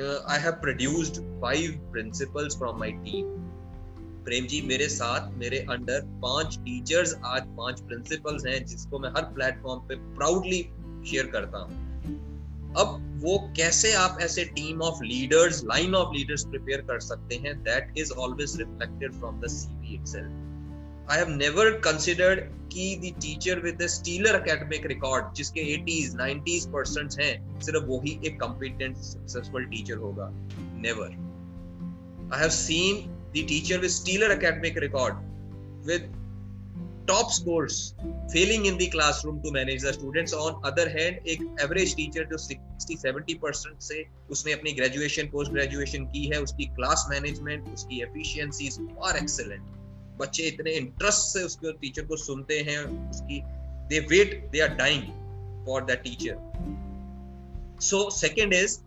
uh, 0.00 0.20
I 0.26 0.38
have 0.38 0.62
produced 0.62 1.20
five 1.40 1.78
principals 1.90 2.56
from 2.56 2.78
my 2.78 2.92
team. 3.04 3.51
Prem 4.24 4.46
ji, 4.46 4.60
मेरे 4.62 4.88
साथ, 4.88 5.30
मेरे 5.32 5.58
under 5.58 6.00
पाँच 6.00 6.58
teachers 6.58 7.14
आज 7.24 7.42
पाँच 7.46 7.80
principles 7.80 8.46
हैं, 8.46 8.64
जिसको 8.66 8.98
मैं 8.98 9.10
हर 9.10 9.22
प्लेटफॉर्म 9.22 9.80
पे 9.80 9.94
प्राउडली 9.94 10.62
शेयर 11.10 11.26
करता 11.26 11.58
हूँ। 11.58 11.80
अब 12.78 13.20
वो 13.22 13.38
कैसे 13.56 13.92
आप 13.92 14.18
ऐसे 14.20 14.44
team 14.44 14.82
of 14.82 15.02
leaders 15.04 15.64
line 15.64 15.94
of 15.94 16.14
leaders 16.16 16.44
prepare 16.44 16.80
कर 16.80 17.00
सकते 17.00 17.34
हैं? 17.34 17.62
That 17.62 17.94
is 17.98 18.12
always 18.12 18.56
reflected 18.58 19.12
from 19.12 19.40
the 19.40 19.46
CV 19.46 19.94
itself 19.94 21.10
I 21.10 21.18
have 21.18 21.28
never 21.28 21.70
considered 21.70 22.40
कि 22.72 22.96
the 22.96 23.20
teacher 23.20 23.60
with 23.60 23.82
the 23.82 23.86
stellar 23.86 24.34
academic 24.34 24.86
record 24.86 25.34
जिसके 25.34 25.60
80s 25.76 26.14
90s 26.14 26.66
परसेंट 26.72 27.20
हैं, 27.20 27.60
सिर्फ़ 27.60 27.84
वही 27.84 28.20
एक 28.26 28.40
कॉम्पिटेंट 28.40 28.96
सक्सेसफुल 28.96 29.64
टीचर 29.64 29.96
होगा। 29.96 30.28
Never 30.82 31.10
I 32.34 32.40
have 32.40 32.50
seen 32.50 33.18
the 33.36 33.46
teacher 33.48 33.78
with 33.78 33.90
stellar 33.90 34.32
academic 34.32 34.78
record 34.78 35.30
with 35.86 36.02
top 37.06 37.30
scores, 37.32 37.94
failing 38.32 38.66
in 38.66 38.76
the 38.78 38.86
classroom 38.88 39.42
to 39.42 39.50
manage 39.50 39.80
the 39.82 39.92
students. 39.92 40.32
On 40.32 40.60
other 40.64 40.88
hand, 40.88 41.26
एक 41.26 41.40
average 41.64 41.94
teacher 41.94 42.24
जो 42.32 42.38
60 42.38 42.96
70 42.96 43.34
percent 43.42 43.80
से 43.82 44.04
उसने 44.30 44.52
अपनी 44.52 44.72
ग्रेजुएशन 44.72 45.28
पोस्ट 45.28 45.52
ग्रेजुएशन 45.52 46.04
की 46.12 46.24
है, 46.26 46.40
उसकी 46.42 46.66
class 46.76 47.06
management 47.10 47.68
उसकी 47.74 48.00
efficiency 48.02 48.66
is 48.66 48.78
excellent 49.16 49.62
बच्चे 50.20 50.42
इतने 50.42 50.70
इंटरेस्ट 50.70 51.32
से 51.32 51.42
उसके 51.42 51.72
टीचर 51.72 52.04
को 52.06 52.16
सुनते 52.16 52.58
हैं, 52.68 52.78
उसकी 53.10 53.40
they 53.88 54.00
wait 54.10 54.48
they 54.52 54.60
are 54.60 54.74
dying 54.76 55.02
for 55.66 55.84
the 55.84 55.98
teacher 56.04 56.36
so 57.90 58.08
second 58.10 58.54
is 58.54 58.78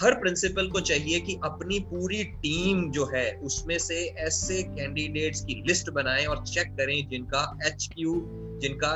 her 0.00 0.14
principal 0.14 0.68
को 0.68 0.80
चाहिए 0.80 1.20
कि 1.20 1.34
अपनी 1.44 1.78
पूरी 1.80 2.24
टीम 2.24 2.90
जो 2.90 3.04
है, 3.14 3.32
उसमें 3.34 3.78
से 3.78 3.94
ऐसे 4.18 4.62
कैंडिडेट्स 4.62 5.40
की 5.40 5.62
लिस्ट 5.66 5.90
बनाएँ 5.90 6.26
और 6.26 6.44
चेक 6.46 6.68
करें 6.68 7.08
जिनका 7.08 7.58
एच 7.66 7.88
क्यू 7.94 8.14
जिनका 8.62 8.92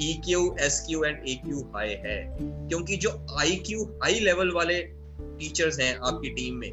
E 0.00 0.12
Q 0.24 0.56
S 0.60 0.84
Q 0.86 1.04
and 1.04 1.28
A 1.28 1.34
Q 1.34 1.60
high 1.60 1.88
है। 1.88 2.36
क्योंकि 2.40 2.96
जो 2.96 3.26
आई 3.38 3.56
क्यू 3.56 3.84
हाई 3.84 4.20
लेवल 4.20 4.50
वाले 4.50 4.78
टीचर्स 5.20 5.80
हैं 5.80 5.94
आपकी 5.98 6.30
टीम 6.30 6.54
में, 6.54 6.70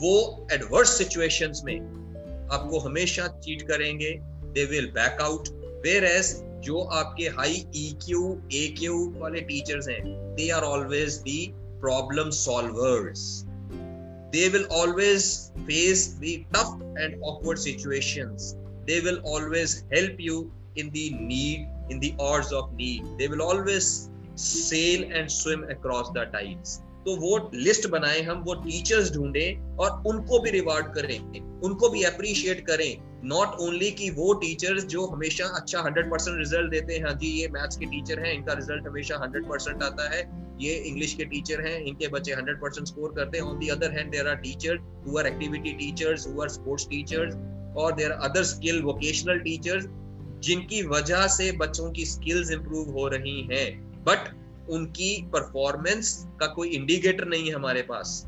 वो 0.00 0.46
एडवर्स 0.52 0.98
सिचुएशंस 0.98 1.62
में 1.64 1.78
आपको 2.52 2.78
हमेशा 2.78 3.26
चीट 3.28 3.62
करेंगे। 3.62 4.18
They 4.52 4.64
will 4.64 4.86
back 4.86 5.20
out 5.22 5.48
whereas 6.04 6.34
जो 6.64 6.80
आपके 6.80 7.24
high 7.28 7.64
E 7.76 7.96
Q 8.06 8.42
A 8.54 8.74
Q 8.78 9.14
वाले 9.16 9.40
टीचर्स 9.40 9.88
हैं 9.88 10.02
they 10.34 10.50
are 10.50 10.62
always 10.62 11.14
the 11.14 11.54
problem 11.80 12.28
solvers. 12.28 13.44
They 14.32 14.48
will 14.48 14.66
always 14.70 15.52
face 15.66 16.14
the 16.14 16.44
tough 16.52 16.80
and 16.96 17.16
awkward 17.22 17.58
situations. 17.58 18.56
They 18.86 19.00
will 19.00 19.20
always 19.24 19.84
help 19.92 20.18
you 20.18 20.52
in 20.76 20.90
the 20.90 21.10
need, 21.14 21.68
in 21.88 22.00
the 22.00 22.14
hours 22.20 22.52
of 22.52 22.72
need. 22.74 23.04
They 23.18 23.28
will 23.28 23.42
always 23.42 24.10
sail 24.34 25.10
and 25.12 25.30
swim 25.30 25.64
across 25.70 26.10
the 26.10 26.26
tides. 26.26 26.82
तो 27.08 27.14
वो 27.16 27.50
list 27.54 27.86
बनाए, 27.90 28.20
हम 28.22 28.42
वो 28.46 28.54
teachers 28.54 29.12
ढूंढे 29.12 29.44
और 29.80 30.02
उनको 30.06 30.38
भी 30.38 30.50
reward 30.50 30.86
करें, 30.94 31.18
उनको 31.60 31.88
भी 31.88 32.02
अप्रिशिएट 32.04 32.60
करें। 32.66 32.96
नॉट 33.24 33.54
ओनली 33.60 33.90
कि 33.90 34.08
वो 34.10 34.32
टीचर्स 34.40 34.84
जो 34.86 35.06
हमेशा 35.06 35.44
अच्छा 35.56 35.80
हंड्रेड 35.80 36.10
परसेंट 36.10 36.36
रिज़ल्ट 36.38 36.70
देते 36.70 36.94
हैं 36.94 37.04
हाँ 37.04 37.12
जी, 37.14 37.28
ये 37.40 37.48
मैथ्स 37.48 37.76
के 37.76 37.86
टीचर 37.86 38.20
हैं, 38.20 38.32
इनका 38.32 38.52
रिज़ल्ट 38.52 38.86
हमेशा 38.86 39.18
हंड्रेड 39.22 39.48
परसेंट 39.48 39.82
आता 39.82 40.08
है। 40.14 40.20
ये 40.60 40.74
इंग्लिश 40.88 41.14
के 41.14 41.24
टीचर 41.24 41.60
हैं, 41.60 41.78
इनके 41.80 42.08
बच्चे 42.08 42.32
हंड्रेड 42.32 42.60
परसेंट 42.60 42.86
स्कोर 42.86 43.12
करते 43.16 43.38
हैं। 43.38 43.44
On 43.44 43.58
the 43.58 43.68
other 43.68 43.98
hand 43.98 44.10
there 44.10 44.28
are 44.28 44.36
teacher 44.38 44.78
who 45.06 45.18
are 45.18 45.26
activity 45.26 45.72
teachers 45.74 46.26
who 46.26 46.42
are 46.42 46.48
sports 46.50 46.86
teachers 46.88 47.34
और 47.76 47.94
there 47.96 48.12
are 48.12 48.28
other 48.30 48.42
skill 48.46 48.82
vocational 48.82 49.38
teachers 49.40 49.86
जिनकी 50.42 50.82
वजह 50.88 51.26
से 51.36 51.50
बच्चों 51.58 51.90
की 51.92 52.04
स्किल्स 52.06 52.50
इंप्रूव 52.50 52.90
हो 52.90 53.08
रही 53.08 53.40
हैं। 53.52 53.66
बट 54.04 54.28
उनकी 54.70 55.10
परफॉर्मेंस 55.32 56.16
का 56.40 56.46
कोई 56.46 56.68
इंडिकेटर 56.68 57.24
नहीं 57.24 57.48
है 57.48 57.54
हमारे 57.54 57.82
पास। 57.82 58.22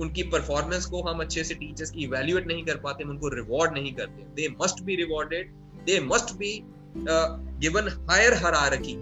उनकी 0.00 0.22
परफॉर्मेंस 0.22 0.86
को 0.86 1.02
हम 1.02 1.20
अच्छे 1.20 1.44
से 1.44 1.54
टीचर्स 1.54 1.90
की 1.90 2.02
इवेल्युएट 2.04 2.46
नहीं 2.46 2.64
कर 2.64 2.76
पाते 2.76 3.04
उनको 3.04 3.28
रिवॉर्ड 3.28 3.72
नहीं 3.72 3.92
करते। 3.92 4.22
They 4.36 4.48
must 4.62 4.82
be 4.82 4.96
rewarded 4.96 5.52
they 5.86 6.00
must 6.00 6.34
be 6.36 6.52
given 6.96 7.88
higher 8.10 8.34
hierarchy 8.34 8.94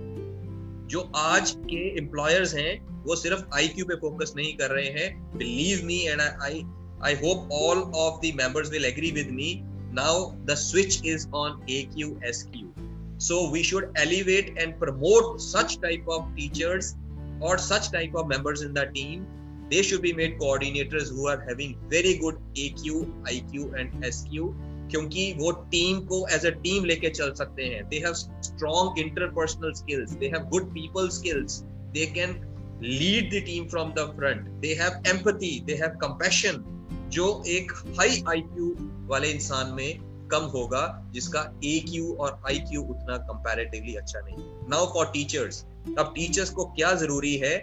जो 0.91 1.01
आज 1.17 1.51
के 1.51 1.83
एम्प्लॉयर्स 1.99 2.55
हैं, 2.55 3.03
वो 3.05 3.17
सिर्फ़ 3.17 3.45
आईक्यू 3.55 3.85
पे 3.85 3.95
फोकस 3.95 4.33
नहीं 4.37 4.53
कर 4.57 4.71
रहे 4.71 4.89
हैं। 4.89 5.37
Believe 5.37 5.85
me 5.87 5.99
and 6.01 6.21
I 6.21 6.63
I 7.05 7.15
hope 7.15 7.49
all 7.53 7.79
of 7.97 8.21
the 8.21 8.33
members 8.37 8.71
will 8.71 8.85
agree 8.85 9.11
with 9.11 9.31
me 9.31 9.55
now 9.95 10.31
the 10.45 10.55
switch 10.59 11.01
is 11.07 11.29
on 11.35 11.61
A 11.71 11.83
Q 11.95 12.17
S 12.25 12.43
Q 12.53 12.74
So 13.24 13.50
we 13.50 13.64
should 13.64 13.92
elevate 13.96 14.58
and 14.58 14.80
promote 14.80 15.42
such 15.42 15.80
type 15.82 16.06
of 16.08 16.26
teachers 16.36 16.96
or 17.42 17.58
such 17.58 17.92
type 17.92 18.16
of 18.16 18.28
members 18.28 18.62
in 18.62 18.74
the 18.74 18.86
team. 18.96 19.28
They 19.72 19.84
should 19.84 20.02
be 20.02 20.14
made 20.14 20.40
coordinators 20.40 21.10
who 21.10 21.28
are 21.28 21.40
having 21.48 21.78
very 21.90 22.18
good 22.18 22.38
AQ, 22.56 23.06
IQ 23.36 23.80
and 23.80 24.06
SQ 24.06 24.54
क्योंकि 24.92 25.32
वो 25.40 25.52
team 25.72 26.00
को 26.12 26.26
as 26.36 26.46
a 26.46 26.50
team 26.62 26.86
लेके 26.86 27.10
चल 27.10 27.34
सकते 27.40 27.64
हैं 27.64 27.88
they 27.90 27.98
have 28.06 28.14
strong 28.14 29.00
interpersonal 29.00 29.74
skills 29.80 30.12
they 30.22 30.28
have 30.36 30.48
good 30.54 30.70
people 30.74 31.10
skills 31.18 31.60
they 31.98 32.06
can 32.16 32.34
lead 32.84 33.30
the 33.34 33.44
team 33.46 33.68
from 33.70 33.92
the 33.98 34.06
front 34.16 34.48
they 34.62 34.74
have 34.82 35.02
empathy 35.14 35.60
they 35.66 35.76
have 35.82 35.98
compassion 36.06 36.64
जो 37.14 37.28
एक 37.58 37.72
high 38.00 38.24
IQ 38.30 38.76
वाले 39.10 39.30
इंसान 39.32 39.74
में 39.76 40.00
कम 40.35 40.45
होगा, 40.55 40.83
जिसका 41.13 41.41
ए 41.65 41.79
क्यू 41.89 42.15
और 42.15 42.41
आई 42.49 42.59
क्यू 42.71 42.83
उतना 42.85 43.17
कंपेरेटिवली 43.29 43.95
अच्छा 43.95 44.21
नहीं। 44.21 44.37
नाउ 44.71 44.93
फॉर 44.95 45.07
टीचर्स 45.15 45.65
अब 45.99 46.13
टीचर्स 46.17 46.51
को 46.51 46.65
क्या 46.67 46.93
ज़रूरी 46.95 47.35
है 47.37 47.57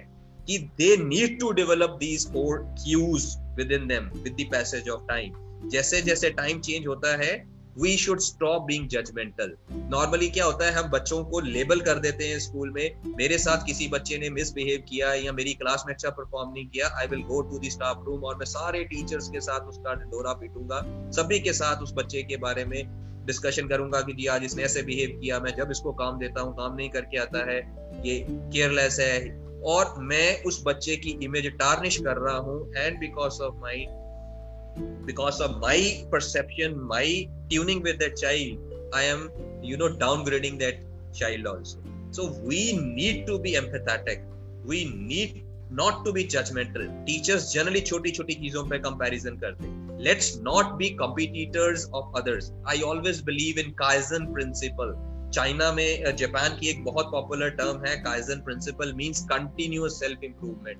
कि 0.47 0.57
they 0.77 0.95
need 0.97 1.39
to 1.39 1.51
develop 1.51 1.97
these 1.99 2.27
four 2.33 2.57
Qs 2.83 3.25
within 3.71 3.87
them 3.87 4.09
with 4.13 4.33
the 4.33 4.49
passage 4.51 4.89
of 4.89 5.07
time 5.07 5.69
जैसे 5.69 6.01
जैसे 6.01 6.29
टाइम 6.31 6.59
चेंज 6.59 6.87
होता 6.87 7.15
है 7.17 7.31
we 7.77 7.95
should 7.97 8.19
stop 8.19 8.63
being 8.63 8.87
judgemental 8.89 9.51
normally 9.91 10.29
क्या 10.29 10.45
होता 10.45 10.65
है, 10.65 10.71
हम 10.73 10.89
बच्चों 10.91 11.23
को 11.25 11.39
लेबल 11.39 11.79
कर 11.81 11.99
देते 11.99 12.27
हैं 12.27 12.39
स्कूल 12.39 12.71
में, 12.71 13.15
मेरे 13.17 13.37
साथ 13.37 13.65
किसी 13.65 13.87
बच्चे 13.87 14.17
ने 14.17 14.29
मिसबिहेव 14.29 14.83
किया 14.89 15.13
या 15.15 15.31
मेरी 15.31 15.53
क्लास 15.53 15.83
में 15.87 15.93
अच्छा 15.93 16.09
परफॉर्म 16.09 16.51
नहीं 16.53 16.65
किया 16.67 16.89
I 16.99 17.07
will 17.07 17.21
go 17.23 17.41
to 17.41 17.59
the 17.59 17.69
staff 17.69 18.03
room 18.05 18.23
और 18.23 18.35
मैं 18.37 18.45
सारे 18.45 18.83
टीचर्स 18.85 19.29
के 19.29 19.41
साथ 19.41 19.69
उसका 19.69 19.93
डोरा 19.93 20.33
पीटूँगा, 20.33 20.81
सभी 21.11 21.39
के 21.39 21.53
साथ 21.53 21.83
उस 21.83 21.93
बच्चे 21.93 22.23
के 22.23 22.37
बारे 22.37 22.65
में 22.65 22.83
डिस्कशन 23.25 23.67
करूँगा 23.67 24.01
कि 24.01 24.13
जी 24.13 24.25
आज 24.27 24.43
इसने 24.43 24.63
ऐसे 24.63 24.81
बिहेव 24.83 25.19
किया, 25.21 25.39
मैं 25.39 25.55
जब 25.57 25.71
इसको 25.71 25.91
काम 25.93 26.19
देता 26.19 26.41
हूँ, 26.41 26.53
काम 26.53 26.75
नहीं 26.75 26.89
करके 26.89 27.17
आता 27.17 27.45
है, 27.51 27.59
ये 28.05 28.19
केयरलेस 28.29 28.99
है। 28.99 29.39
और 29.65 29.93
मैं 30.01 30.43
उस 30.43 30.61
बच्चे 30.67 30.95
की 30.97 31.09
इमेज 31.23 31.47
टार्निश 31.57 31.97
कर 31.97 32.17
रहा 32.17 32.37
हूँ 32.37 32.73
and 32.75 32.99
because 32.99 33.41
of 33.41 33.55
my 33.55 33.85
because 35.04 35.40
of 35.40 35.60
my 35.60 35.78
perception 36.10 36.78
my 36.94 37.28
tuning 37.50 37.82
with 37.82 37.98
that 37.98 38.16
child 38.16 38.58
i 38.92 39.02
am 39.02 39.30
you 39.62 39.76
know 39.76 39.88
downgrading 39.88 40.58
that 40.58 40.76
child 41.12 41.46
also 41.46 41.78
so 42.10 42.26
we 42.50 42.60
need 42.72 43.26
to 43.26 43.38
be 43.38 43.52
empathetic 43.62 44.22
we 44.64 44.84
need 44.84 45.42
not 45.70 46.04
to 46.04 46.12
be 46.12 46.24
judgmental 46.24 46.84
teachers 47.06 47.52
generally 47.52 47.82
choti 47.90 48.12
choti 48.12 48.36
cheezon 48.42 48.70
pe 48.70 48.78
comparison 48.78 49.36
karte 49.44 49.66
let's 50.08 50.30
not 50.48 50.78
be 50.78 50.90
competitors 51.02 51.88
of 51.92 52.16
others 52.20 52.52
i 52.74 52.80
always 52.90 53.20
believe 53.30 53.58
in 53.64 53.76
kaizen 53.84 54.32
principle 54.38 54.96
China 55.34 55.72
में 55.72 56.16
Japan 56.16 56.56
की 56.58 56.68
एक 56.68 56.84
बहुत 56.84 57.06
popular 57.12 57.50
term 57.50 57.84
है 57.84 57.96
kaizen 58.02 58.40
principle 58.40 58.92
means 58.92 59.24
continuous 59.32 59.98
self 60.00 60.22
improvement 60.24 60.78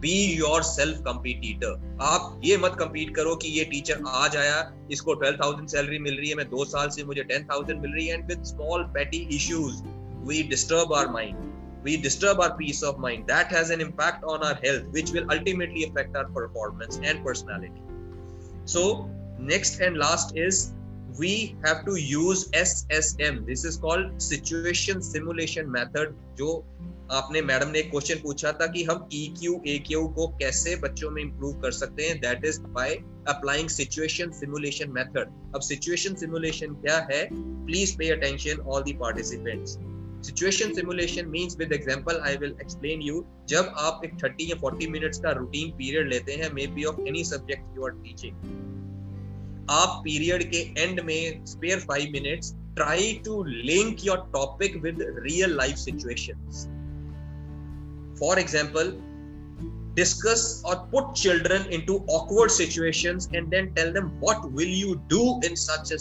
be 0.00 0.14
your 0.36 0.62
self 0.62 0.98
competitor 1.04 1.98
आप 2.04 2.40
ये 2.44 2.56
मत 2.64 2.76
compete 2.78 3.14
करो 3.16 3.34
कि 3.42 3.48
ये 3.58 3.64
टीचर 3.64 4.02
आज 4.22 4.36
आया 4.36 4.58
इसको 4.92 5.14
ट्वेल्व 5.14 5.38
थाउज़ेंड 5.42 5.68
सैलरी 5.68 5.98
मिल 6.06 6.16
रही 6.18 6.28
है 6.28 6.34
मैं 6.36 6.48
दो 6.50 6.64
साल 6.64 6.88
से 6.96 7.04
मुझे 7.04 7.24
टेन 7.32 7.44
थाउज़ेंड 7.50 7.80
मिल 7.80 7.92
रही 7.94 8.06
है 8.06 8.14
and 8.14 8.26
with 8.28 8.42
small 8.52 8.84
petty 8.94 9.26
issues 9.36 9.82
we 10.28 10.42
disturb 10.50 10.92
our 10.92 11.12
mind 11.12 11.44
we 11.86 11.96
disturb 11.96 12.40
our 12.40 12.54
peace 12.58 12.82
of 12.82 12.96
mind 12.98 13.28
that 13.28 13.52
has 13.56 13.68
an 13.70 13.82
impact 13.82 14.24
on 14.24 14.44
our 14.46 14.56
health 14.56 14.86
which 14.90 15.10
will 15.12 15.26
ultimately 15.30 15.84
affect 15.84 16.16
our 16.16 16.24
performance 16.30 16.98
and 17.02 17.22
personality 17.24 17.82
so 18.64 18.82
next 19.38 19.78
and 19.80 19.96
last 19.96 20.36
is 20.36 20.72
we 21.18 21.56
have 21.64 21.84
to 21.84 21.96
use 21.96 22.48
ssm 22.50 23.46
this 23.46 23.64
is 23.64 23.76
called 23.76 24.22
situation 24.22 25.02
simulation 25.02 25.70
method, 25.70 26.12
जो 26.36 26.64
आपने 27.12 27.40
madam 27.42 27.68
ने 27.68 27.78
एक 27.78 27.90
question 27.90 28.14
पूछा 28.14 28.52
था 28.52 28.66
कि 28.66 28.82
हम 28.84 29.08
ए 29.14 29.78
Q 29.86 30.06
को 30.08 30.26
कैसे 30.38 30.74
बच्चों 30.76 31.10
में 31.10 31.22
इंप्रूव 31.22 31.60
कर 31.60 31.70
सकते 31.70 32.02
हैं? 32.02 32.20
That 32.20 32.44
is 32.44 32.60
by 32.60 32.94
applying 33.28 33.68
situation 33.68 34.30
simulation 34.30 34.92
method 34.92 35.34
अब 35.54 35.60
सिचुएशन 35.60 36.14
सिमुलेशन 36.14 36.74
क्या 36.74 36.96
है? 37.12 37.28
Please 37.66 37.96
pay 37.98 38.08
attention 38.10 38.60
all 38.60 38.82
the 38.82 38.96
participants 39.00 39.78
situation 40.26 40.72
simulation 40.74 41.28
means 41.28 41.56
with 41.58 41.72
example 41.72 42.20
I 42.24 42.36
will 42.36 42.56
explain 42.60 43.02
you 43.02 43.24
जब 43.48 43.72
आप 43.78 44.00
एक 44.04 44.14
30 44.24 44.50
या 44.50 44.56
40 44.60 44.88
मिनट्स 44.88 45.18
का 45.18 45.30
रूटीन 45.30 45.70
पीरियड 45.70 46.08
लेते 46.08 46.32
हैं 46.32 46.52
may 46.54 46.66
be 46.66 46.84
of 46.84 47.00
any 47.08 47.24
subject 47.24 47.76
you 47.76 47.86
are 47.86 47.90
teaching 48.02 48.85
आप 49.70 50.00
पीरियड 50.04 50.42
के 50.50 50.58
एंड 50.82 51.00
में 51.00 51.44
spare 51.46 51.78
five 51.80 52.10
minutes 52.12 52.52
try 52.76 53.12
to 53.24 53.42
link 53.44 54.04
your 54.06 54.18
topic 54.32 54.76
with 54.82 54.98
real 55.18 55.56
life 55.56 55.76
situation 55.76 56.44
for 58.20 58.38
example 58.38 58.92
discuss 59.96 60.62
और 60.66 60.76
put 60.92 61.12
children 61.16 61.70
in 61.72 61.84
to 61.86 61.96
awkward 62.10 62.50
situation 62.50 63.18
and 63.34 63.48
then 63.48 63.72
tell 63.74 63.92
them 63.92 64.10
what 64.20 64.44
will 64.56 64.72
you 64.72 64.94
do 65.10 65.22
in 65.46 65.54
such 65.56 65.92
a 65.92 65.98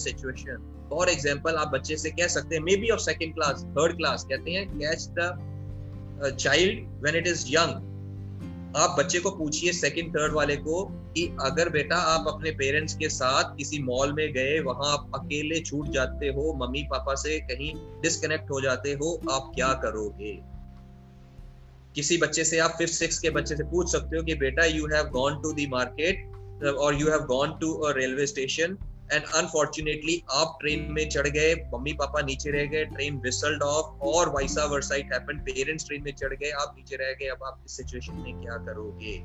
for 0.90 1.10
example 1.10 1.56
आप 1.56 1.72
बच्चे 1.74 1.98
से 1.98 2.10
कह 2.12 2.28
सकते 2.28 2.56
हैं 2.56 2.64
may 2.64 2.76
be 2.76 2.90
of 2.90 3.00
second 3.02 3.34
class 3.36 3.64
third 3.78 3.98
class 3.98 4.26
कहते 4.30 4.52
हैं 4.52 4.68
catch 4.70 5.08
the 5.20 6.36
child 6.40 7.06
when 7.06 7.16
it 7.16 7.28
is 7.28 7.46
young 7.50 7.95
आप 8.76 8.96
बच्चे 9.00 9.20
को 9.20 9.32
पूछिए 9.32 9.72
सेकंड 9.72 10.10
थर्ड 10.10 10.34
वाले 10.34 10.56
को 10.56 10.84
कि 10.86 11.38
अगर 11.42 11.70
बेटा 11.70 11.96
आप 11.96 12.26
अपने 12.28 12.52
पेरेंट्स 12.52 12.96
के 12.96 13.10
साथ 13.10 13.56
किसी 13.58 13.80
मॉल 13.80 14.14
में 14.14 14.34
गए, 14.34 14.60
वहाँ 14.60 14.94
आप 14.94 15.12
अकेले 15.16 15.60
छूट 15.60 15.88
जाते 15.88 16.28
हो, 16.28 16.54
मम्मी, 16.54 16.84
पापा 16.84 17.16
से 17.16 17.40
कहीं 17.40 18.02
डिस्कनेक्ट 18.02 18.52
हो 18.52 18.62
जाते 18.62 18.94
हो, 18.94 19.22
आप 19.32 19.52
क्या 19.56 19.74
करोगे? 19.74 20.40
किसी 21.96 22.18
बच्चे 22.18 22.44
से 22.44 22.60
आप 22.60 22.76
फिफ्थ 22.78 22.94
सिक्स 22.94 23.20
के 23.20 23.30
बच्चे 23.30 23.56
से 23.56 23.64
पूछ 23.64 23.92
सकते 23.92 24.18
हो 24.18 24.24
कि 24.24 24.36
बेटा 24.36 24.66
you 24.66 24.86
have 24.86 25.06
gone 25.06 25.42
to 25.42 25.54
the 25.54 25.68
market 25.70 26.26
और 26.78 26.96
you 26.96 27.10
have 27.10 27.20
gone 27.20 27.58
to 27.62 27.74
a 27.74 27.94
railway 27.96 28.28
station 28.28 28.78
and 29.14 29.24
unfortunately 29.24 30.24
आप 30.32 30.58
ट्रेन 30.62 30.88
में 30.92 31.10
चढ़ 31.10 31.28
गए, 31.28 31.56
मम्मी 31.74 31.94
पापा 31.94 32.22
नीचे 32.22 32.52
रह 32.52 32.66
गए 32.66 32.86
ट्रेन 32.86 33.18
विसल्ड 33.18 33.64
ऑफ़ 33.64 33.86
और 33.86 34.30
vice 34.30 34.66
versa it 34.66 35.14
happened 35.14 35.42
parents 35.42 35.88
train 35.88 36.04
में 36.04 36.14
चढ़ 36.16 36.34
गए, 36.34 36.50
आप 36.50 36.76
नीचे 36.78 36.96
रह 36.96 37.14
गए, 37.14 37.26
अब 37.26 37.44
आप 37.44 37.64
इस 37.66 37.78
सिचुएशन 37.78 38.14
में 38.14 38.42
क्या 38.42 38.58
करोगे? 38.58 39.22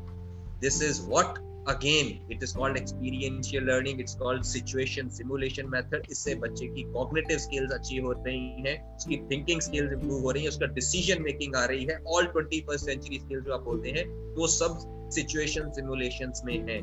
This 0.61 0.83
is 0.83 1.03
what 1.03 1.39
again 1.68 2.33
it 2.33 2.43
is 2.43 2.57
called 2.57 2.76
experiential 2.76 3.64
learning 3.64 4.01
it's 4.01 4.14
called 4.14 4.43
situation 4.43 5.09
simulation 5.09 5.66
method 5.66 6.07
इससे 6.11 6.35
बच्चे 6.35 6.66
की 6.66 6.83
कॉग्निटिव 6.83 7.39
स्किल्स 7.39 7.72
अच्छी 7.72 7.97
हो 7.97 8.12
रही 8.12 8.62
हैं, 8.66 8.97
उसकी 8.97 9.16
थिंकिंग 9.16 9.61
स्किल्स 9.61 9.93
इंप्रूव 9.93 10.20
हो 10.20 10.31
रही 10.31 10.43
है, 10.43 10.49
उसका 10.49 10.66
डिसीज़न 10.66 11.22
मेकिंग 11.22 11.57
आ 11.57 11.64
रही 11.64 11.85
है। 11.85 11.99
ऑल 12.07 12.26
21st 12.26 12.85
सेंचुरी 12.85 13.18
स्किल्स 13.18 13.45
जो 13.45 13.55
आप 13.55 13.61
बोलते 13.61 13.91
हैं, 13.91 14.35
वो 14.35 14.47
सब 14.47 14.78
सिचुएशन 15.14 15.70
सिमुलेशंस 15.70 16.43
में 16.45 16.59
है। 16.68 16.81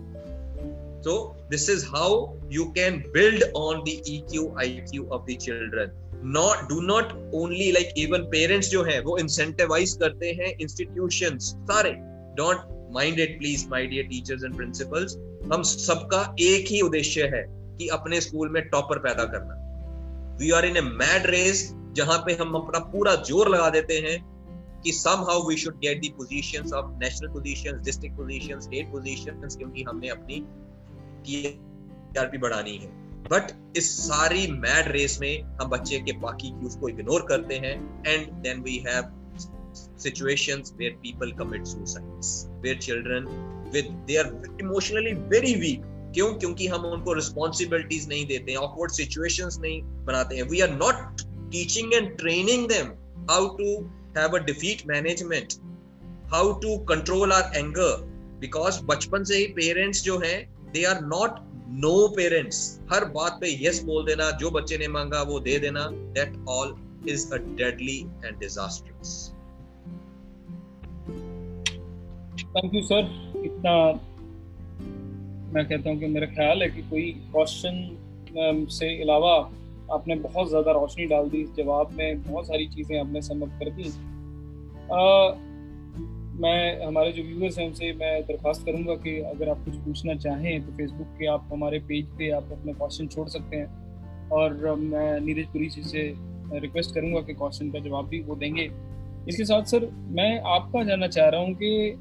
So 1.01 1.35
this 1.49 1.69
is 1.69 1.83
how 1.87 2.33
you 2.49 2.71
can 2.73 3.03
build 3.13 3.43
on 3.53 3.83
the 3.85 3.95
eq 4.13 4.33
iq 4.65 5.07
of 5.11 5.25
the 5.25 5.35
children 5.37 5.91
not 6.23 6.67
do 6.69 6.81
not 6.81 7.13
only 7.33 7.71
like 7.71 7.91
even 7.95 8.25
parents 8.31 8.69
जो 8.69 8.83
है 8.83 8.99
वो 9.01 9.17
incentivize 9.19 9.93
करते 10.03 10.31
हैं 10.39 10.55
institutions 10.65 11.53
सारे 11.71 11.93
don't 12.39 12.73
mind 12.97 13.19
it 13.19 13.37
please 13.39 13.67
my 13.67 13.85
dear 13.93 14.07
teachers 14.13 14.43
and 14.43 14.57
principals 14.61 15.17
हम 15.51 15.61
सबका 15.63 16.21
एक 16.39 16.67
ही 16.71 16.81
उद्देश्य 16.81 17.23
है 17.33 17.43
कि 17.77 17.87
अपने 17.97 18.21
स्कूल 18.21 18.49
में 18.51 18.61
टॉपर 18.69 18.99
पैदा 18.99 19.25
करना 19.33 20.35
we 20.39 20.51
are 20.57 20.65
in 20.65 20.77
a 20.77 20.81
mad 20.81 21.27
race 21.35 21.61
जहाँ 21.97 22.17
पे 22.25 22.33
हम 22.41 22.53
अपना 22.55 22.79
पूरा 22.93 23.15
ज़ोर 23.29 23.49
लगा 23.49 23.69
देते 23.75 23.99
हैं 24.07 24.17
कि 24.83 24.91
somehow 24.93 25.37
we 25.45 25.55
should 25.61 25.79
get 25.81 26.01
the 26.01 26.09
positions 26.17 26.73
of 26.79 26.89
national 26.99 27.31
positions, 27.35 27.81
district 27.85 28.15
positions, 28.17 28.65
state 28.65 28.91
positions 28.91 29.55
क्योंकि 29.57 29.83
हमने 29.89 30.09
अपनी 30.09 30.43
टीआरपी 31.27 32.37
बढ़ानी 32.37 32.77
है 32.77 32.87
बट 33.31 33.51
इस 33.77 33.89
सारी 33.97 34.47
मैड 34.51 34.91
रेस 34.91 35.17
में 35.21 35.43
हम 35.61 35.69
बच्चे 35.69 35.99
के 35.99 36.11
बाकी 36.17 36.49
क्यूज 36.49 36.75
को 36.75 36.89
इग्नोर 36.89 37.25
करते 37.29 37.55
हैं 37.55 37.75
and 38.07 38.31
then 38.43 38.61
we 38.63 38.83
have 38.87 39.15
situations 39.97 40.71
where 40.77 40.93
people 41.01 41.31
commit 41.39 41.67
suicides 41.71 42.29
where 42.61 42.75
children 42.75 43.27
with 43.73 43.89
they 44.07 44.17
are 44.17 44.29
emotionally 44.59 45.13
very 45.35 45.53
weak 45.63 45.85
क्यों 46.13 46.27
क्योंकि 46.33 46.67
हम 46.67 46.85
उनको 46.85 47.13
रिस्पॉन्सिबिलिटीज 47.13 48.07
नहीं 48.09 48.25
देते 48.27 48.51
हैं 48.51 48.57
ऑकवर्ड 48.57 48.91
सिचुएशंस 48.91 49.57
नहीं 49.61 49.81
बनाते 50.05 50.35
हैं 50.35 50.43
we 50.43 50.61
are 50.61 50.69
not 50.69 51.21
teaching 51.51 51.93
and 51.93 52.17
training 52.17 52.67
them 52.67 52.87
how 53.31 53.47
to 53.57 53.67
have 54.15 54.33
a 54.33 54.39
defeat 54.39 54.79
management 54.85 55.59
how 56.33 56.59
to 56.59 56.79
control 56.85 57.33
our 57.33 57.49
anger 57.55 57.91
because 58.43 58.79
बचपन 58.83 59.23
से 59.23 59.37
ही 59.37 59.45
पेरेंट्स 59.53 60.03
जो 60.03 60.17
हैं 60.19 60.37
they 60.73 60.83
are 60.85 61.01
not 61.05 61.39
no 61.79 62.07
parents 62.15 62.59
हर 62.91 63.05
बात 63.13 63.37
पे 63.41 63.47
यस 63.61 63.83
बोल 63.83 64.05
देना, 64.05 64.29
जो 64.31 64.51
बच्चे 64.51 64.77
ने 64.77 64.87
मांगा 64.89 65.21
वो 65.23 65.39
दे 65.39 65.57
देना। 65.59 65.87
That 66.15 66.37
all 66.49 66.75
is 67.09 67.33
a 67.33 67.37
deadly 67.37 67.99
and 68.25 68.39
disasters 68.39 69.15
thank 72.55 72.73
you 72.73 72.81
sir 72.83 73.03
इतना 73.45 73.73
मैं 75.53 75.65
कहता 75.67 75.89
हूँ 75.89 75.99
कि 75.99 76.07
मेरा 76.07 76.27
ख्याल 76.27 76.61
है 76.61 76.69
कि 76.69 76.81
कोई 76.89 77.11
क्वेश्चन 77.31 78.67
से 78.71 78.87
अलावा 79.01 79.33
आपने 79.93 80.15
बहुत 80.17 80.49
ज़्यादा 80.49 80.71
रोशनी 80.71 81.05
डाल 81.05 81.29
दी 81.29 81.41
इस 81.41 81.51
जवाब 81.55 81.91
में। 81.91 82.23
बहुत 82.23 82.47
सारी 82.47 82.65
चीज़ें 82.67 82.99
आपने 82.99 83.21
समझ 83.21 83.49
कर 83.59 83.69
दी। 83.69 83.83
मैं, 86.37 86.85
हमारे 86.85 87.11
जो 87.11 87.23
व्यूअर्स 87.23 87.57
हैं 87.59 87.65
उनसे 87.67 87.91
मैं 87.93 88.21
दरख्वास्त 88.23 88.65
करूँगा 88.65 88.95
कि 88.95 89.17
अगर 89.25 89.49
आप 89.49 89.63
कुछ 89.65 89.75
पूछना 89.75 90.15
चाहें 90.15 90.65
तो 90.65 90.71
फेसबुक 90.71 91.07
के 91.19 91.25
आप, 91.27 91.47
हमारे 91.51 91.79
पेज 91.79 92.05
पे 92.17 92.29
आप 92.31 92.51
अपने 92.51 92.73
क्वेश्चन 92.73 93.07
छोड़ 93.07 93.27
सकते 93.27 93.57
हैं। 93.57 94.29
और 94.29 94.75
मैं 94.75 95.19
नीरज 95.21 95.47
पुरी 95.47 95.69
जी 95.69 95.83
से 95.83 96.03
रिक्वेस्ट 96.53 96.93
करूँगा 96.95 97.21
कि 97.21 97.33
क्वेश्चन 97.33 97.71
का 97.71 97.79
जवाब 97.79 98.07
भी 98.07 98.19
वो 98.21 98.35
देंगे। 98.35 98.69
इसके 99.29 99.45
साथ 99.45 99.63
सर, 99.63 99.89
मैं 100.09 100.39
आपका 100.47 100.83
जानना 100.83 101.07
चाह 101.07 101.29
रहा 101.29 101.41
हूँ 101.41 101.53
कि 101.53 101.91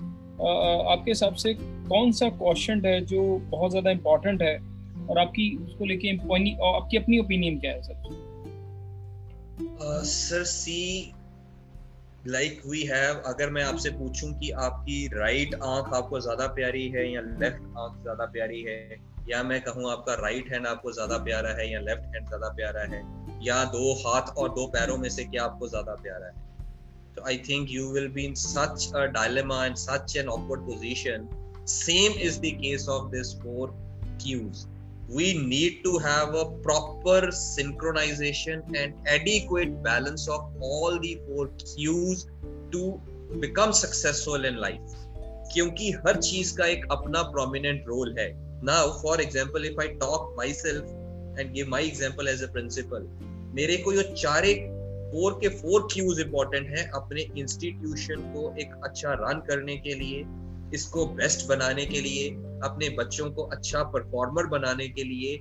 आपके 0.41 1.11
हिसाब 1.11 1.34
से 1.34 1.55
कौन 1.55 2.12
सा 2.12 2.28
क्वेश्चन 2.28 2.84
है 2.87 3.01
जो 3.07 3.22
बहुत 3.51 3.70
ज़्यादा 3.70 3.91
इम्पोर्टेंट 3.91 4.43
है? 4.43 4.57
और 5.09 5.18
आपकी, 5.18 5.57
उसको 5.57 5.84
लेके 5.84 6.11
आपकी 6.11 6.97
अपनी 6.97 7.18
ओपिनियन 7.18 7.59
क्या 7.59 7.72
है 7.72 7.82
sir? 7.82 7.95
Sir 10.05 10.43
see 10.45 11.12
like 12.29 12.62
we 12.66 12.83
have 12.83 13.22
अगर 13.27 13.51
मैं 13.51 13.62
आपसे 13.62 13.91
पूछूँ 13.91 14.33
कि 14.39 14.51
आपकी 14.51 15.07
राइट 15.14 15.51
right 15.51 15.62
आँख 15.64 15.95
आपको 15.95 16.20
ज़्यादा 16.20 16.47
प्यारी 16.47 16.89
है 16.89 17.12
या 17.12 17.20
लेफ़्ट 17.20 17.77
आँख 17.79 18.03
ज़्यादा 18.03 18.24
प्यारी 18.24 18.62
है, 18.62 18.97
या 19.29 19.43
मैं 19.43 19.61
कहूँ 19.61 19.91
आपका 19.93 20.14
राइट 20.14 20.43
right 20.43 20.53
हैंड 20.53 20.66
आपको 20.66 20.93
ज़्यादा 20.93 21.18
प्यारा 21.18 21.51
है 21.51 21.72
या 21.72 21.81
लेफ़्ट 21.81 22.14
हैंड 22.14 22.27
ज़्यादा 22.27 22.49
प्यारा 22.49 22.81
है, 22.81 23.03
या 23.43 23.64
दो 23.64 23.95
हाथ 23.95 24.37
और 24.37 24.49
दो 24.49 24.66
पैरों 24.66 24.97
में 24.99 25.09
से 25.09 25.24
क्या 25.24 25.45
आपको 25.45 25.68
ज़्यादा 25.68 25.95
प्यारा 25.95 26.27
है? 26.27 26.33
तो 27.16 27.24
I 27.27 27.39
think 27.39 27.68
you 27.70 27.93
will 27.93 28.09
be 28.09 28.24
in 28.24 28.35
such 28.35 28.93
a 28.95 29.07
dilemma 29.07 29.64
and 29.66 29.77
such 29.77 30.16
an 30.16 30.29
awkward 30.29 30.61
position 30.61 31.29
same 31.66 32.12
is 32.12 32.41
the 32.41 32.43
case 32.43 32.89
of 32.89 33.11
this 33.11 33.35
four 33.35 33.70
Qs 34.22 34.66
we 35.09 35.38
need 35.38 35.84
to 35.84 35.98
have 35.98 36.34
a 36.34 36.44
proper 36.62 37.30
synchronization 37.30 38.62
and 38.76 38.94
adequate 39.07 39.82
balance 39.82 40.28
of 40.28 40.40
all 40.61 40.98
the 40.98 41.18
four 41.26 41.48
cues 41.64 42.26
to 42.72 43.00
become 43.40 43.72
successful 43.72 44.44
in 44.44 44.57
life. 44.57 44.94
क्योंकि 45.52 45.90
हर 45.90 46.16
चीज़ 46.20 46.57
का 46.57 46.66
एक 46.66 46.86
अपना 46.90 47.22
prominent 47.22 47.84
role 47.88 48.16
है। 48.18 48.28
Now 48.64 48.90
for 49.02 49.20
example 49.20 49.64
if 49.64 49.80
I 49.80 49.88
talk 49.88 50.34
my 50.36 50.52
self 50.52 51.38
and 51.40 51.52
give 51.52 51.68
my 51.68 51.86
example 51.86 52.28
as 52.28 52.42
a 52.42 52.46
principal 52.52 53.07
मेरे 53.54 53.76
को 53.76 53.92
ये 53.92 54.02
चारे 54.18 54.54
four 55.12 55.38
के 55.42 55.48
फोर 55.48 55.86
क्यूज 55.92 56.20
इंपॉर्टेंट 56.20 56.68
है, 56.68 56.90
अपने 56.94 57.26
इंस्टीट्यूशन 57.38 58.20
को 58.34 58.54
एक 58.61 58.74
अच्छा 58.84 59.12
रन 59.20 59.42
करने 59.48 59.76
के 59.76 59.94
लिए 59.94 60.24
इसको 60.74 61.06
बेस्ट 61.06 61.46
बनाने 61.48 61.86
के 61.86 62.00
लिए, 62.00 62.28
अपने 62.64 62.88
बच्चों 62.88 63.30
को 63.30 63.42
अच्छा 63.42 63.82
परफॉर्मर 63.82 64.46
बनाने 64.46 64.88
के 64.88 65.04
लिए, 65.04 65.36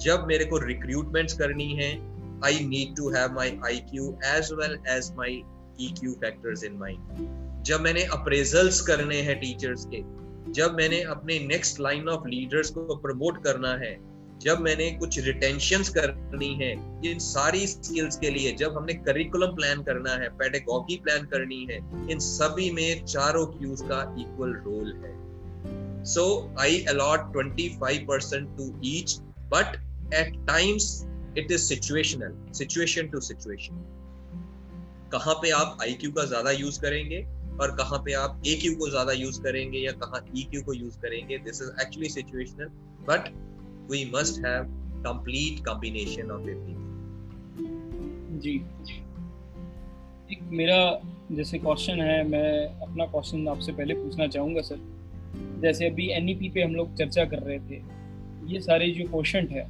जब 0.00 0.24
मेरे 0.28 0.44
को 0.44 0.58
रिक्रूटमेंट 0.58 1.32
करनी 1.32 1.72
है 1.74 1.90
I 2.44 2.66
need 2.66 2.96
to 2.96 3.10
have 3.10 3.32
my 3.32 3.58
I 3.66 3.78
Q 3.78 4.18
as 4.24 4.52
well 4.52 4.78
as 4.88 5.12
my 5.16 5.42
E 5.80 5.94
Q 6.00 6.12
factors 6.12 6.64
in 6.64 6.72
mind 6.72 7.62
जब 7.64 7.80
मैंने 7.80 8.02
अप्रेजल्स 8.02 8.80
करने 8.80 9.20
हैं 9.20 9.40
टीचर्स 9.40 9.84
के, 9.84 10.02
जब 10.52 10.74
मैंने 10.74 11.00
अपने 11.02 11.38
नेक्स्ट 11.38 11.80
लाइन 11.80 12.08
ऑफ़ 12.08 12.28
लीडर्स 12.28 12.70
को 12.70 12.96
प्रमोट 12.96 13.42
करना 13.44 13.74
है 13.76 13.96
जब 14.42 14.60
मैंने 14.60 14.90
कुछ 14.92 15.18
रिटेंशन 15.18 15.82
करनी 15.92 16.52
है, 16.54 16.72
इन 17.10 17.18
सारी 17.18 17.66
स्किल्स 17.66 18.16
के 18.16 18.30
लिए 18.30 18.52
जब 18.52 18.76
हमने 18.76 18.94
करिकुलम 19.02 19.54
प्लान 19.56 19.82
करना 19.82 20.12
है 20.12 20.28
पेडागॉगी 20.38 20.96
प्लान 21.04 21.26
करनी 21.26 21.64
है, 21.70 21.76
इन 22.10 22.18
सभी 22.18 22.70
में 22.70 23.04
चारों 23.04 23.46
क्यूज 23.46 23.82
का 23.82 24.02
इक्वल 24.20 24.52
रोल 24.66 24.92
है। 25.04 25.14
So 26.04 26.24
I 26.60 26.84
allot 26.84 27.32
25 27.36 28.06
percent 28.08 28.56
to 28.56 28.72
each 28.84 29.18
but 29.54 29.76
at 30.14 30.34
times 30.46 30.90
it 31.38 31.52
is 31.52 31.62
situational 31.62 32.36
situation 32.52 33.08
to 33.08 33.20
situation 33.20 33.84
कहाँ 35.12 35.34
पे 35.34 35.50
आप 35.50 35.78
आई 35.82 35.92
क्यू 35.94 36.10
का 36.12 36.24
ज़्यादा 36.24 36.50
यूज़ 36.50 36.80
करेंगे 36.80 37.24
और 37.60 37.74
कहाँ 37.76 37.98
पे 37.98 38.12
आप 38.12 38.42
ए 38.46 38.54
क्यू 38.54 38.74
को 38.76 38.88
ज़्यादा 38.90 39.12
यूज़ 39.12 39.40
करेंगे 39.42 39.78
या 39.78 39.92
कहाँ 39.96 40.24
ई 40.28 40.42
e 40.42 40.50
क्यू 40.50 40.62
को 40.62 40.72
यूज़ 40.74 40.98
करेंगे 40.98 41.38
this 41.38 41.62
is 41.62 41.70
actually 41.82 42.08
situational 42.08 42.70
but 43.08 43.28
we 43.88 44.04
must 44.06 44.42
have 44.42 44.68
complete 45.02 45.64
combination 45.64 46.30
of 46.30 46.40
everything. 46.44 46.82
जी। 48.38 48.54
एक 50.32 50.42
मेरा 50.52 50.78
जैसे 51.32 51.58
क्वेश्चन 51.58 52.00
है 52.00 52.22
मैं 52.28 52.50
अपना 52.82 53.04
क्वेश्चन 53.06 53.48
आपसे 53.48 53.72
पहले 53.72 53.94
पूछना 53.94 54.26
चाहूँगा 54.26 54.62
सर 54.62 54.78
जैसे 55.62 55.88
अभी 55.88 56.08
एन 56.12 56.26
e 56.28 56.50
पे 56.54 56.62
हम 56.62 56.74
लोग 56.74 56.96
चर्चा 56.96 57.24
कर 57.24 57.42
रहे 57.42 57.58
थे 57.60 57.80
ये 58.52 58.60
सारे 58.60 58.90
जो 58.90 59.08
क्वेश्चन 59.10 59.48
है 59.52 59.64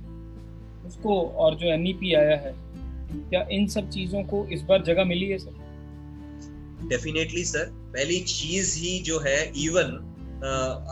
उसको 0.87 1.21
और 1.45 1.55
जो 1.57 1.73
एन 1.73 1.87
e 1.87 2.15
आया 2.17 2.37
है 2.39 2.55
क्या 3.11 3.47
इन 3.53 3.67
सब 3.69 3.91
चीज़ों 3.91 4.23
को 4.25 4.45
इस 4.53 4.63
बार 4.63 4.83
जगह 4.83 5.05
मिली 5.05 5.27
है 5.27 5.39
सर 5.39 5.65
डेफिनेटली 6.89 7.45
सर 7.45 7.71
पहली 7.93 8.21
चीज़ 8.29 8.77
ही 8.79 8.99
जो 9.03 9.19
है 9.21 9.39
even 9.61 9.99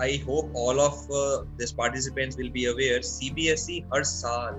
I 0.03 0.18
hope 0.18 0.57
all 0.57 0.78
of 0.78 1.07
this 1.59 1.72
participants 1.72 2.36
will 2.38 2.51
be 2.51 2.64
aware 2.64 3.03
CBSE 3.03 3.82
हर 3.95 4.03
साल 4.03 4.55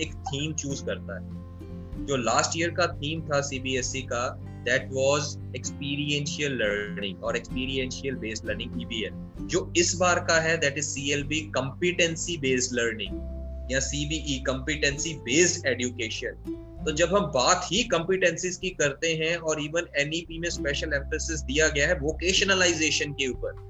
एक 0.00 0.14
थीम 0.14 0.52
चूज़ 0.52 0.84
करता 0.84 1.14
है। 1.14 1.38
जो 2.06 2.16
लास्ट 2.16 2.58
ईयर 2.58 2.70
का 2.70 2.86
थीम 2.86 3.22
था 3.22 3.40
सीबीएसई 3.40 4.02
का 4.02 4.28
दैट 4.64 4.88
वाज 4.92 5.54
एक्सपीरियंशियल 5.56 6.52
लर्निंग 6.52 7.24
और 7.24 7.36
एक्सपीरियंशियल 7.36 8.14
बेस्ड 8.14 8.44
लर्निंग 8.44 8.82
ईबीएल 8.82 9.46
जो 9.46 9.72
इस 9.76 9.94
बार 9.94 10.20
का 10.20 10.40
है 10.40 10.56
that 10.58 10.78
is 10.78 10.86
CLB 10.86 11.40
competency 11.40 12.36
based 12.36 12.72
learning 12.72 13.72
या 13.72 13.80
सीबीई 13.80 14.44
कंपिटेंसी 14.46 15.14
बेस्ड 15.14 15.66
एजुकेशन 15.66 16.54
तो 16.86 16.92
जब 16.92 17.14
हम 17.16 17.24
बात 17.26 17.68
ही 17.72 17.82
कंपिटेंसीज 17.82 18.56
की 18.56 18.70
करते 18.70 19.14
हैं 19.14 19.36
और 19.36 19.62
इवन 19.62 19.86
एनईपी 19.96 20.38
में 20.38 20.50
स्पेशल 20.50 20.92
एम्फेसिस 20.94 21.40
दिया 21.40 21.68
गया 21.68 21.88
है 21.88 21.98
वोकेशनलाइजेशन 21.98 23.12
के 23.12 23.26
ऊपर। 23.28 23.67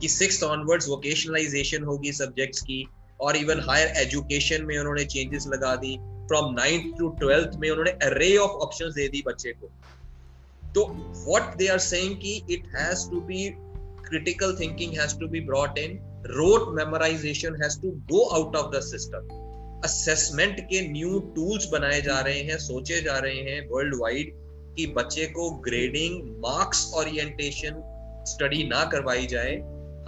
कि 0.00 0.08
सिक्स 0.08 0.42
ऑनवर्ड्स 0.42 0.88
वोकेशनलाइजेशन 0.88 1.82
होगी 1.82 2.12
सब्जेक्ट्स 2.12 2.60
की, 2.60 2.86
और 3.20 3.36
इवन 3.36 3.60
हायर 3.60 3.88
एजुकेशन 3.96 4.64
में 4.64 4.78
उन्होंने 4.78 5.04
चेंजेस 5.04 5.46
लगा 5.48 5.74
दी। 5.76 5.96
फ्रॉम 6.28 6.54
नाइन्थ 6.54 6.98
टू 6.98 7.08
ट्वेल्थ 7.08 7.50
में 7.58 7.70
उन्होंने 7.70 7.90
अरे 7.90 8.36
ऑफ़ 8.36 8.50
ऑप्शन 8.50 8.90
दे 8.96 9.08
दी 9.08 9.22
बच्चे 9.26 9.52
को। 9.52 9.70
तो 10.74 10.86
व्हाट 11.26 11.56
दे 11.56 11.68
आर 11.68 11.78
सेइंग 11.78 12.16
कि 12.16 12.34
it 12.50 12.66
has 12.76 13.10
to 13.10 13.20
be 13.20 13.54
critical 14.04 14.50
thinking 14.56 14.92
has 14.92 15.14
to 15.14 15.26
be 15.26 15.40
brought 15.40 15.78
in 15.78 15.92
rote 16.36 16.66
memorization 16.74 17.54
has 17.62 17.76
to 17.76 17.92
go 18.10 18.24
out 18.36 18.56
of 18.60 18.66
the 18.74 18.82
system 18.82 19.30
assessment 19.84 20.60
के 20.60 20.80
न्यू 20.88 21.18
टूल्स 21.36 21.68
बनाए 21.68 22.00
जा 22.00 22.18
रहे 22.20 22.40
हैं, 22.40 22.58
सोचे 22.58 23.00
जा 23.02 23.18
रहे 23.18 23.34
हैं 23.34 23.68
वर्ल्ड 23.70 23.94
वाइड 24.00 24.32
कि 24.76 24.86
बच्चे 24.86 25.26
को 25.26 25.50
ग्रेडिंग 25.50 26.20
मार्क्स 26.38 26.90
ओरिएंटेशन 26.94 27.82
स्टडी 28.26 28.62
ना 28.68 28.84
करवाई 28.84 29.26
जाए। 29.26 29.56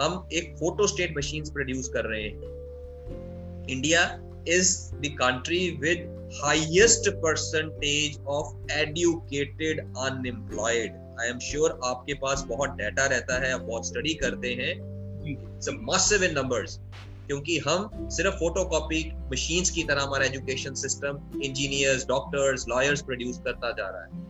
हम 0.00 0.28
एक 0.32 0.54
फ़ोटो 0.56 0.86
स्टेट 0.86 1.14
मशीन 1.18 1.44
प्रोड्यूस 1.44 1.88
कर 1.88 2.04
रहे 2.04 2.22
हैं। 2.22 3.66
India 3.66 4.02
is 4.48 4.74
the 4.94 5.10
country 5.12 5.70
with 5.80 6.30
highest 6.34 7.08
percentage 7.16 8.18
of 8.28 8.72
educated 8.72 9.80
unemployed 9.98 10.92
I 11.20 11.28
am 11.28 11.38
sure 11.38 11.78
आपके 11.84 12.14
पास 12.14 12.44
बहुत 12.48 12.70
डाटा 12.70 13.06
रहता 13.06 13.40
है, 13.44 13.52
आप 13.52 13.60
बहुत 13.60 13.86
स्टडी 13.86 14.14
करते 14.14 14.48
हैं। 14.54 14.74
मसिव 15.84 16.24
इन 16.24 16.34
नंबर्स 16.34 16.78
क्योंकि 17.26 17.58
हम 17.58 18.08
सिर्फ़ 18.10 18.34
फोटोकॉपी 18.34 19.00
मशीन्स 19.32 19.70
की 19.70 19.82
तरह 19.82 20.02
हमारा 20.02 20.24
education 20.24 20.74
system 20.74 21.40
engineers 21.42 22.06
doctors 22.08 22.68
lawyers 22.68 23.02
produce 23.02 23.38
करता 23.44 23.70
जा 23.70 23.88
रहा 23.88 24.04
है। 24.04 24.24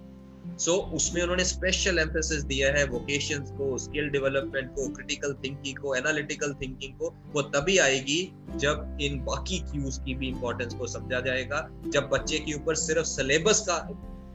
सो 0.58 0.72
so, 0.72 0.94
उसमें 0.94 1.22
उन्होंने 1.22 1.44
स्पेशल 1.44 1.98
एम्फेसिस 1.98 2.42
दिया 2.42 2.72
है 2.72 2.84
वोकेशन 2.86 3.40
को 3.56 3.78
स्किल 3.78 4.08
डेवलपमेंट 4.08 4.70
को 4.70 4.88
क्रिटिकल 4.88 5.34
थिंकिंग 5.44 5.78
को 5.78 5.94
एनालिटिकल 5.94 6.54
थिंकिंग 6.54 6.94
को। 6.94 7.14
वो 7.32 7.42
तभी 7.42 7.78
आएगी 7.78 8.20
जब 8.56 8.98
इन 9.00 9.18
बाकी 9.24 9.58
क्यूज 9.58 9.98
की 9.98 10.14
भी 10.14 10.28
इंपॉर्टेंस 10.28 10.74
को 10.74 10.86
समझा 10.86 11.20
जाएगा 11.20 11.68
जब 11.86 12.08
बच्चे 12.08 12.38
के 12.38 12.54
ऊपर 12.54 12.74
सिर्फ़ 12.74 13.06
सिलेबस 13.06 13.60
का 13.60 13.78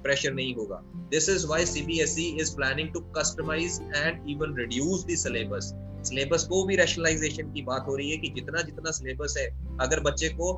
प्रेशर 0.03 0.33
नहीं 0.33 0.53
होगा। 0.55 0.81
This 1.11 1.29
is 1.29 1.47
why 1.47 1.65
CBSE 1.65 2.25
is 2.41 2.55
planning 2.55 2.93
to 2.93 2.99
customise 2.99 3.79
and 3.95 4.29
even 4.29 4.55
reduce 4.57 5.05
the 5.05 5.15
syllabus 5.15 5.73
syllabus 6.07 6.43
को 6.43 6.63
भी 6.65 6.75
रैशनलाइजेशन 6.75 7.51
की 7.53 7.61
बात 7.61 7.85
हो 7.87 7.95
रही 7.95 8.11
है 8.11 8.17
कि 8.17 8.29
जितना 8.35 8.61
जितना 8.61 8.91
सिलेबस 8.91 9.35
है 9.37 9.45
अगर 9.81 9.99
बच्चे 9.99 10.29
को 10.29 10.53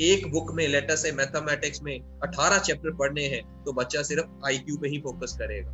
एक 0.00 0.30
बुक 0.30 0.52
में 0.52 0.68
लेटर 0.68 0.96
से 0.96 1.12
मैथमेटिक्स 1.12 1.82
में 1.82 2.00
18 2.24 2.58
चैप्टर 2.58 2.94
पढ़ने 2.94 3.24
हैं 3.24 3.64
तो 3.64 3.72
बच्चा 3.72 4.02
सिर्फ़ 4.02 4.46
आईक्यू 4.46 4.76
पे 4.76 4.88
ही 4.88 4.98
फोकस 4.98 5.36
करेगा। 5.38 5.70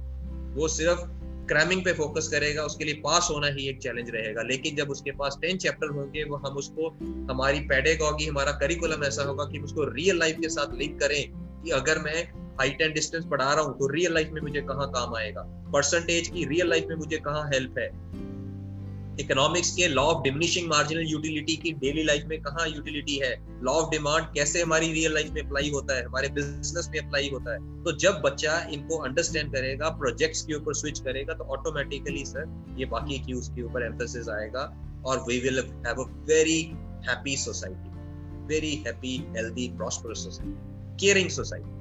वो 0.57 0.69
सिर्फ़ 0.69 1.01
क्रैमिंग 1.49 1.85
पे 1.85 1.93
फोकस 1.93 2.29
करेगा, 2.29 2.63
उसके 2.63 2.85
लिए 2.85 2.95
पास 2.95 3.29
होना 3.31 3.47
ही 3.47 3.69
एक 3.69 3.79
चैलेंज 3.79 4.11
रहेगा। 4.11 4.43
लेकिन 4.43 4.77
जब 4.77 4.91
उसके 4.91 5.11
पास 5.11 5.39
टेन 5.43 5.57
चैप्टर 5.57 5.89
होंगे, 5.89 6.25
वो 6.25 6.37
हम 6.37 6.57
उसको, 6.57 6.89
हमारी 7.33 7.61
पेडेगॉगी 7.61 8.27
हमारा 8.27 8.53
करिकुलम 8.53 9.05
ऐसा 9.05 9.23
होगा 9.23 9.45
कि 9.45 9.59
उसको 9.59 9.85
रियल 9.85 10.19
लाइफ 10.19 10.37
के 10.37 10.49
साथ 10.49 10.75
लिंक 10.75 11.01
करें 11.01 11.31
कि 11.63 11.71
अगर 11.71 11.99
मैं 11.99 12.25
हाइट 12.61 12.81
एंड 12.81 12.95
डिस्टेंस 12.95 13.25
पढ़ा 13.25 13.55
रहा 13.55 13.65
हूँ 13.65 13.79
तो 13.79 13.89
रियल 13.89 14.15
लाइफ 14.15 14.31
में 14.33 14.43
मुझे 14.43 14.61
कहाँ 14.61 14.91
काम 14.91 15.15
आएगा? 15.15 15.43
परसेंटेज 15.73 16.29
की 16.29 16.45
रियल 16.45 16.69
लाइफ 16.71 16.87
में 16.89 16.97
मुझे 16.97 17.17
कहाँ 17.17 17.49
हेल्प 17.49 17.79
है? 17.79 17.89
इकोनॉमिक्स 19.19 19.71
के 19.77 19.89
law 19.89 20.03
of 20.03 20.23
diminishing 20.23 20.69
marginal 20.69 21.07
utility 21.07 21.57
की 21.57 21.73
डेली 21.73 22.03
लाइफ 22.03 22.25
में 22.27 22.41
कहाँ 22.43 22.69
यूटिलिटी 22.69 23.17
है? 23.17 23.31
लॉ 23.63 23.73
ऑफ़ 23.73 23.91
डिमांड 23.91 24.25
कैसे 24.25 24.63
हमारी 24.63 24.93
रियल 24.93 25.15
लाइफ 25.15 25.31
में 25.31 25.43
अप्लाई 25.43 25.71
होता 25.71 25.97
है? 25.97 26.05
हमारे 26.05 26.29
बिज़नेस 26.29 26.89
में 26.93 27.01
अप्लाई 27.01 27.31
होता 27.33 27.53
है। 27.53 27.59
तो 27.85 27.97
जब 27.97 28.21
बच्चा 28.25 28.69
इनको 28.73 28.99
अंडरस्टैंड 28.99 29.53
करेगा 29.53 29.89
प्रोजेक्ट्स 29.89 30.43
के 30.43 30.55
ऊपर 30.55 30.75
स्विच 30.75 30.99
करेगा 31.01 31.35
तो 31.35 31.45
ऑटोमेटिकली 31.45 32.25
सर 32.25 32.75
ये 32.79 32.85
बाकी 32.85 33.19
क्यूज 33.19 33.49
के 33.49 33.63
ऊपर 33.63 33.87
एम्फोसिस 33.87 34.29
आएगा 34.29 34.77
और 35.07 35.19
we 35.29 35.39
will 35.41 35.59
have 35.59 36.03
a 36.03 36.09
very 36.25 36.63
happy 37.09 37.37
society 37.37 37.91
very 38.47 38.75
happy 38.87 39.17
healthy 39.37 39.69
prosperous 39.69 40.19
society 40.19 40.97
caring 41.01 41.29
society 41.29 41.79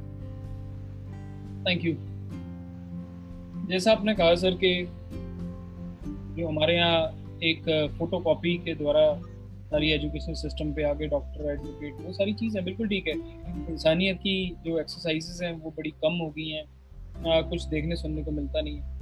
thank 1.65 1.86
you 1.86 1.95
जैसा 3.69 3.91
आपने 3.91 4.15
कहा 4.15 4.36
सर 4.36 4.51
कि 4.51 4.88
जो 6.05 6.47
हमारे 6.47 6.75
यहाँ 6.75 7.18
एक 7.44 7.70
फ़ोटो 7.98 8.20
कॉपी 8.20 8.58
के 8.58 8.74
द्वारा 8.76 9.04
सारी 9.70 9.92
एजुकेशन 9.92 10.34
सिस्टम 10.34 10.72
पे 10.74 10.84
आगे 10.84 11.08
डॉक्टर 11.08 11.52
एडवोकेट 11.52 12.02
वो 12.02 12.14
सारी 12.14 12.34
चीज़ें 12.34 12.64
बिल्कुल 12.66 12.88
ठीक 12.88 13.08
है। 13.08 13.14
इंसानियत 13.70 14.18
की 14.18 14.36
जो 14.66 14.80
एक्सरसाइजेस 14.80 15.40
हैं 15.44 15.52
वो 15.54 15.74
बड़ी 15.78 15.92
कम 16.04 16.18
हो 16.18 16.30
गई 16.30 16.48
हैं। 16.48 16.66
कुछ 17.50 17.64
देखने 17.66 17.96
सुनने 17.96 18.24
को 18.24 18.32
मिलता 18.32 18.62
नहीं 18.62 18.76
है, 18.76 18.98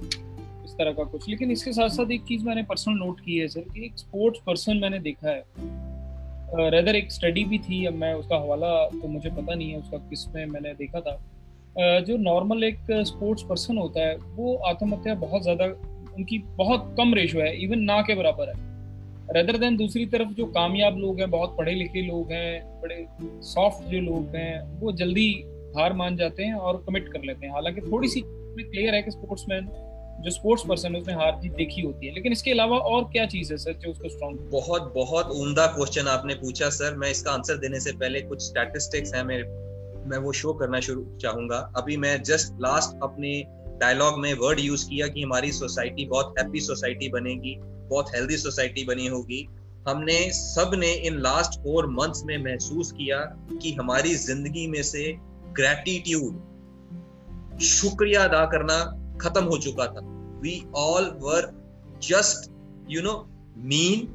इस 0.66 0.74
तरह 0.74 0.94
का 0.94 1.04
कुछ। 1.06 1.30
लेकिन 1.30 1.52
इसके 1.52 1.72
साथ 1.74 1.90
साथ 1.90 2.12
एक 2.12 2.24
चीज़ 2.28 2.46
मैंने 2.46 2.64
पर्सनल 2.66 2.98
नोट 2.98 3.20
की 3.20 3.38
है 3.38 3.48
सर 3.48 3.62
कि 3.64 3.86
एक 3.86 3.98
स्पोर्ट्स 4.00 4.40
पर्सन 4.46 4.78
मैंने 4.78 5.00
देखा 5.02 5.30
है। 5.30 5.44
रेदर 6.72 6.96
एक 6.96 7.12
स्टडी 7.12 7.44
भी 7.46 7.58
थी, 7.60 7.86
अब 7.86 7.94
मैं 7.96 8.14
उसका 8.16 8.38
हवाला 8.38 8.70
तो 8.92 9.08
मुझे 9.08 9.30
पता 9.30 9.56
नहीं 9.56 9.70
है, 9.72 9.80
उसका 9.80 9.98
किसमें 10.10 10.46
मैंने 10.46 10.74
देखा 10.76 11.00
था। 11.02 11.20
जो 12.02 12.18
नॉर्मल 12.20 12.64
एक 12.64 12.80
स्पोर्ट्स 12.92 13.44
पर्सन 13.44 13.78
होता 13.78 14.08
है, 14.08 14.16
वो 14.16 14.56
आत्महत्या 14.68 15.16
बहुत 15.18 15.44
ज़्यादा 15.44 15.66
उनकी 16.18 16.38
बहुत 16.38 16.96
कम 16.98 17.14
रेशो 17.14 17.40
है 17.40 17.64
इवन 17.64 17.80
ना 17.80 18.02
के 18.02 18.16
बराबर 18.16 18.50
है। 18.50 18.68
रेदर 19.32 19.58
देन 19.58 19.78
दूसरी 19.78 20.06
तरफ़ 20.06 20.30
जो 20.30 20.46
कामयाब 20.46 20.98
लोग 20.98 21.20
हैं, 21.20 21.32
बहुत 21.32 21.56
पढ़े 21.58 21.72
लिखे 21.72 22.02
लोग 22.02 22.32
हैं, 22.32 22.82
बड़े 22.82 23.06
सॉफ्ट 23.24 23.88
जो 23.88 24.00
लोग 24.00 24.36
हैं, 24.36 24.80
वो 24.80 24.92
जल्दी 24.92 25.44
हार 25.78 25.94
मान 25.94 26.18
जाते 26.18 26.44
हैं 26.44 26.54
और 26.54 26.84
कमिट 26.88 27.08
कर 27.08 27.20
लेते 27.24 27.46
हैं। 27.46 27.54
हालाँकि 27.54 27.82
थोड़ी 27.82 28.08
सी 28.08 28.22
क्लियर 28.26 28.96
है 28.96 29.02
कि 29.02 29.12
स्पोर्ट्समैन 29.12 29.70
जो 30.18 30.30
स्पोर्ट्स 30.30 30.64
पर्सन 30.70 30.96
है, 30.96 31.02
उसने 31.02 31.14
हार 31.14 31.40
जीत 31.42 31.54
देखी 31.54 31.82
होती 31.82 32.08
है। 32.08 32.14
लेकिन 32.14 32.32
इसके 32.32 32.52
अलावा 32.52 32.78
और 32.78 33.04
क्या 33.04 33.26
चीज़ 33.26 33.52
है, 33.52 33.58
सर, 33.58 33.74
जो 33.74 33.92
उसको 33.92 34.10
स्ट्रॉन्ग 34.10 34.40
बहुत 34.52 34.94
बहुत 34.96 35.26
उम्दा 35.26 35.68
क्वेश्चन 35.68 36.02
आपने 36.02 36.34
पूछा, 36.34 36.70
सर। 36.70 36.96
मैं 36.96 37.12
इसका 37.12 37.32
आंसर 37.32 37.58
देने 37.58 37.80
से 37.80 37.92
पहले 37.92 38.22
कुछ 38.22 38.42
स्टैटिस्टिक्स 38.42 39.16
हैं 39.16 39.24
मेरे, 39.24 39.44
मैं 40.10 40.18
वो 40.18 40.32
शो 40.32 40.54
करना 40.54 40.80
शुरू 40.80 41.18
चाहूँगा। 41.22 41.74
अभी 41.78 41.98
मैं 41.98 42.24
जस्ट 42.24 42.54
लास्ट 42.62 43.00
अपने 43.04 43.46
डायलॉग 43.80 44.20
में 44.20 44.34
वर्ड 44.34 44.60
यूज़ 44.60 44.90
किया 44.90 45.08
कि 45.08 45.22
हमारी 45.22 45.52
सोसाइटी 45.52 46.06
बहुत 46.06 46.36
हैप्पी 46.40 46.60
सोसाइटी 46.60 47.10
बनेगी, 47.10 47.56
बहुत 47.60 48.06
हेल्दी 48.16 48.38
सोसाइटी 48.38 48.84
बनी 48.84 49.08
होगी। 49.08 49.48
हमने 49.88 50.34
सबने 50.34 51.08
इन 51.08 51.20
लास्ट 51.20 51.60
फोर 51.60 51.90
मंथ्स 51.90 52.24
में 52.26 52.44
महसूस 52.44 52.92
किया 52.92 53.18
कि 53.54 53.74
हमारी 53.74 54.16
ज़िंदगी 54.16 54.68
में 54.68 54.84
से 54.84 55.18
ग्रेटिट्यूड 55.54 56.42
शुक्रिया 57.62 58.24
अदा 58.24 58.46
करना 58.46 59.04
खत्म 59.22 59.44
हो 59.44 59.58
चुका 59.58 59.86
था। 59.86 60.02
We 60.42 60.64
all 60.76 61.18
were 61.22 61.52
just 62.04 62.52
you 62.92 63.02
know 63.02 63.30
mean 63.58 64.08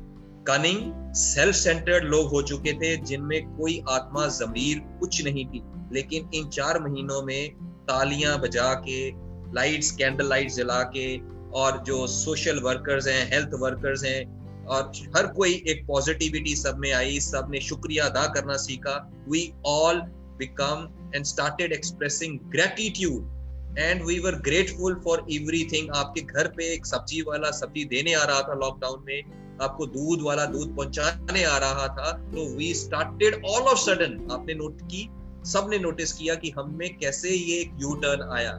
cunning 0.48 1.14
self 1.14 1.54
centred 1.54 2.04
लोग 2.04 2.28
हो 2.28 2.42
चुके 2.42 2.72
थे, 2.72 2.96
जिनमें 2.96 3.56
कोई 3.56 3.82
आत्मा 3.88 4.26
जमीर 4.26 4.78
कुछ 5.00 5.24
नहीं 5.24 5.46
थी। 5.46 5.62
लेकिन 5.92 6.30
इन 6.34 6.48
चार 6.48 6.80
महीनों 6.80 7.22
में 7.22 7.50
तालियाँ 7.88 8.40
बजा 8.40 8.82
के 8.86 9.10
लाइट्स, 9.54 9.90
कैंडल 9.90 10.28
लाइट्स 10.28 10.56
जला 10.56 10.82
के 10.82 11.18
और 11.52 11.82
जो 11.86 12.06
सोशल 12.06 12.60
वर्कर्स 12.60 13.06
हैं, 13.06 13.30
हेल्थ 13.32 13.50
वर्कर्स 13.54 14.04
हैं, 14.04 14.66
और 14.66 14.92
हर 15.16 15.26
कोई 15.26 15.62
एक 15.68 15.86
पॉजिटिविटी 15.86 16.56
सब 16.56 16.78
में 16.78 16.92
आई, 16.92 17.20
सबने 17.20 17.60
शुक्रिया 17.60 18.04
अदा 18.04 18.26
करना 18.26 18.56
सीखा। 18.56 18.96
We 19.28 19.52
all 19.66 20.00
become 20.38 20.88
and 21.14 21.24
started 21.24 21.72
expressing 21.72 22.38
gratitude 22.50 23.78
and 23.78 24.02
we 24.04 24.18
were 24.18 24.34
grateful 24.34 25.00
for 25.04 25.26
everything 25.32 25.90
आपके 25.96 26.20
घर 26.20 26.48
पे 26.48 26.72
एक 26.74 26.86
सब्ज़ी 26.86 27.22
वाला 27.22 27.50
सब्ज़ी 27.50 27.84
देने 27.84 28.14
आ 28.14 28.24
रहा 28.24 28.40
था 28.40 28.54
लॉकडाउन 28.54 29.04
में। 29.06 29.22
आपको 29.62 29.86
दूध 29.86 30.22
वाला 30.22 30.44
दूध 30.44 30.76
पहुँचाने 30.76 31.44
आ 31.44 31.56
रहा 31.58 31.86
था। 31.88 32.12
तो 32.12 32.56
we 32.56 32.74
started 32.74 33.34
all 33.34 33.62
of 33.62 33.78
sudden 33.78 34.28
आपने 34.32 34.54
नोट 34.54 34.82
की, 34.82 35.08
सबने 35.44 35.78
नोटिस 35.78 36.12
किया 36.12 36.34
कि 36.34 36.50
हम 36.50 36.74
में 36.74 36.98
कैसे 36.98 37.30
ये 37.30 37.60
एक 37.60 37.72
यू 37.80 37.94
टर्न 37.94 38.28
आया। 38.32 38.52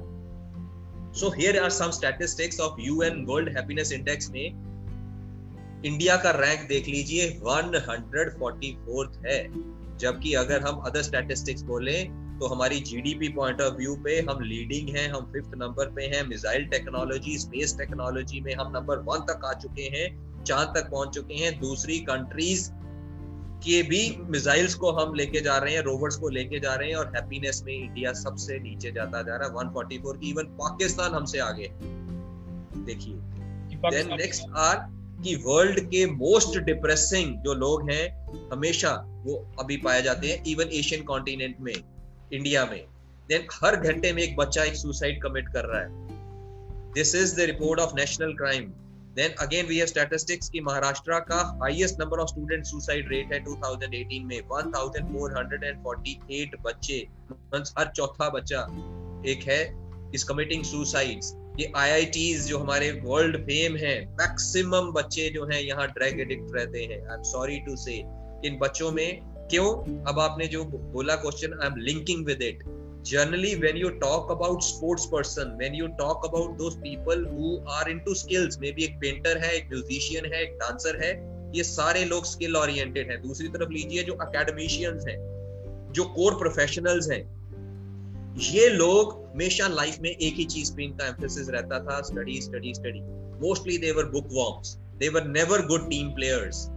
So 1.14 1.30
here 1.30 1.58
are 1.60 1.70
some 1.70 1.92
statistics 1.92 2.60
of 2.60 2.82
UN 2.82 3.24
World 3.26 3.58
Happiness 3.58 3.92
Index 3.92 4.30
में 4.30 4.46
इंडिया 5.86 6.16
का 6.16 6.32
रैंक 6.32 6.68
देख 6.70 6.88
लीजिए 6.88 7.28
144th 7.40 9.26
है। 9.26 9.38
जबकि 9.98 10.34
अगर 10.34 10.62
हम 10.62 10.80
अदर 10.80 11.02
स्टैटिस्टिक्स 11.02 11.62
बोले 11.62 12.04
तो 12.34 12.48
हमारी 12.48 12.80
जीडीपी 12.80 13.28
पॉइंट 13.30 13.62
ऑफ़ 13.62 13.74
व्यू 13.74 13.96
पे 13.96 14.20
हम 14.30 14.42
लीडिंग 14.44 14.90
हैं, 14.90 15.08
हम 15.10 15.32
फिफ्थ 15.34 15.52
नंबर 15.58 15.86
पे 15.86 16.04
हैं। 16.06 16.24
मिसाइल 16.28 16.66
टेक्नोलॉजी 16.66 17.38
स्पेस 17.38 17.78
टेक्नोलॉजी 17.78 18.40
में 18.42 18.54
हम 18.56 18.72
नंबर 18.72 18.98
वन 19.00 19.20
तक 19.20 19.46
आ 19.46 19.54
चुके 19.54 19.82
हैं, 19.98 20.44
चाँद 20.44 20.74
तक 20.76 20.90
पहुँच 20.92 21.14
चुके 21.16 21.34
हैं। 21.34 21.60
दूसरी 21.60 22.00
कंट्रीज़ 22.00 22.72
के 23.64 23.82
भी 23.84 24.18
मिसाइल्स 24.20 24.76
को 24.76 24.92
हम 24.92 25.14
लेके 25.14 25.42
जा 25.42 25.58
रहे 25.58 25.74
हैं 25.74 25.82
रोवर्स 25.82 26.16
को 26.16 26.30
लेके 26.30 26.60
जा 26.60 26.74
रहे 26.74 26.90
हैं 26.90 26.96
और 26.96 27.08
हैप्पीनेस 27.08 27.64
में 27.66 27.74
इंडिया 27.74 28.14
सबसे 28.14 28.60
नीचे 28.60 28.92
जाता 28.92 29.22
जा 29.22 29.36
रहा 29.36 29.48
है। 29.48 29.54
144 29.54 30.18
की 30.18 30.30
इवन 30.30 30.44
पाकिस्तान 30.44 31.14
हमसे 31.14 31.40
आगे। 31.40 31.72
देखिए। 32.86 33.14
देन 33.92 34.08
नेक्स्ट 34.08 34.44
आर 34.58 34.76
कि 35.24 35.36
वर्ल्ड 35.36 35.80
के 35.80 36.06
मोस्ट 36.06 36.60
डिप्रेसिंग 36.60 37.36
जो 37.44 37.54
लोग 37.54 37.92
हैं 37.92 38.06
हमेशा 38.52 38.92
वो 39.26 39.56
अभी 39.60 39.78
पाए 39.78 40.02
जाते 40.02 40.28
हैं 40.28 40.44
इवन 40.46 40.70
एशियन 40.74 41.04
कॉन्टिनेंट 41.04 41.56
में 41.60 41.74
इंडिया 42.34 42.66
में। 42.66 42.86
देन 43.30 43.48
हर 43.64 43.76
घंटे 43.76 44.14
में 44.14 44.24
एक 44.24 44.36
बच्चा 44.36 44.64
एक 44.64 44.76
सुसाइड 44.76 45.22
कमिट 45.24 45.48
कर 45.48 45.66
रहा 45.66 45.82
है। 45.82 45.88
This 46.94 47.16
is 47.16 47.38
the 47.38 47.40
report 47.40 47.80
of 47.80 47.92
national 47.96 48.34
crime 48.34 48.74
then 49.16 49.32
again 49.40 49.66
we 49.66 49.78
have 49.78 49.86
statistics 49.86 50.50
कि 50.50 50.62
महाराष्ट्र 50.62 51.20
का 51.20 51.60
highest 51.62 52.00
number 52.00 52.18
of 52.18 52.28
student 52.28 52.66
suicide 52.66 53.10
rate 53.10 53.34
है 53.34 53.46
2018 53.46 54.26
में। 54.26 54.42
1448 54.42 56.50
बच्चे 56.62 57.08
मींस 57.32 57.74
हर 57.80 57.92
चौथा 57.96 58.30
बच्चा 58.30 58.60
एक 59.28 59.44
है 59.44 59.76
इस 60.16 60.24
कमिटिंग 60.24 60.64
सुसाइड्स 60.64 61.36
ये 61.60 61.72
आईआईटीज 61.76 62.48
जो 62.48 62.60
हमारे 62.60 63.02
वर्ल्ड 63.04 63.38
फेम 63.38 63.76
है 63.76 64.14
मैक्सिमम 64.14 64.92
बच्चे 64.92 65.30
जो 65.30 65.46
हैं, 65.46 65.62
यहाँ 65.62 65.88
ड्रग 65.88 66.20
एडिक्ट 66.20 66.56
रहते 66.56 66.84
हैं। 66.84 66.90
I 66.90 66.96
am 66.96 67.24
sorry 67.24 67.60
to 67.60 67.76
say 67.76 68.04
इन 68.46 68.60
बच्चों 68.62 68.92
में 68.92 69.34
क्यों? 69.52 70.04
अब 70.06 70.20
आपने 70.20 70.48
जो 70.48 70.66
बोला 70.66 71.16
question 71.16 71.60
I 71.62 71.68
am 71.68 71.74
linking 71.78 72.26
with 72.26 72.42
it 72.42 72.64
generally, 73.12 73.52
when 73.62 73.78
you 73.78 73.90
talk 74.04 74.32
about 74.34 74.58
sports 74.62 75.06
person, 75.06 75.52
when 75.62 75.76
you 75.80 75.88
talk 76.02 76.28
about 76.30 76.58
those 76.60 76.76
people 76.76 77.24
who 77.32 77.50
are 77.68 77.90
into 77.92 78.16
skills, 78.16 78.58
maybe 78.58 78.84
एक 78.84 79.00
painter 79.06 79.44
है, 79.44 79.54
एक 79.54 79.70
musician 79.74 80.34
है, 80.34 80.44
एक 80.44 80.60
dancer 80.64 81.04
है, 81.04 81.34
ये 81.56 81.64
सारे 81.64 82.06
लोग 82.06 82.26
स्किल 82.26 82.56
ओरिएंटेड 82.58 83.12
हैं। 83.12 83.22
दूसरी 83.22 83.48
तरफ़ 83.48 83.70
लीजिए 83.70 84.04
जो 84.04 84.14
अकेडमिशियंस 84.14 85.06
हैं, 85.10 85.18
जो 85.92 86.04
कोर 86.04 86.34
प्रोफेशनल्स 86.34 87.12
हैं, 87.12 87.44
ये 88.38 88.70
लोग 88.70 89.32
हमेशा 89.34 89.68
लाइफ 89.68 90.00
में 90.00 90.10
एक 90.10 90.34
ही 90.34 90.46
चीज़ 90.46 90.76
पे 90.76 90.84
इनका 90.84 91.08
एम्फेसिस 91.08 91.50
रहता 91.50 91.80
था 91.80 92.02
study 92.02 92.42
study 92.42 92.74
study 92.74 93.00
mostly 93.48 93.78
they were 93.78 94.06
bookworms 94.32 94.76
they were 94.76 95.24
never 95.24 95.66
good 95.66 95.90
team 95.90 96.10
players 96.10 96.68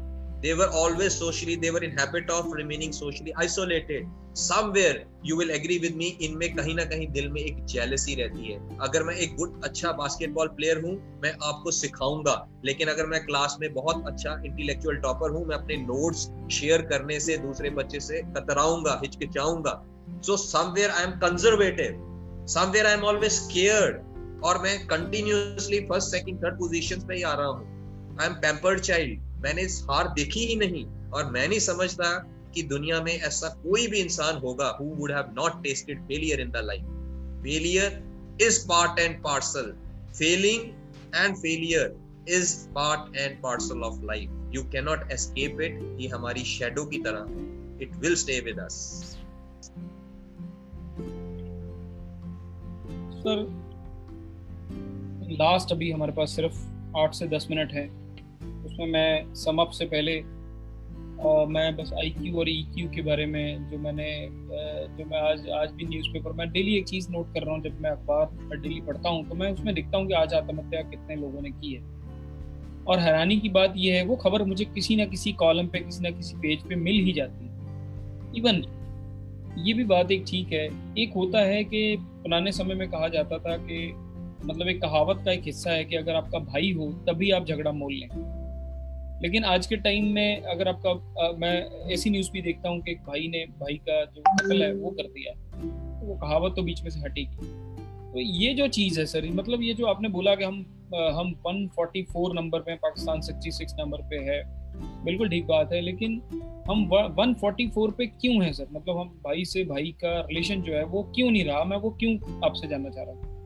they 0.43 0.55
were 0.55 0.69
always 0.69 1.15
socially, 1.15 1.57
they 1.57 1.71
were 1.71 1.83
in 1.83 1.97
habit 1.99 2.31
of 2.31 2.53
remaining 2.53 2.93
socially 2.93 3.35
isolated. 3.37 4.07
Somewhere, 4.35 5.05
you 5.23 5.37
will 5.37 5.51
agree 5.51 5.79
with 5.79 5.95
me 5.97 6.09
इनमें 6.23 6.55
कहीं 6.55 6.75
ना 6.75 6.85
कहीं 6.85 7.07
दिल 7.13 7.29
में 7.29 7.41
एक 7.41 7.65
jealousy 7.65 8.15
रहती 8.15 8.53
है। 8.53 8.79
अगर 8.81 9.03
मैं 9.03 9.15
एक 9.15 9.37
गुड 9.37 9.65
अच्छा 9.65 9.93
बास्केटबॉल 9.93 10.49
प्लेयर 10.49 10.83
हूँ, 10.83 11.21
मैं 11.23 11.33
आपको 11.43 11.71
सिखाऊँगा। 11.71 12.35
लेकिन 12.65 12.89
अगर 12.89 13.07
मैं 13.07 13.25
क्लास 13.27 13.57
में 13.61 13.73
बहुत 13.75 14.05
अच्छा 14.07 14.43
इंटेलेक्चुअल 14.47 14.97
टॉपर 14.97 15.31
हूँ, 15.31 15.45
मैं 15.47 15.57
अपने 15.57 15.77
नोट्स 15.77 16.29
शेयर 16.55 16.83
करने 16.83 17.21
से, 17.21 17.37
दूसरे 17.37 17.71
बच्चे 17.71 18.01
से 18.01 18.23
कतराऊँगा, 18.37 19.01
हिचकिचाऊँगा। 19.05 19.83
So 20.27 20.37
somewhere 20.37 20.91
I 20.91 21.05
am 21.05 21.11
conservative 21.11 22.47
somewhere 22.49 22.87
I 22.87 22.93
am 22.93 23.05
always 23.05 23.33
scared 23.33 24.43
और 24.45 24.63
मैं 24.63 24.79
continuously 24.87 25.81
first 25.81 26.09
second 26.09 26.45
third 26.45 26.59
positions 26.59 27.05
पे 27.05 27.15
ही 27.15 27.23
आ 27.23 27.35
रहा 27.35 27.47
हूँ। 27.47 28.19
आई 28.21 28.27
एम 28.27 28.35
पैम्पर्ड 28.35 28.81
चाइल्ड 28.81 29.21
मैंने 29.43 29.63
हार 29.91 30.09
देखी 30.09 30.47
ही 30.47 30.57
नहीं 30.57 30.85
और 31.11 31.31
मैं 31.31 31.47
नहीं 31.49 31.59
समझता 31.59 32.11
कि 32.55 32.63
दुनिया 32.63 33.01
में 33.03 33.13
ऐसा 33.13 33.49
कोई 33.63 33.87
भी 33.87 33.99
इंसान 34.01 34.37
होगा 34.37 34.69
who 34.81 34.85
would 34.95 35.11
have 35.13 35.33
not 35.37 35.63
tasted 35.63 36.03
failure 36.03 36.41
in 36.41 36.51
the 36.51 36.63
life 36.65 36.83
failure 37.43 38.03
is 38.43 38.61
part 38.69 39.01
and 39.01 39.23
parcel 39.23 39.73
failing 40.19 40.63
and 41.17 41.37
failure 41.37 41.97
is 42.29 42.57
part 42.71 43.17
and 43.17 43.37
parcel 43.43 43.83
of 43.83 44.01
life 44.05 44.55
you 44.55 44.63
cannot 44.73 45.13
escape 45.13 45.61
it 45.61 46.01
ये 46.01 46.09
हमारी 46.09 46.45
शेडो 46.45 46.85
की 46.87 46.99
तरह 47.03 47.83
it 47.85 47.97
will 47.97 48.15
stay 48.15 48.41
with 48.41 48.59
us 48.59 48.75
sir 53.21 53.47
last 55.39 55.73
अभी 55.73 55.91
हमारे 55.91 56.13
पास 56.13 56.37
सिर्फ़ 56.37 56.59
आठ 56.99 57.15
से 57.15 57.27
दस 57.29 57.47
मिनट 57.51 57.73
है। 57.73 57.87
उसमें 58.67 58.87
मैं 58.89 59.35
सम 59.35 59.59
अप 59.59 59.71
से 59.73 59.87
पहले 59.87 60.23
आ, 61.17 61.45
मैं 61.47 61.77
बस 61.77 61.93
आई 61.99 62.11
क्यू 62.13 62.39
और 62.39 62.49
ई 62.49 62.63
e 62.77 62.87
के 62.95 63.03
बारे 63.03 63.27
में 63.27 63.71
जो 63.71 63.79
मैंने 63.79 64.07
जो 64.97 65.05
मैं 65.05 65.19
आज 65.21 65.49
आज 65.51 65.71
भी 65.73 65.87
न्यूज़पेपर 65.87 66.33
मैं 66.33 66.51
डेली 66.53 66.77
एक 66.79 66.87
चीज़ 66.89 67.11
नोट 67.11 67.33
कर 67.35 67.43
रहा 67.43 67.55
हूँ 67.55 67.63
जब 67.63 67.81
मैं 67.81 67.91
अखबार 67.91 68.59
डेली 68.59 68.81
पढ़ता 68.81 69.09
हूँ 69.09 69.29
तो 69.29 69.35
मैं 69.35 69.51
उसमें 69.53 69.75
दिखता 69.75 69.99
हूँ 69.99 70.07
कि 70.07 70.15
आज 70.15 70.35
आत्महत्या 70.35 70.83
कितने 70.83 71.17
लोगों 71.17 71.43
ने 71.43 71.51
की 71.51 71.73
है। 71.75 71.81
और 72.85 72.99
हैरानी 72.99 73.37
की 73.41 73.49
बात 73.49 73.73
यह 73.77 73.95
है 73.95 74.05
वो 74.05 74.17
खबर 74.17 74.43
मुझे 74.43 74.65
किसी 74.65 74.97
ना 74.97 75.05
किसी 75.07 75.33
कॉलम 75.33 75.69
पे 75.69 75.79
किसी 75.79 76.03
ना 76.03 76.11
किसी 76.11 76.37
पेज 76.37 76.69
पे 76.69 76.77
मिल 76.77 77.05
ही 77.05 77.13
जाती 77.13 77.47
है। 77.47 78.33
इवन 78.37 78.63
ये 79.59 79.73
भी 79.75 79.85
बात 79.85 80.11
एक 80.11 80.25
ठीक 80.29 80.53
है। 80.53 80.65
एक 80.99 81.13
होता 81.17 81.45
है 81.45 81.65
कि 81.65 81.97
पुराने 82.01 82.53
समय 82.53 82.75
में 82.75 82.89
कहा 82.91 83.09
जाता 83.09 83.39
था 83.39 83.57
कि 83.57 83.93
मतलब 84.45 84.69
एक 84.69 84.81
कहावत 84.83 85.23
का 85.25 85.33
एक 85.33 85.45
हिस्सा 85.47 85.71
है 85.71 85.85
कि 85.85 85.97
अगर 85.97 86.15
आपका 86.15 86.39
भाई 86.39 86.73
हो 86.73 86.93
तभी 87.09 87.31
आप 87.31 87.47
झगड़ा 87.47 87.73
मोल 87.73 87.95
लें। 87.95 88.09
लेकिन 89.23 89.45
आज 89.45 89.67
के 89.67 89.77
टाइम 89.77 90.07
में 90.07 90.43
अगर 90.43 90.69
आपका 90.69 90.91
आ, 90.91 91.33
मैं 91.33 91.71
ऐसी 91.93 92.11
न्यूज़ 92.11 92.31
भी 92.31 92.43
देखता 92.43 92.69
हूँ 92.69 92.81
कि 92.81 92.91
एक 92.91 92.99
भाई 92.99 93.29
ने 93.29 93.39
भाई 93.39 93.75
का 93.75 94.05
जो 94.05 94.21
कत्ल 94.21 94.63
है 94.63 94.75
वो 94.75 94.91
कर 94.91 95.03
दिया 95.03 95.33
तो 96.01 96.07
वो 96.07 96.15
कहावत 96.15 96.53
तो 96.57 96.63
बीच 96.63 96.83
में 96.83 96.91
से 96.91 97.01
हटेगी। 97.01 97.37
तो 98.13 98.21
ये 98.21 98.55
जो 98.55 98.69
चीज़ 98.69 99.01
है 99.01 99.07
सर 99.07 99.31
मतलब 99.33 99.63
ये 99.63 99.75
जो 99.75 99.87
आपने 99.87 100.09
बोला 100.09 100.35
कि 100.35 100.45
हम 100.45 100.67
हम 100.95 101.35
144 101.47 102.35
नंबर 102.35 102.61
पे 102.61 102.75
पाकिस्तान 102.75 103.21
66 103.21 103.73
नंबर 103.79 103.99
पे 104.03 104.17
है 104.17 104.67
बिल्कुल 105.05 105.29
ठीक 105.29 105.47
बात 105.47 105.73
है 105.73 105.81
लेकिन 105.81 106.23
हम 106.71 106.89
144 106.89 107.93
पे 107.93 108.07
क्यों 108.07 108.45
है 108.45 108.53
सर 108.53 108.67
मतलब 108.73 108.99
हम 108.99 109.09
भाई 109.09 109.45
से 109.45 109.65
भाई 109.65 109.97
का 110.05 110.21
रिलेशन 110.21 110.63
जो 110.63 110.73
है 110.73 110.85
वो 110.85 111.03
क्यों 111.03 111.31
नहीं 111.31 111.45
रहा? 111.45 111.65
मैं 111.65 111.77
वो 111.77 111.91
क्यों 111.91 112.41
आपसे 112.45 112.69
जानना 112.69 112.89
चाह 112.89 113.05
रहा 113.05 113.13
हूँ? 113.13 113.37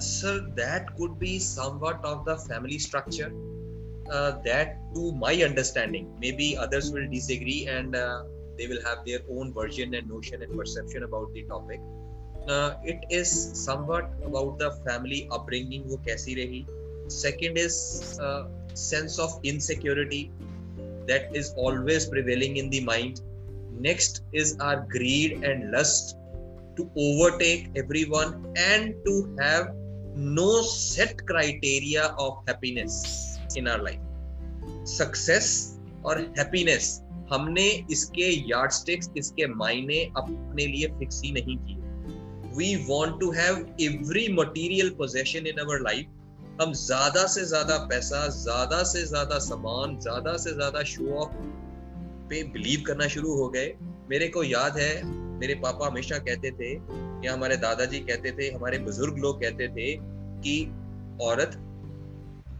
Sir 0.00 0.40
that 0.40 0.90
could 0.90 1.18
be 1.18 1.38
somewhat 1.38 2.04
of 2.04 2.30
the 2.30 2.34
family 2.40 2.78
structure 2.78 3.54
uh, 4.10 4.32
that 4.44 4.78
to 4.94 5.12
my 5.12 5.34
understanding. 5.42 6.14
Maybe 6.20 6.56
others 6.56 6.92
will 6.92 7.08
disagree 7.10 7.66
and 7.66 7.96
uh, 7.96 8.24
they 8.58 8.66
will 8.66 8.82
have 8.84 9.04
their 9.04 9.20
own 9.30 9.52
version 9.52 9.94
and 9.94 10.08
notion 10.08 10.42
and 10.42 10.56
perception 10.56 11.02
about 11.02 11.32
the 11.34 11.44
topic. 11.44 11.80
Uh, 12.48 12.74
it 12.84 13.04
is 13.10 13.30
somewhat 13.64 14.10
about 14.24 14.58
the 14.58 14.70
family 14.86 15.28
upbringing 15.32 15.88
wo 15.88 15.96
kaisi 16.06 16.36
rahi. 16.40 16.66
Second 17.08 17.58
is 17.58 18.18
uh, 18.20 18.44
sense 18.74 19.18
of 19.18 19.38
insecurity 19.42 20.30
that 21.06 21.34
is 21.34 21.52
always 21.56 22.06
prevailing 22.06 22.56
in 22.58 22.68
the 22.70 22.80
mind. 22.84 23.22
Next 23.72 24.22
is 24.32 24.56
our 24.60 24.86
greed 24.90 25.42
and 25.42 25.70
lust 25.70 26.16
to 26.76 26.90
overtake 26.96 27.70
everyone 27.76 28.46
and 28.56 28.94
to 29.06 29.36
have 29.40 29.68
no 30.14 30.62
set 30.62 31.26
criteria 31.26 32.14
of 32.18 32.38
happiness 32.46 33.33
in 33.58 33.68
our 33.68 33.82
life 33.82 34.86
success 34.88 35.48
और 36.04 36.20
happiness 36.38 37.00
हमने 37.32 37.68
इसके 37.90 38.28
yard 38.50 38.70
sticks 38.70 39.10
इसके 39.16 39.46
मायने 39.54 40.02
अपने 40.16 40.66
लिए 40.66 40.88
fix 40.98 41.20
ही 41.24 41.32
नहीं 41.32 41.56
किए। 41.58 41.82
We 42.56 42.74
want 42.86 43.20
to 43.20 43.30
have 43.32 43.64
every 43.80 44.26
material 44.32 44.90
possession 44.90 45.46
in 45.46 45.56
our 45.58 45.80
life 45.80 46.60
हम 46.60 46.72
ज़्यादा 46.72 47.26
से 47.26 47.44
ज़्यादा 47.44 47.76
पैसा, 47.86 48.26
ज़्यादा 48.28 48.82
से 48.82 49.02
ज़्यादा 49.06 49.38
सामान, 49.38 49.98
ज़्यादा 49.98 50.36
से 50.36 50.52
ज़्यादा 50.54 50.82
शो 50.82 51.14
ऑफ़ 51.14 51.32
पे 52.28 52.42
बिलीव 52.42 52.82
करना 52.86 53.08
शुरू 53.08 53.32
हो 53.34 53.48
गए। 53.48 53.72
मेरे 54.10 54.28
को 54.28 54.42
याद 54.42 54.76
है, 54.78 55.04
मेरे 55.38 55.54
पापा 55.54 55.86
हमेशा 55.86 56.18
कहते 56.18 56.50
थे, 56.50 56.72
या 57.26 57.32
हमारे 57.32 57.56
दादाजी 57.56 57.98
कहते 58.00 58.30
थे, 58.30 58.50
हमारे 58.50 58.78
बुज़ुर्ग 58.78 59.18
लोग 59.18 59.40
कहते 59.40 59.68
थे 59.68 59.94
कि 60.42 60.54
औरत 61.22 61.56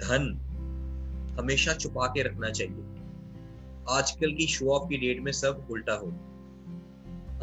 धन 0.03 0.29
हमेशा 1.39 1.73
छुपा 1.75 2.07
के 2.07 2.23
रखना 2.23 2.51
चाहिए। 2.51 2.85
आजकल 3.89 4.33
की 4.33 4.47
शो 4.47 4.69
ऑफ़ 4.69 4.89
की 4.89 4.99
डेट 4.99 5.21
में 5.21 5.33
सब 5.33 5.67
उल्टा 5.71 5.95
हो 5.95 6.07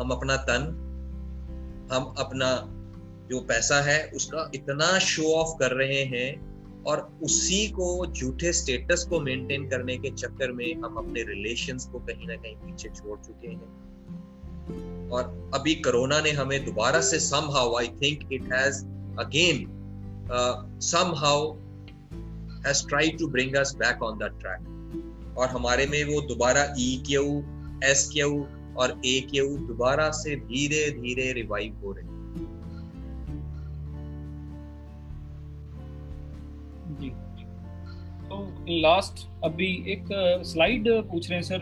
हम 0.01 0.09
अपना 0.09 0.35
तन, 0.37 0.63
हम 1.93 2.13
अपना 2.17 2.49
जो 3.29 3.39
पैसा 3.39 3.81
है, 3.81 4.11
उसका 4.15 4.51
इतना 4.55 4.99
शो 4.99 5.33
ऑफ़ 5.33 5.59
कर 5.59 5.71
रहे 5.71 6.03
हैं 6.03 6.29
और 6.83 7.19
उसी 7.23 7.67
को, 7.67 8.05
झूठे 8.07 8.53
स्टेटस 8.53 9.05
को 9.09 9.19
मेंटेन 9.19 9.69
करने 9.69 9.97
के 9.97 10.11
चक्कर 10.11 10.51
में 10.51 10.73
हम 10.75 10.95
अपने 10.95 11.23
रिलेशंस 11.23 11.85
को 11.85 11.99
कहीं 11.99 12.27
ना 12.27 12.35
कहीं 12.35 12.55
पीछे 12.55 12.89
छोड़ 12.89 13.19
चुके 13.19 13.47
हैं। 13.47 15.09
और 15.09 15.51
अभी 15.53 15.75
कोरोना 15.75 16.19
ने 16.21 16.31
हमें 16.31 16.65
दोबारा 16.65 17.01
से 17.01 17.19
somehow 17.51 17.75
I 17.75 17.87
think 17.87 18.33
it 18.33 18.53
has 18.53 18.85
again 19.19 19.65
somehow 21.17 21.53
has 22.65 22.83
tried 22.83 23.17
to 23.19 23.27
bring 23.27 23.55
us 23.57 23.73
back 23.83 24.01
on 24.01 24.19
that 24.19 24.39
track. 24.39 24.61
और 25.37 25.47
हमारे 25.49 25.85
में 25.87 26.03
वो 26.05 26.21
दोबारा 26.27 26.63
ई 26.79 26.89
क्यू 27.07 27.23
एस 27.89 28.09
क्यू 28.13 28.29
और 28.77 28.91
ए 29.05 29.19
क्यू 29.29 29.45
दोबारा 29.67 30.09
से 30.17 30.35
धीरे 30.47 30.89
धीरे 30.99 31.31
रिवाइव 31.33 31.75
हो 31.83 31.91
रहे 31.91 32.09
जी। 36.99 37.09
तो 38.29 38.39
लास्ट 38.81 39.25
अभी 39.45 39.71
एक 39.93 40.07
स्लाइड 40.51 40.89
पूछ 41.11 41.29
रहे 41.29 41.39
हैं 41.39 41.43
सर 41.43 41.61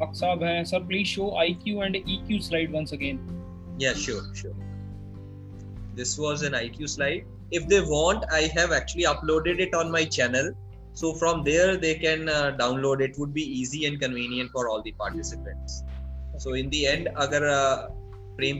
पक 0.00 0.14
साहब 0.16 0.42
हैं। 0.42 0.64
Sir 0.64 0.86
please 0.86 1.08
show 1.08 1.30
I 1.40 1.54
Q 1.64 1.82
and 1.82 1.96
E 1.96 2.16
Q 2.26 2.40
slide 2.48 2.74
once 2.76 2.94
again 2.94 3.20
या 3.82 3.92
sure 4.06 4.34
sure 4.36 4.54
this 5.96 6.18
was 6.20 6.44
an 6.44 6.54
I 6.54 6.68
Q 6.78 6.86
slide 6.86 7.31
if 7.58 7.68
they 7.68 7.80
want 7.94 8.24
i 8.40 8.42
have 8.56 8.72
actually 8.72 9.06
uploaded 9.14 9.60
it 9.66 9.74
on 9.74 9.90
my 9.90 10.04
channel. 10.04 10.52
So 10.94 11.14
from 11.14 11.42
there 11.44 11.76
they 11.76 11.94
can 11.94 12.28
uh, 12.28 12.54
download 12.58 13.00
it. 13.00 13.18
Would 13.18 13.32
be 13.32 13.44
easy 13.60 13.86
and 13.86 14.00
convenient 14.00 14.50
for 14.52 14.68
all 14.68 14.82
the 14.82 14.92
participants. 14.92 15.84
So 16.38 16.52
in 16.54 16.68
the 16.70 16.86
end 16.86 17.08
agar 17.24 17.46
uh, 17.48 17.88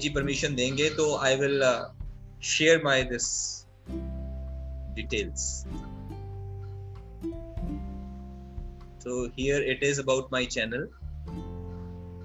ji 0.05 0.11
permission 0.11 0.57
denge 0.57 0.87
to 0.97 1.07
i 1.31 1.35
will 1.43 1.63
uh, 1.63 1.89
share 2.41 2.83
my 2.83 3.03
this 3.03 3.67
details. 4.97 5.67
So 9.05 9.29
here 9.37 9.61
it 9.75 9.83
is 9.83 9.99
about 9.99 10.31
my 10.31 10.45
channel. 10.57 10.87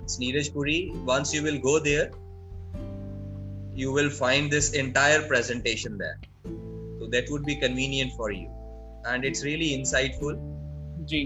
It's 0.03 0.17
neeraj 0.23 0.53
puri. 0.53 0.79
Once 1.15 1.33
you 1.33 1.43
will 1.49 1.59
go 1.69 1.79
there 1.79 2.09
you 3.77 3.91
will 3.91 4.09
find 4.09 4.49
this 4.51 4.73
entire 4.73 5.21
presentation 5.31 5.97
there 5.97 6.17
that 7.15 7.31
would 7.31 7.45
be 7.45 7.55
convenient 7.55 8.11
for 8.19 8.31
you. 8.31 8.47
And 9.09 9.25
it's 9.29 9.43
really 9.49 9.69
insightful. 9.79 10.39
जी 11.11 11.21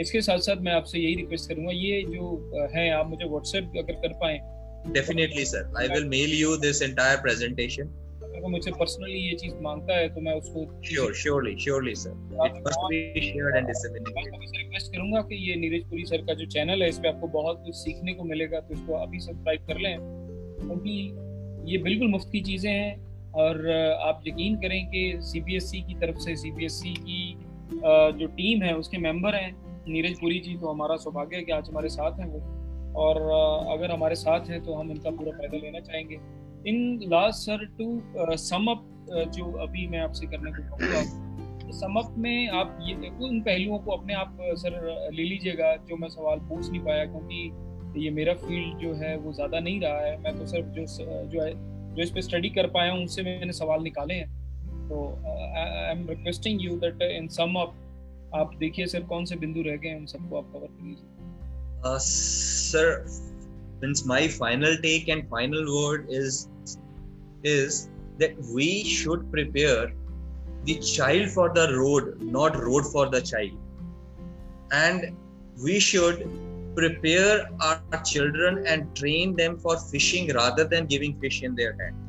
इसके 0.00 0.20
साथ 0.22 0.38
साथ 0.38 0.62
मैं 0.66 0.72
आपसे 0.72 0.98
यही 0.98 1.14
request 1.14 1.48
करूँगा 1.48 1.72
ये 1.72 2.02
जो 2.02 2.68
है 2.74 2.90
आप 2.90 3.08
मुझे 3.08 3.24
व्हाट्सएप 3.24 3.72
अगर 3.78 4.00
कर 4.04 4.12
पाए। 4.22 4.38
Definitely 4.94 5.44
sir. 5.44 5.64
I 5.80 5.88
will 5.88 6.08
mail 6.14 6.32
you 6.42 6.56
this 6.62 6.80
entire 6.86 7.18
presentation. 7.26 7.90
अगर 8.34 8.48
मुझसे 8.48 8.70
पर्सनली 8.70 9.18
ये 9.28 9.34
चीज़ 9.36 9.54
माँगता 9.62 9.96
है 9.96 10.08
तो 10.14 10.20
मैं 10.20 10.32
उसको 10.32 10.60
sure 10.82 11.14
surely 11.14 11.54
surely 11.60 11.94
sir 11.94 12.10
it 12.10 12.62
must 12.66 12.80
be 12.90 13.20
shared 13.20 13.56
and 13.56 13.66
disseminated 13.66 14.32
मैं 14.32 14.58
रिक्वेस्ट 14.58 14.92
करूँगा 14.92 15.20
कि 15.22 15.36
ये 15.48 15.56
नीरज 15.56 15.84
पुरी 15.90 16.04
सर 16.04 16.22
का 16.26 16.34
जो 16.34 16.46
चैनल 16.46 16.82
है 16.82 16.88
इस 16.88 16.98
पे 16.98 17.08
आपको 17.08 17.28
बहुत 17.28 17.62
कुछ 17.64 17.74
सीखने 17.74 18.12
को 18.14 18.24
मिलेगा 18.24 18.60
तो 18.60 18.74
इसको 18.74 18.94
अभी 18.94 19.20
सब्सक्राइब 19.20 19.66
कर 19.66 19.78
लें। 19.78 19.96
क्योंकि 20.60 20.94
ये 21.72 21.78
बिल्कुल 21.82 22.08
मुफ़्त 22.08 22.28
की 22.32 22.40
चीज़ें 22.40 22.70
हैं 22.72 23.11
और 23.34 23.70
आप 24.02 24.22
यकीन 24.26 24.56
करें 24.56 24.86
कि 24.86 25.02
सीबीएसई 25.24 25.80
की 25.82 25.94
तरफ़ 25.96 26.18
से 26.18 26.36
सीबीएसई 26.36 26.94
की 27.00 27.36
जो 28.14 28.26
टीम 28.28 28.62
है, 28.62 28.74
उसके 28.76 28.98
मेंबर 29.00 29.34
हैं 29.34 29.54
नीरज 29.88 30.20
पुरी 30.20 30.38
जी 30.40 30.56
तो 30.56 30.68
हमारा 30.68 30.96
सौभाग्य 30.98 31.36
है 31.36 31.42
कि 31.42 31.52
आज 31.52 31.68
हमारे 31.68 31.88
साथ 31.90 32.20
हैं 32.20 32.26
वो। 32.26 32.40
और 32.98 33.16
अगर 33.72 33.90
हमारे 33.90 34.14
साथ 34.16 34.50
हैं 34.50 34.62
तो 34.64 34.74
हम 34.74 34.90
इनका 34.90 35.10
पूरा 35.10 35.32
फ़ायदा 35.32 35.58
लेना 35.58 35.80
चाहेंगे। 35.80 36.18
In 36.66 37.00
last 37.12 37.38
sir 37.40 37.64
to 37.78 38.36
sum 38.38 38.70
up 38.70 38.84
जो 39.34 39.50
अभी 39.62 39.86
मैं 39.88 40.00
आपसे 40.00 40.26
करने 40.26 40.50
को 40.52 40.62
कहूँगा 40.68 41.30
सम 41.72 41.98
अप 41.98 42.14
में 42.18 42.48
आप 42.50 42.78
ये 42.82 42.94
देखो 42.96 43.26
उन 43.26 43.40
पहलुओं 43.42 43.78
को 43.78 43.90
अपने 43.92 44.14
आप 44.14 44.36
सर 44.56 45.10
ले 45.12 45.22
लीजिएगा, 45.22 45.74
जो 45.78 45.96
मैं 45.96 46.08
सवाल 46.08 46.38
पूछ 46.48 46.70
नहीं 46.70 46.80
पाया, 46.80 47.04
क्योंकि 47.04 48.02
ये 48.04 48.10
मेरा 48.10 48.34
फ़ील्ड 48.36 48.78
जो 48.78 48.92
है, 48.94 49.16
वो 49.16 49.32
ज़्यादा 49.32 49.60
नहीं 49.60 49.80
रहा 49.80 50.00
है। 50.00 50.16
मैं 50.22 50.38
तो 50.38 50.46
सर 50.46 50.62
जो 50.70 50.84
जो 51.26 51.42
है 51.42 51.50
जो 51.94 52.02
इस 52.02 52.10
पे 52.10 52.22
स्टडी 52.22 52.48
कर 52.50 52.66
पाया 52.70 52.92
उनसे 52.94 53.22
मैंने 53.22 53.52
सवाल 53.52 53.82
निकाले 53.82 54.14
हैं। 54.14 54.28
तो 54.88 55.06
I 55.58 55.90
am 55.90 56.06
requesting 56.08 56.62
you 56.62 56.76
that 56.76 57.02
in 57.02 57.28
sum 57.28 57.54
up 57.60 57.74
आप 58.34 58.54
देखिए 58.58 58.86
सर, 58.86 59.02
कौन 59.02 59.24
से 59.24 59.36
बिंदु 59.36 59.62
रह 59.62 59.76
गए 59.76 59.88
हैं, 59.88 59.98
उन 59.98 60.06
सबको 60.06 60.36
आप 60.36 60.52
कवर 60.52 60.66
कर 60.66 60.84
लीजिए। 60.84 61.98
Sir 62.00 63.04
means 63.82 64.02
my 64.06 64.28
final 64.28 64.76
take 64.82 65.08
and 65.08 65.24
final 65.30 65.64
word 65.70 66.10
is 66.10 66.46
is 67.46 67.86
that 68.18 68.36
we 68.54 68.68
should 68.84 69.30
prepare 69.30 69.92
the 70.68 70.78
child 70.86 71.30
for 71.30 71.52
the 71.52 71.66
road 71.70 72.18
not 72.22 72.56
road 72.60 72.84
for 72.92 73.08
the 73.10 73.22
child 73.22 73.54
and 74.74 75.04
we 75.64 75.80
should 75.80 76.24
prepare 76.74 77.36
our 77.66 78.00
children 78.10 78.64
and 78.66 78.94
train 78.96 79.34
them 79.36 79.58
for 79.58 79.76
fishing 79.90 80.32
rather 80.34 80.64
than 80.64 80.86
giving 80.86 81.18
fish 81.20 81.42
in 81.42 81.54
their 81.60 81.72
hand. 81.80 82.00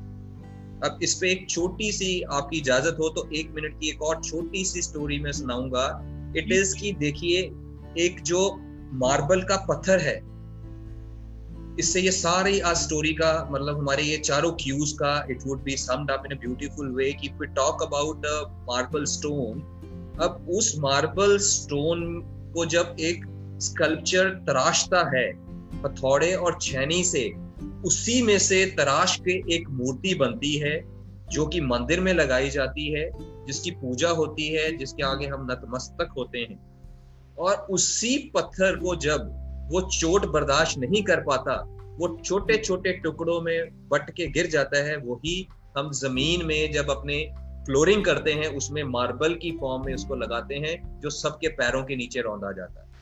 अब 0.86 1.00
इस 1.04 1.14
पे 1.14 1.32
एक 1.32 1.50
छोटी 1.50 1.92
सी 1.92 2.22
आपकी 2.38 2.58
इजाज़त 2.58 2.98
हो 3.00 3.10
तो 3.16 3.28
एक 3.36 3.52
मिनट 3.56 3.80
की 3.80 3.90
एक 3.90 4.02
और 4.02 4.22
छोटी 4.24 4.64
सी 4.66 4.82
स्टोरी 4.82 5.20
मैं 5.20 5.32
सुनाऊँगा। 5.32 5.86
इट 6.38 6.52
इज़ 6.52 6.76
की 6.80 6.92
देखिए, 7.00 7.42
एक 8.06 8.22
जो 8.24 8.42
मार्बल 9.04 9.42
का 9.52 9.58
पत्थर 9.70 10.00
है, 10.00 10.16
इससे 11.80 12.02
ये 12.02 12.12
सारी 12.12 12.60
आज 12.60 12.76
स्टोरी 12.78 13.14
का 13.14 13.32
मतलब 13.52 13.78
हमारे 13.78 14.04
ये 14.04 14.18
चारों 14.18 14.52
क्यूज 14.62 14.92
का 15.02 15.14
it 15.32 15.48
would 15.48 15.64
be 15.64 15.78
summed 15.78 16.12
up 16.12 16.24
in 16.26 16.38
a 16.38 16.40
beautiful 16.40 16.92
way 16.96 17.12
कि 17.22 17.30
we 17.40 17.48
talk 17.56 17.84
about 17.84 18.26
marble 18.70 19.06
stone 19.14 19.62
अब 20.22 20.48
उस 20.58 20.74
मार्बल 20.80 21.38
स्टोन 21.38 22.22
को 22.56 22.66
जब 22.74 22.96
एक 23.00 23.26
स्कल्पचर 23.60 24.30
तराशता 24.30 25.18
है, 25.18 25.32
हथौड़े 25.86 26.34
और 26.34 26.58
छैनी 26.62 27.04
से। 27.04 27.34
उसी 27.86 28.22
में 28.22 28.40
से 28.40 28.66
तराश 28.66 29.20
के 29.20 29.56
एक 29.56 29.70
मूर्ति 29.70 30.16
बनती 30.16 30.58
है, 30.58 30.84
जो 31.32 31.46
कि 31.46 31.62
मंदिर 31.62 32.00
में 32.00 32.14
लगाई 32.14 32.50
जाती 32.50 32.92
है, 32.94 33.12
जिसकी 33.46 33.72
पूजा 33.72 34.10
होती 34.10 34.48
है, 34.48 34.78
जिसके 34.78 35.04
आगे 35.04 35.28
हम 35.28 35.48
नतमस्तक 35.52 36.10
होते 36.18 36.38
हैं। 36.38 36.74
और 37.40 37.56
उसी 37.56 38.32
पत्थर 38.36 38.76
को 38.76 38.96
जब 38.96 39.40
वो 39.72 39.82
चोट 39.82 40.26
बर्दाश्त 40.26 40.78
नहीं 40.78 41.04
कर 41.04 41.20
पाता, 41.20 41.68
वो 42.00 42.22
छोटे 42.26 42.58
छोटे 42.58 42.92
टुकड़ों 42.92 43.42
में 43.42 43.90
बट 43.90 44.12
के 44.12 44.28
गिर 44.28 44.48
जाता 44.48 44.84
है, 44.84 44.98
वही 44.98 45.48
हम 45.78 45.92
ज़मीन 45.92 46.46
में 46.46 46.72
जब 46.72 46.90
अपने 46.90 47.34
फ्लोरिंग 47.66 48.06
करते 48.06 48.34
हैं, 48.34 48.48
उसमें 48.48 48.84
मार्बल 48.84 49.36
की 49.36 49.52
फॉर्म 49.52 49.86
में 49.86 49.94
उसको 49.94 50.16
लगाते 50.16 50.56
हैं, 50.56 51.00
जो 51.00 51.10
सबके 51.10 51.48
पैरों 51.48 51.84
के 51.84 51.96
नीचे 51.96 52.22
रौंदा 52.22 52.52
जाता 52.52 52.82
है। 52.82 52.93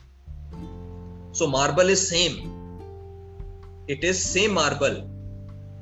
So 1.38 1.46
marble 1.46 1.90
is 1.90 1.98
same 1.98 2.32
it 3.90 4.04
is 4.04 4.16
same 4.16 4.52
marble 4.52 5.02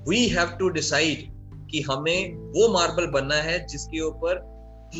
we 0.08 0.26
have 0.28 0.48
to 0.48 0.68
decide 0.68 1.28
कि 1.70 1.80
हमें 1.80 2.34
वो 2.34 2.68
मार्बल 2.72 3.06
बनना 3.06 3.34
है 3.34 3.66
जिसके 3.66 4.00
ऊपर 4.00 4.50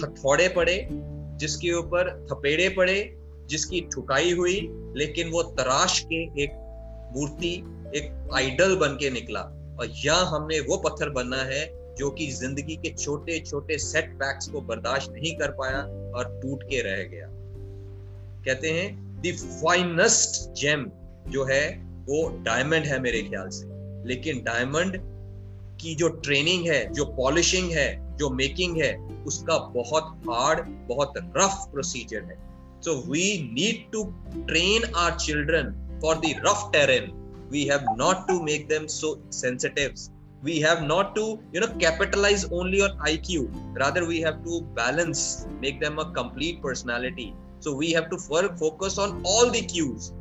हथौड़े 0.05 0.49
पड़े, 0.49 0.89
जिसके 1.37 1.73
ऊपर 1.73 2.27
थपेड़े 2.33 2.69
पड़े, 2.69 3.17
जिसकी 3.47 3.81
ठुकाई 3.81 4.33
हुई, 4.33 4.69
लेकिन 4.97 5.31
वो 5.31 5.43
तराश 5.43 6.01
के 6.01 6.43
एक 6.43 6.51
मूर्ति, 7.17 7.55
एक 7.97 8.31
आइडल 8.35 8.77
बन 8.77 8.89
के 8.89 9.11
निकला। 9.11 9.41
और 9.81 9.87
यहाँ 10.05 10.27
हमने 10.27 10.61
वो 10.61 10.77
पत्थर 10.77 11.11
बनना 11.11 11.37
है 11.37 11.95
जो 11.95 12.11
कि 12.11 12.31
ज़िंदगी 12.31 12.77
के 12.77 12.91
छोटे 12.91 13.39
छोटे 13.41 13.79
सेटबैक्स 13.79 14.49
को 14.49 14.61
बर्दाश्त 14.61 15.13
नहीं 15.13 15.37
कर 15.37 15.51
पाया 15.51 15.79
और 16.19 16.41
टूट 16.43 16.63
के 16.63 16.83
रह 16.83 17.03
गया। 17.03 17.27
कहते 18.45 18.71
हैं 18.71 19.10
फाइनेस्ट 19.27 20.61
जेम 20.61 20.91
जो 21.29 21.45
है, 21.45 21.79
वो 21.81 22.43
डायमंड 22.43 22.85
है 22.85 23.01
मेरे 23.01 23.23
ख्याल 23.23 23.49
से। 23.49 23.67
लेकिन 24.09 24.39
डायमंड 24.39 24.93
की 25.81 25.95
जो 25.95 26.09
ट्रेनिंग 26.09 26.67
है, 26.67 26.93
जो 26.93 27.05
पॉलिशिंग 27.05 27.71
है, 27.71 28.17
जो 28.17 28.31
मेकिंग 28.31 28.83
है, 28.83 28.97
उसका 29.25 29.59
बहुत 29.59 30.05
हार्ड, 30.05 30.61
बहुत 30.69 31.13
रफ 31.17 31.67
प्रोसीजर 31.73 32.23
है। 32.23 32.51
So 32.81 33.11
we 33.11 33.51
need 33.53 33.93
to 33.93 34.05
train 34.37 34.95
our 34.97 35.19
children 35.19 35.99
for 36.03 36.15
the 36.17 36.23
rough 36.25 36.71
terrain 36.73 37.11
we 37.53 37.65
have 37.65 37.81
not 37.99 38.17
to 38.29 38.43
make 38.43 38.69
them 38.69 38.87
so 38.87 39.29
sensitive 39.33 39.95
we 40.45 40.59
have 40.59 40.79
not 40.81 41.15
to 41.15 41.39
you 41.55 41.61
know 41.61 41.67
capitalise 41.67 42.49
only 42.53 42.81
on 42.81 42.99
I 43.09 43.17
Q 43.17 43.49
rather 43.55 44.03
we 44.03 44.21
have 44.21 44.33
to 44.33 44.61
balance 44.61 45.47
make 45.49 45.81
them 45.81 45.97
a 45.97 46.05
complete 46.05 46.63
So 47.61 47.75
we 47.75 47.93
have 47.93 48.11
to 48.11 48.19
focus 48.19 48.99
on 48.99 49.21
all 49.25 49.51
the 49.51 49.63
cues. 49.63 50.13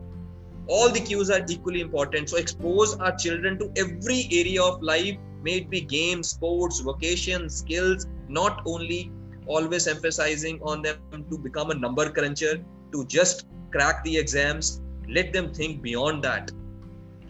All 0.68 0.90
the 0.90 1.00
cues 1.00 1.32
are 1.32 1.44
equally 1.50 1.82
important. 1.82 2.30
So 2.30 2.38
expose 2.38 2.96
our 3.00 3.16
children 3.16 3.58
to 3.60 3.72
every 3.76 4.28
area 4.32 4.62
of 4.62 4.84
life, 4.84 5.18
may 5.42 5.58
it 5.58 5.70
be 5.70 5.82
games, 5.82 6.30
sports, 6.30 6.82
vocation, 6.82 7.50
skills, 7.50 8.06
not 8.28 8.62
only 8.66 9.12
always 9.48 9.88
emphasizing 9.88 10.60
on 10.62 10.84
them 10.84 11.26
to 11.32 11.38
become 11.38 11.72
a 11.72 11.74
number 11.74 12.12
cruncher, 12.12 12.64
to 12.92 13.06
just 13.06 13.48
crack 13.72 14.04
the 14.04 14.18
exams. 14.18 14.82
Let 15.08 15.34
them 15.34 15.52
think 15.54 15.82
beyond 15.82 16.24
that. 16.24 16.52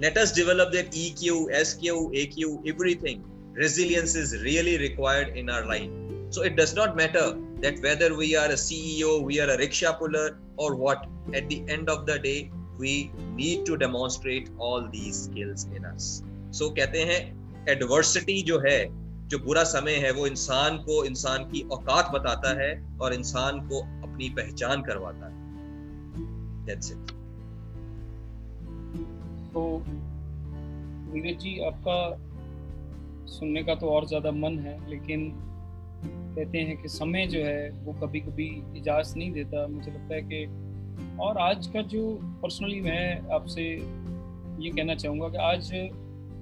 Let 0.01 0.17
us 0.17 0.31
develop 0.31 0.73
their 0.73 0.83
EQ, 0.85 1.53
SQ, 1.65 1.81
AQ, 2.13 2.67
everything. 2.67 3.23
Resilience 3.53 4.15
is 4.15 4.41
really 4.43 4.77
required 4.77 5.37
in 5.37 5.49
our 5.49 5.65
life. 5.65 5.89
So 6.29 6.43
it 6.43 6.55
does 6.55 6.75
not 6.75 6.95
matter 6.95 7.37
that 7.61 7.81
whether 7.81 8.15
we 8.15 8.35
are 8.35 8.47
a 8.47 8.59
CEO, 8.63 9.23
we 9.23 9.39
are 9.39 9.49
a 9.49 9.57
rickshaw 9.57 9.93
puller, 9.93 10.37
or 10.57 10.75
what. 10.75 11.07
At 11.33 11.49
the 11.49 11.63
end 11.67 11.89
of 11.89 12.05
the 12.05 12.19
day, 12.19 12.51
we 12.77 13.11
need 13.35 13.65
to 13.65 13.77
demonstrate 13.77 14.49
all 14.57 14.87
these 14.87 15.23
skills 15.23 15.67
in 15.75 15.85
us. 15.85 16.23
So 16.51 16.71
कहते 16.71 17.03
हैं 17.09 17.19
adversity 17.67 18.41
जो 18.43 18.59
है 18.59 18.79
जो 19.29 19.39
बुरा 19.39 19.63
समय 19.71 19.95
है 20.05 20.11
वो 20.11 20.27
इंसान 20.27 20.77
को 20.85 21.03
इंसान 21.05 21.43
की 21.51 21.61
औकात 21.71 22.11
बताता 22.13 22.53
है 22.61 22.71
और 23.01 23.13
इंसान 23.13 23.59
को 23.67 23.79
अपनी 24.07 24.29
पहचान 24.39 24.81
करवाता 24.89 25.25
है 25.25 25.37
That's 26.67 26.91
it. 26.91 27.13
तो 29.53 29.61
नीरज 31.13 31.39
जी 31.41 31.59
आपका 31.67 31.99
सुनने 33.29 33.63
का 33.63 33.75
तो 33.75 33.89
और 33.89 34.07
ज़्यादा 34.07 34.31
मन 34.31 34.57
है 34.59 34.77
लेकिन 34.89 35.31
कहते 36.05 36.57
हैं 36.57 36.77
कि 36.81 36.87
समय 36.89 37.25
जो 37.27 37.43
है 37.45 37.69
वो 37.83 37.93
कभी 37.93 38.19
कभी 38.19 38.47
इजाज़त 38.77 39.17
नहीं 39.17 39.31
देता। 39.31 39.65
मुझे 39.67 39.91
लगता 39.91 40.15
है 40.15 40.21
कि 40.23 40.45
और 41.21 41.37
आज 41.39 41.67
का 41.67 41.81
जो 41.83 42.03
पर्सनली 42.41 42.79
मैं 42.81 43.29
आपसे 43.35 43.63
ये 43.63 44.69
कहना 44.69 44.95
चाहूँगा 44.95 45.29
कि 45.29 45.37
आज 45.37 45.73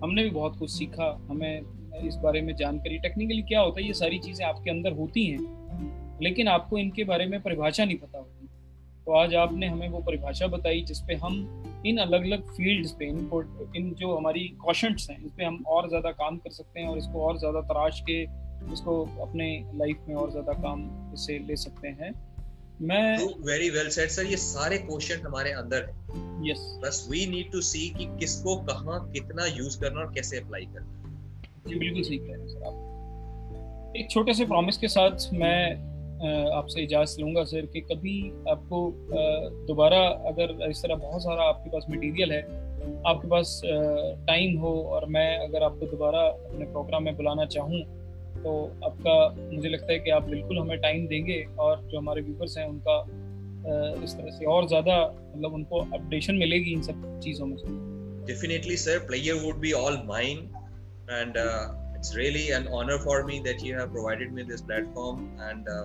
हमने 0.04 0.24
भी 0.24 0.30
बहुत 0.30 0.58
कुछ 0.60 0.72
सीखा। 0.72 1.10
हमें 1.30 1.62
इस 1.98 2.16
बारे 2.16 2.42
में 2.42 2.56
जानकारी। 2.56 2.98
टेक्निकली 3.00 3.42
क्या 3.44 3.62
होता 3.62 3.80
है, 3.82 3.88
ये 3.88 3.94
सारी 3.94 4.20
चीज़ें 4.20 4.46
आपके 4.46 4.70
अंदर 4.70 4.92
होती 4.92 5.26
हैं, 5.26 6.18
लेकिन 6.22 6.48
आपको 6.48 6.78
इनके 6.78 7.04
बारे 7.04 7.26
में 7.26 7.42
परिभाषा 7.42 7.86
नहीं 7.86 7.98
पता 7.98 8.18
होती। 8.18 8.48
तो 9.08 9.14
आज 9.14 9.36
आपने 9.36 9.68
हमें 9.68 9.88
वो 9.90 10.00
परिभाषा 10.02 10.48
बताई 10.48 10.82
जिसपे 10.82 11.16
हम 11.16 11.36
इन 11.86 11.98
अलग 11.98 12.26
अलग 12.26 12.50
फील्ड्स 12.52 12.92
पे 12.92 13.06
इनको 13.06 13.42
इन 13.76 13.94
जो 13.94 14.16
हमारी 14.16 14.48
कॉशंट्स 14.64 15.10
हैं, 15.10 15.18
इस 15.26 15.32
पर 15.32 15.44
हम 15.44 15.64
और 15.68 15.88
ज़्यादा 15.90 16.12
काम 16.14 16.38
कर 16.38 16.52
सकते 16.52 16.80
हैं 16.80 16.88
और 16.88 16.98
इसको 16.98 17.22
और 17.22 17.38
ज़्यादा 17.40 17.62
तराश 17.64 18.02
के 18.02 18.24
इसको 18.74 19.02
अपने 19.22 19.48
लाइफ 19.76 20.06
में 20.08 20.16
और 20.16 20.32
ज़्यादा 20.32 20.54
काम 20.62 20.90
इससे 21.14 21.38
ले 21.40 21.56
सकते 21.58 21.88
हैं। 22.02 22.14
मैं 22.82 23.18
वेरी 23.46 23.70
वेल 23.70 23.90
सेड 23.90 24.10
सर 24.10 24.26
ये 24.26 24.38
सारे 24.38 24.78
क्वेश्चन 24.80 25.26
हमारे 25.26 25.52
अंदर 25.54 25.84
है। 25.84 26.50
यस 26.50 26.60
बस 26.84 27.08
वी 27.12 27.26
नीड 27.28 27.52
टू 27.52 27.62
सी 27.64 27.90
कि 27.90 28.06
किसको 28.20 28.56
कहाँ 28.64 29.00
कितना 29.14 29.46
यूज़ 29.48 29.80
करना 29.82 30.00
और 30.00 30.14
कैसे 30.14 30.40
अप्लाई 30.40 30.66
करना। 30.74 30.94
जी 31.68 31.76
बिल्कुल 31.76 32.04
सही 32.04 32.18
कह 32.18 32.34
रहे 32.34 32.42
हैं 32.42 32.48
सर 32.48 32.64
आप। 32.64 33.94
एक 33.98 34.10
छोटे 34.12 34.34
से 34.34 34.46
प्रॉमिस 34.46 34.78
के 34.78 34.88
साथ 34.88 35.34
मैं 35.34 35.60
आपसे 36.52 36.82
इजाज़त 36.82 37.20
लूँगा 37.20 37.44
सर 37.44 37.66
कि 37.74 37.82
कभी 37.82 38.20
आपको 38.50 38.80
दोबारा 39.68 40.00
अगर 40.30 40.70
इस 40.70 40.82
तरह 40.84 40.96
बहुत 40.96 41.22
सारा 41.24 41.44
आपके 41.44 41.70
पास 41.70 41.86
मटेरियल 41.90 42.32
है 42.32 42.42
आपके 43.08 43.28
पास 43.28 43.62
टाइम 44.28 44.58
हो 44.60 44.74
और 44.94 45.06
मैं 45.10 45.28
अगर 45.38 45.64
आपको 45.64 45.86
दोबारा 45.86 46.22
अपने 46.22 46.66
प्रोग्राम 46.66 47.04
में 47.04 47.16
बुलाना 47.18 47.46
चाहूँ 47.46 47.82
तो 48.48 48.52
आपका 48.88 49.14
मुझे 49.56 49.70
लगता 49.70 49.92
है 49.92 50.00
कि 50.00 50.10
आप 50.18 50.24
बिल्कुल 50.24 50.58
हमें 50.58 50.78
टाइम 50.82 51.08
देंगे 51.08 51.44
और 51.60 51.82
जो 51.92 51.98
हमारे 51.98 52.22
व्यूवर्स 52.28 52.58
हैं 52.58 52.68
उनका 52.68 52.98
इस 54.04 54.14
तरह 54.18 54.38
से 54.38 54.46
और 54.52 54.68
ज़्यादा 54.68 54.96
मतलब 55.14 55.54
उनको 55.54 55.80
अपडेशन 55.98 56.36
मिलेगी 56.44 56.72
इन 56.74 56.82
सब 56.90 57.20
चीज़ों 57.24 57.48
में 57.48 57.58
Definitely, 58.30 58.76
sir. 58.80 58.94
Pleasure 59.10 59.36
would 59.42 59.60
be 59.64 59.70
all 59.80 59.98
mine, 60.08 60.40
and 61.18 61.38
uh, 61.42 61.68
it's 61.98 62.10
really 62.16 62.42
an 62.56 62.66
honor 62.78 62.98
for 63.04 63.14
me 63.30 63.38
that 63.46 63.62
you 63.68 63.78
have 63.80 63.94
provided 63.94 64.34
me 64.40 64.44
this 64.50 64.64
platform 64.72 65.22
and 65.50 65.70
uh, 65.76 65.78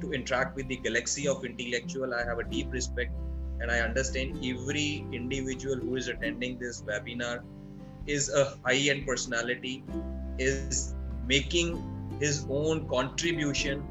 to 0.00 0.10
interact 0.18 0.58
with 0.60 0.72
the 0.72 0.78
galaxy 0.86 1.26
of 1.34 1.46
intellectual. 1.50 2.16
I 2.20 2.24
have 2.30 2.42
a 2.44 2.48
deep 2.54 2.74
respect, 2.78 3.14
and 3.60 3.74
I 3.76 3.78
understand 3.84 4.42
every 4.50 4.88
individual 5.20 5.86
who 5.86 5.94
is 6.02 6.10
attending 6.16 6.58
this 6.64 6.82
webinar 6.90 7.36
is 8.18 8.28
a 8.42 8.44
high-end 8.66 9.06
personality, 9.12 9.76
is 10.50 10.84
making 11.34 11.76
his 12.20 12.46
own 12.50 12.88
contribution 12.88 13.82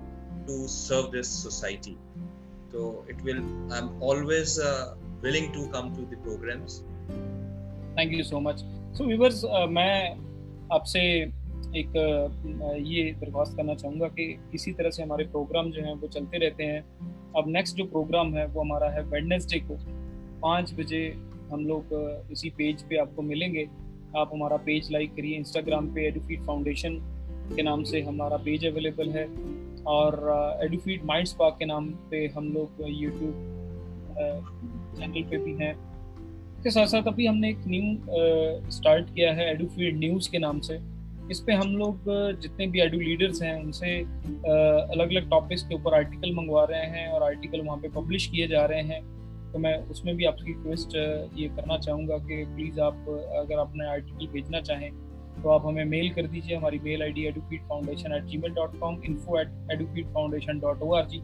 to 0.47 0.67
serve 0.67 1.11
this 1.11 1.28
society. 1.28 1.97
So 2.71 3.05
it 3.07 3.21
will. 3.24 3.41
I'm 3.71 4.01
always 4.01 4.59
uh, 4.59 4.95
willing 5.21 5.51
to 5.53 5.67
come 5.69 5.95
to 5.95 6.05
the 6.05 6.17
programs. 6.17 6.84
Thank 7.95 8.11
you 8.11 8.24
so 8.24 8.39
much. 8.39 8.61
So 8.93 9.05
viewers, 9.05 9.43
uh, 9.43 9.67
मैं 9.67 10.17
आपसे 10.74 11.01
एक 11.78 11.93
uh, 11.97 12.76
ये 12.88 13.03
दरख्वास्त 13.19 13.55
करना 13.57 13.76
चाहूँगा 13.76 14.07
कि 14.17 14.26
इसी 14.55 14.71
तरह 14.74 14.89
से 14.89 15.03
हमारे 15.03 15.26
प्रोग्राम 15.36 15.71
जो 15.71 15.82
हैं 15.84 15.93
वो 16.01 16.07
चलते 16.07 16.38
रहते 16.45 16.63
हैं 16.63 16.82
अब 17.38 17.49
नेक्स्ट 17.49 17.78
जो 17.78 17.86
प्रोग्राम 17.93 18.34
है 18.36 18.45
वो 18.47 18.61
हमारा 18.61 18.89
है 18.93 19.03
वेडनेसडे 19.13 19.59
को 19.69 19.78
पाँच 20.41 20.74
बजे 20.80 21.01
हम 21.51 21.65
लोग 21.67 21.93
uh, 21.93 22.32
इसी 22.32 22.49
पेज 22.57 22.84
पे 22.89 22.97
आपको 23.01 23.21
मिलेंगे 23.21 23.67
आप 24.17 24.30
हमारा 24.34 24.57
पेज 24.65 24.91
लाइक 24.91 25.15
करिए 25.15 25.38
इंस्टाग्राम 25.38 25.93
पे 25.93 26.07
एडुफीट 26.07 26.41
फाउंडेशन 26.45 27.01
के 27.55 27.63
नाम 27.63 27.83
से 27.83 28.01
हमारा 28.01 28.37
पेज 28.45 28.65
अवेलेबल 28.65 29.09
है 29.09 29.25
और 29.87 30.59
एडुफीट 30.63 31.03
माइंड 31.05 31.27
स्पार्क 31.27 31.55
के 31.59 31.65
नाम 31.65 31.89
पे 32.11 32.25
हम 32.35 32.53
लोग 32.53 32.85
यूट्यूब 32.89 33.33
चैनल 34.97 35.23
पे 35.29 35.37
भी 35.37 35.53
हैं। 35.55 35.73
इसके 36.57 36.71
साथ 36.71 36.87
साथ 36.87 37.07
अभी 37.07 37.25
हमने 37.25 37.49
एक 37.49 37.63
न्यू 37.67 38.69
स्टार्ट 38.71 39.13
किया 39.15 39.33
है 39.33 39.49
एडुफीड 39.51 39.99
न्यूज़ 39.99 40.29
के 40.31 40.39
नाम 40.39 40.59
से। 40.59 40.79
इस 41.31 41.39
पे 41.39 41.53
हम 41.53 41.75
लोग 41.77 42.05
जितने 42.41 42.67
भी 42.67 42.81
एडू 42.81 42.99
लीडर्स 42.99 43.41
हैं, 43.41 43.55
उनसे 43.63 43.97
अलग 43.97 45.09
अलग 45.09 45.29
टॉपिक्स 45.29 45.63
के 45.63 45.75
ऊपर 45.75 45.93
आर्टिकल 45.95 46.33
मंगवा 46.35 46.63
रहे 46.71 46.85
हैं 46.87 47.07
और 47.07 47.23
आर्टिकल 47.23 47.61
वहाँ 47.61 47.77
पे 47.77 47.89
पब्लिश 47.89 48.27
किए 48.27 48.47
जा 48.47 48.65
रहे 48.65 48.81
हैं। 48.83 49.01
तो 49.53 49.59
मैं 49.59 49.75
उसमें 49.91 50.15
भी 50.15 50.25
आपकी 50.25 50.45
रिक्वेस्ट 50.45 50.95
ये 51.37 51.47
करना 51.55 51.77
चाहूँगा 51.77 52.17
कि 52.17 52.43
प्लीज़ 52.45 52.79
आप, 52.79 53.05
अगर 53.39 53.59
अपने 53.59 53.87
आर्टिकल 53.87 54.27
भेजना 54.33 54.61
चाहें 54.61 54.89
तो 55.41 55.49
आप 55.49 55.65
हमें 55.65 55.84
मेल 55.86 56.09
कर 56.13 56.27
दीजिए 56.27 56.55
हमारी 56.55 56.79
mail 56.79 57.03
I 57.03 57.11
D 57.11 57.25
Educate 57.27 57.61
Foundation 57.69 58.13
at 58.15 58.23
Gmail 58.38 58.53
dot 58.53 58.79
com 58.79 59.01
info 59.05 59.39
at 59.39 59.71
Educate 59.71 60.13
Foundation 60.13 60.59
dot 60.59 60.81
O 60.81 60.93
R 60.95 61.07
G 61.07 61.19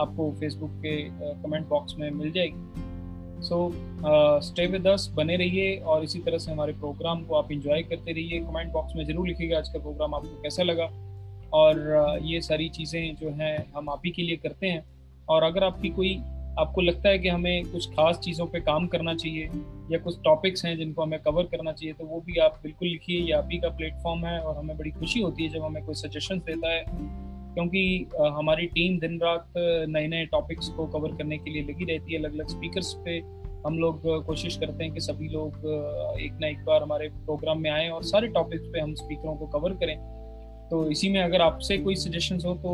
आपको 0.00 0.30
फेसबुक 0.40 0.70
के 0.84 0.96
कमेंट 1.42 1.66
बॉक्स 1.68 1.94
में 1.98 2.10
मिल 2.10 2.30
जाएगी। 2.32 2.84
सो 3.42 3.70
स्टे 4.42 4.66
विद 4.66 4.86
अस 4.88 5.08
बने 5.16 5.36
रहिए 5.36 5.76
और 5.86 6.04
इसी 6.04 6.18
तरह 6.18 6.38
से 6.38 6.50
हमारे 6.52 6.72
प्रोग्राम 6.74 7.24
को 7.24 7.34
आप 7.34 7.52
इंजॉय 7.52 7.82
करते 7.82 8.12
रहिए। 8.12 8.38
कमेंट 8.40 8.72
बॉक्स 8.72 8.96
में 8.96 9.04
ज़रूर 9.04 9.28
लिखिएगा 9.28 9.58
आज 9.58 9.68
का 9.68 9.78
प्रोग्राम 9.78 10.14
आपको 10.14 10.42
कैसा 10.42 10.62
लगा। 10.62 10.88
और 11.54 11.74
uh, 11.96 12.30
ये 12.30 12.40
सारी 12.40 12.68
चीज़ें 12.68 13.16
जो 13.16 13.30
हैं 13.32 13.56
हम 13.76 13.88
आप 13.90 14.02
ही 14.06 14.10
के 14.10 14.22
लिए 14.22 14.36
करते 14.36 14.66
हैं। 14.66 14.84
और 15.28 15.42
अगर 15.42 15.64
आपकी 15.64 15.88
कोई 15.90 16.14
आपको 16.58 16.80
लगता 16.80 17.08
है 17.08 17.18
कि 17.18 17.28
हमें 17.28 17.70
कुछ 17.72 17.88
खास 17.90 18.18
चीज़ों 18.18 18.46
पे 18.46 18.60
काम 18.60 18.86
करना 18.86 19.14
चाहिए 19.14 19.50
या 19.92 19.98
कुछ 19.98 20.18
टॉपिक्स 20.24 20.64
हैं 20.64 20.76
जिनको 20.76 21.02
हमें 21.02 21.18
कवर 21.20 21.44
करना 21.44 21.72
चाहिए 21.72 21.94
तो 21.94 22.04
वो 22.04 22.20
भी 22.20 22.38
आप 22.38 22.60
बिल्कुल 22.62 22.88
लिखिए। 22.88 23.20
ये 23.20 23.32
आप 23.32 23.48
ही 23.52 23.58
का 23.58 23.68
प्लेटफॉर्म 23.68 24.24
है 24.24 24.38
और 24.40 24.56
हमें 24.56 24.76
बड़ी 24.78 24.90
खुशी 24.90 25.20
होती 25.20 25.42
है 25.42 25.48
जब 25.48 25.62
हमें 25.62 25.84
कोई 25.84 25.94
सजेशन 25.94 26.38
देता 26.46 26.72
है। 26.72 26.84
क्योंकि 27.54 28.06
हमारी 28.36 28.66
टीम 28.66 28.98
दिन 28.98 29.18
रात 29.18 29.52
नए 29.88 30.06
नए 30.08 30.24
टॉपिक्स 30.26 30.68
को 30.68 30.86
कवर 30.86 31.16
करने 31.16 31.38
के 31.38 31.50
लिए 31.50 31.62
लगी 31.62 31.84
रहती 31.84 32.12
है। 32.12 32.18
अलग 32.18 32.34
अलग 32.34 32.48
स्पीकर्स 32.48 32.92
पे 33.04 33.18
हम 33.66 33.78
लोग 33.78 34.02
कोशिश 34.26 34.56
करते 34.56 34.84
हैं 34.84 34.92
कि 34.92 35.00
सभी 35.00 35.28
लोग 35.28 35.54
एक 36.20 36.38
ना 36.40 36.48
एक 36.48 36.64
बार 36.64 36.82
हमारे 36.82 37.08
प्रोग्राम 37.08 37.60
में 37.60 37.70
आए 37.70 37.88
और 37.88 38.02
सारे 38.04 38.28
टॉपिक्स 38.28 38.66
पे 38.66 38.80
हम 38.80 38.94
स्पीकरों 38.94 39.36
को 39.36 39.46
कवर 39.46 39.72
करें। 39.74 39.96
तो 40.70 40.90
इसी 40.90 41.08
में 41.08 41.20
अगर 41.20 41.40
आपसे 41.40 41.78
कोई 41.78 41.94
सजेशन 41.96 42.38
हो 42.46 42.54
तो 42.54 42.70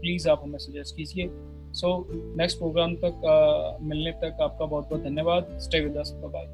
प्लीज़ 0.00 0.28
आप 0.28 0.40
हमें 0.42 0.58
सजेस्ट 0.58 0.96
कीजिए। 0.96 1.26
सो 1.74 2.06
नेक्स्ट 2.12 2.58
प्रोग्राम 2.58 2.94
तक 2.96 3.14
uh, 3.26 3.82
मिलने 3.86 4.12
तक 4.12 4.40
आपका 4.40 4.64
बहुत 4.64 4.88
बहुत 4.88 5.02
धन्यवाद। 5.02 5.58
Stay 5.60 5.80
with 5.80 5.96
us 5.96 6.12
bye 6.16 6.46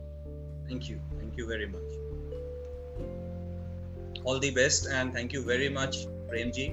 thank 0.70 0.90
you 0.90 0.96
thank 0.96 1.38
you 1.38 1.46
very 1.46 1.66
much 1.66 1.88
all 4.26 4.40
the 4.40 4.52
best 4.54 4.90
and 4.92 5.14
thank 5.16 5.34
you 5.34 5.42
very 5.42 5.68
much 5.68 6.04
Prem 6.08 6.50
ji 6.50 6.68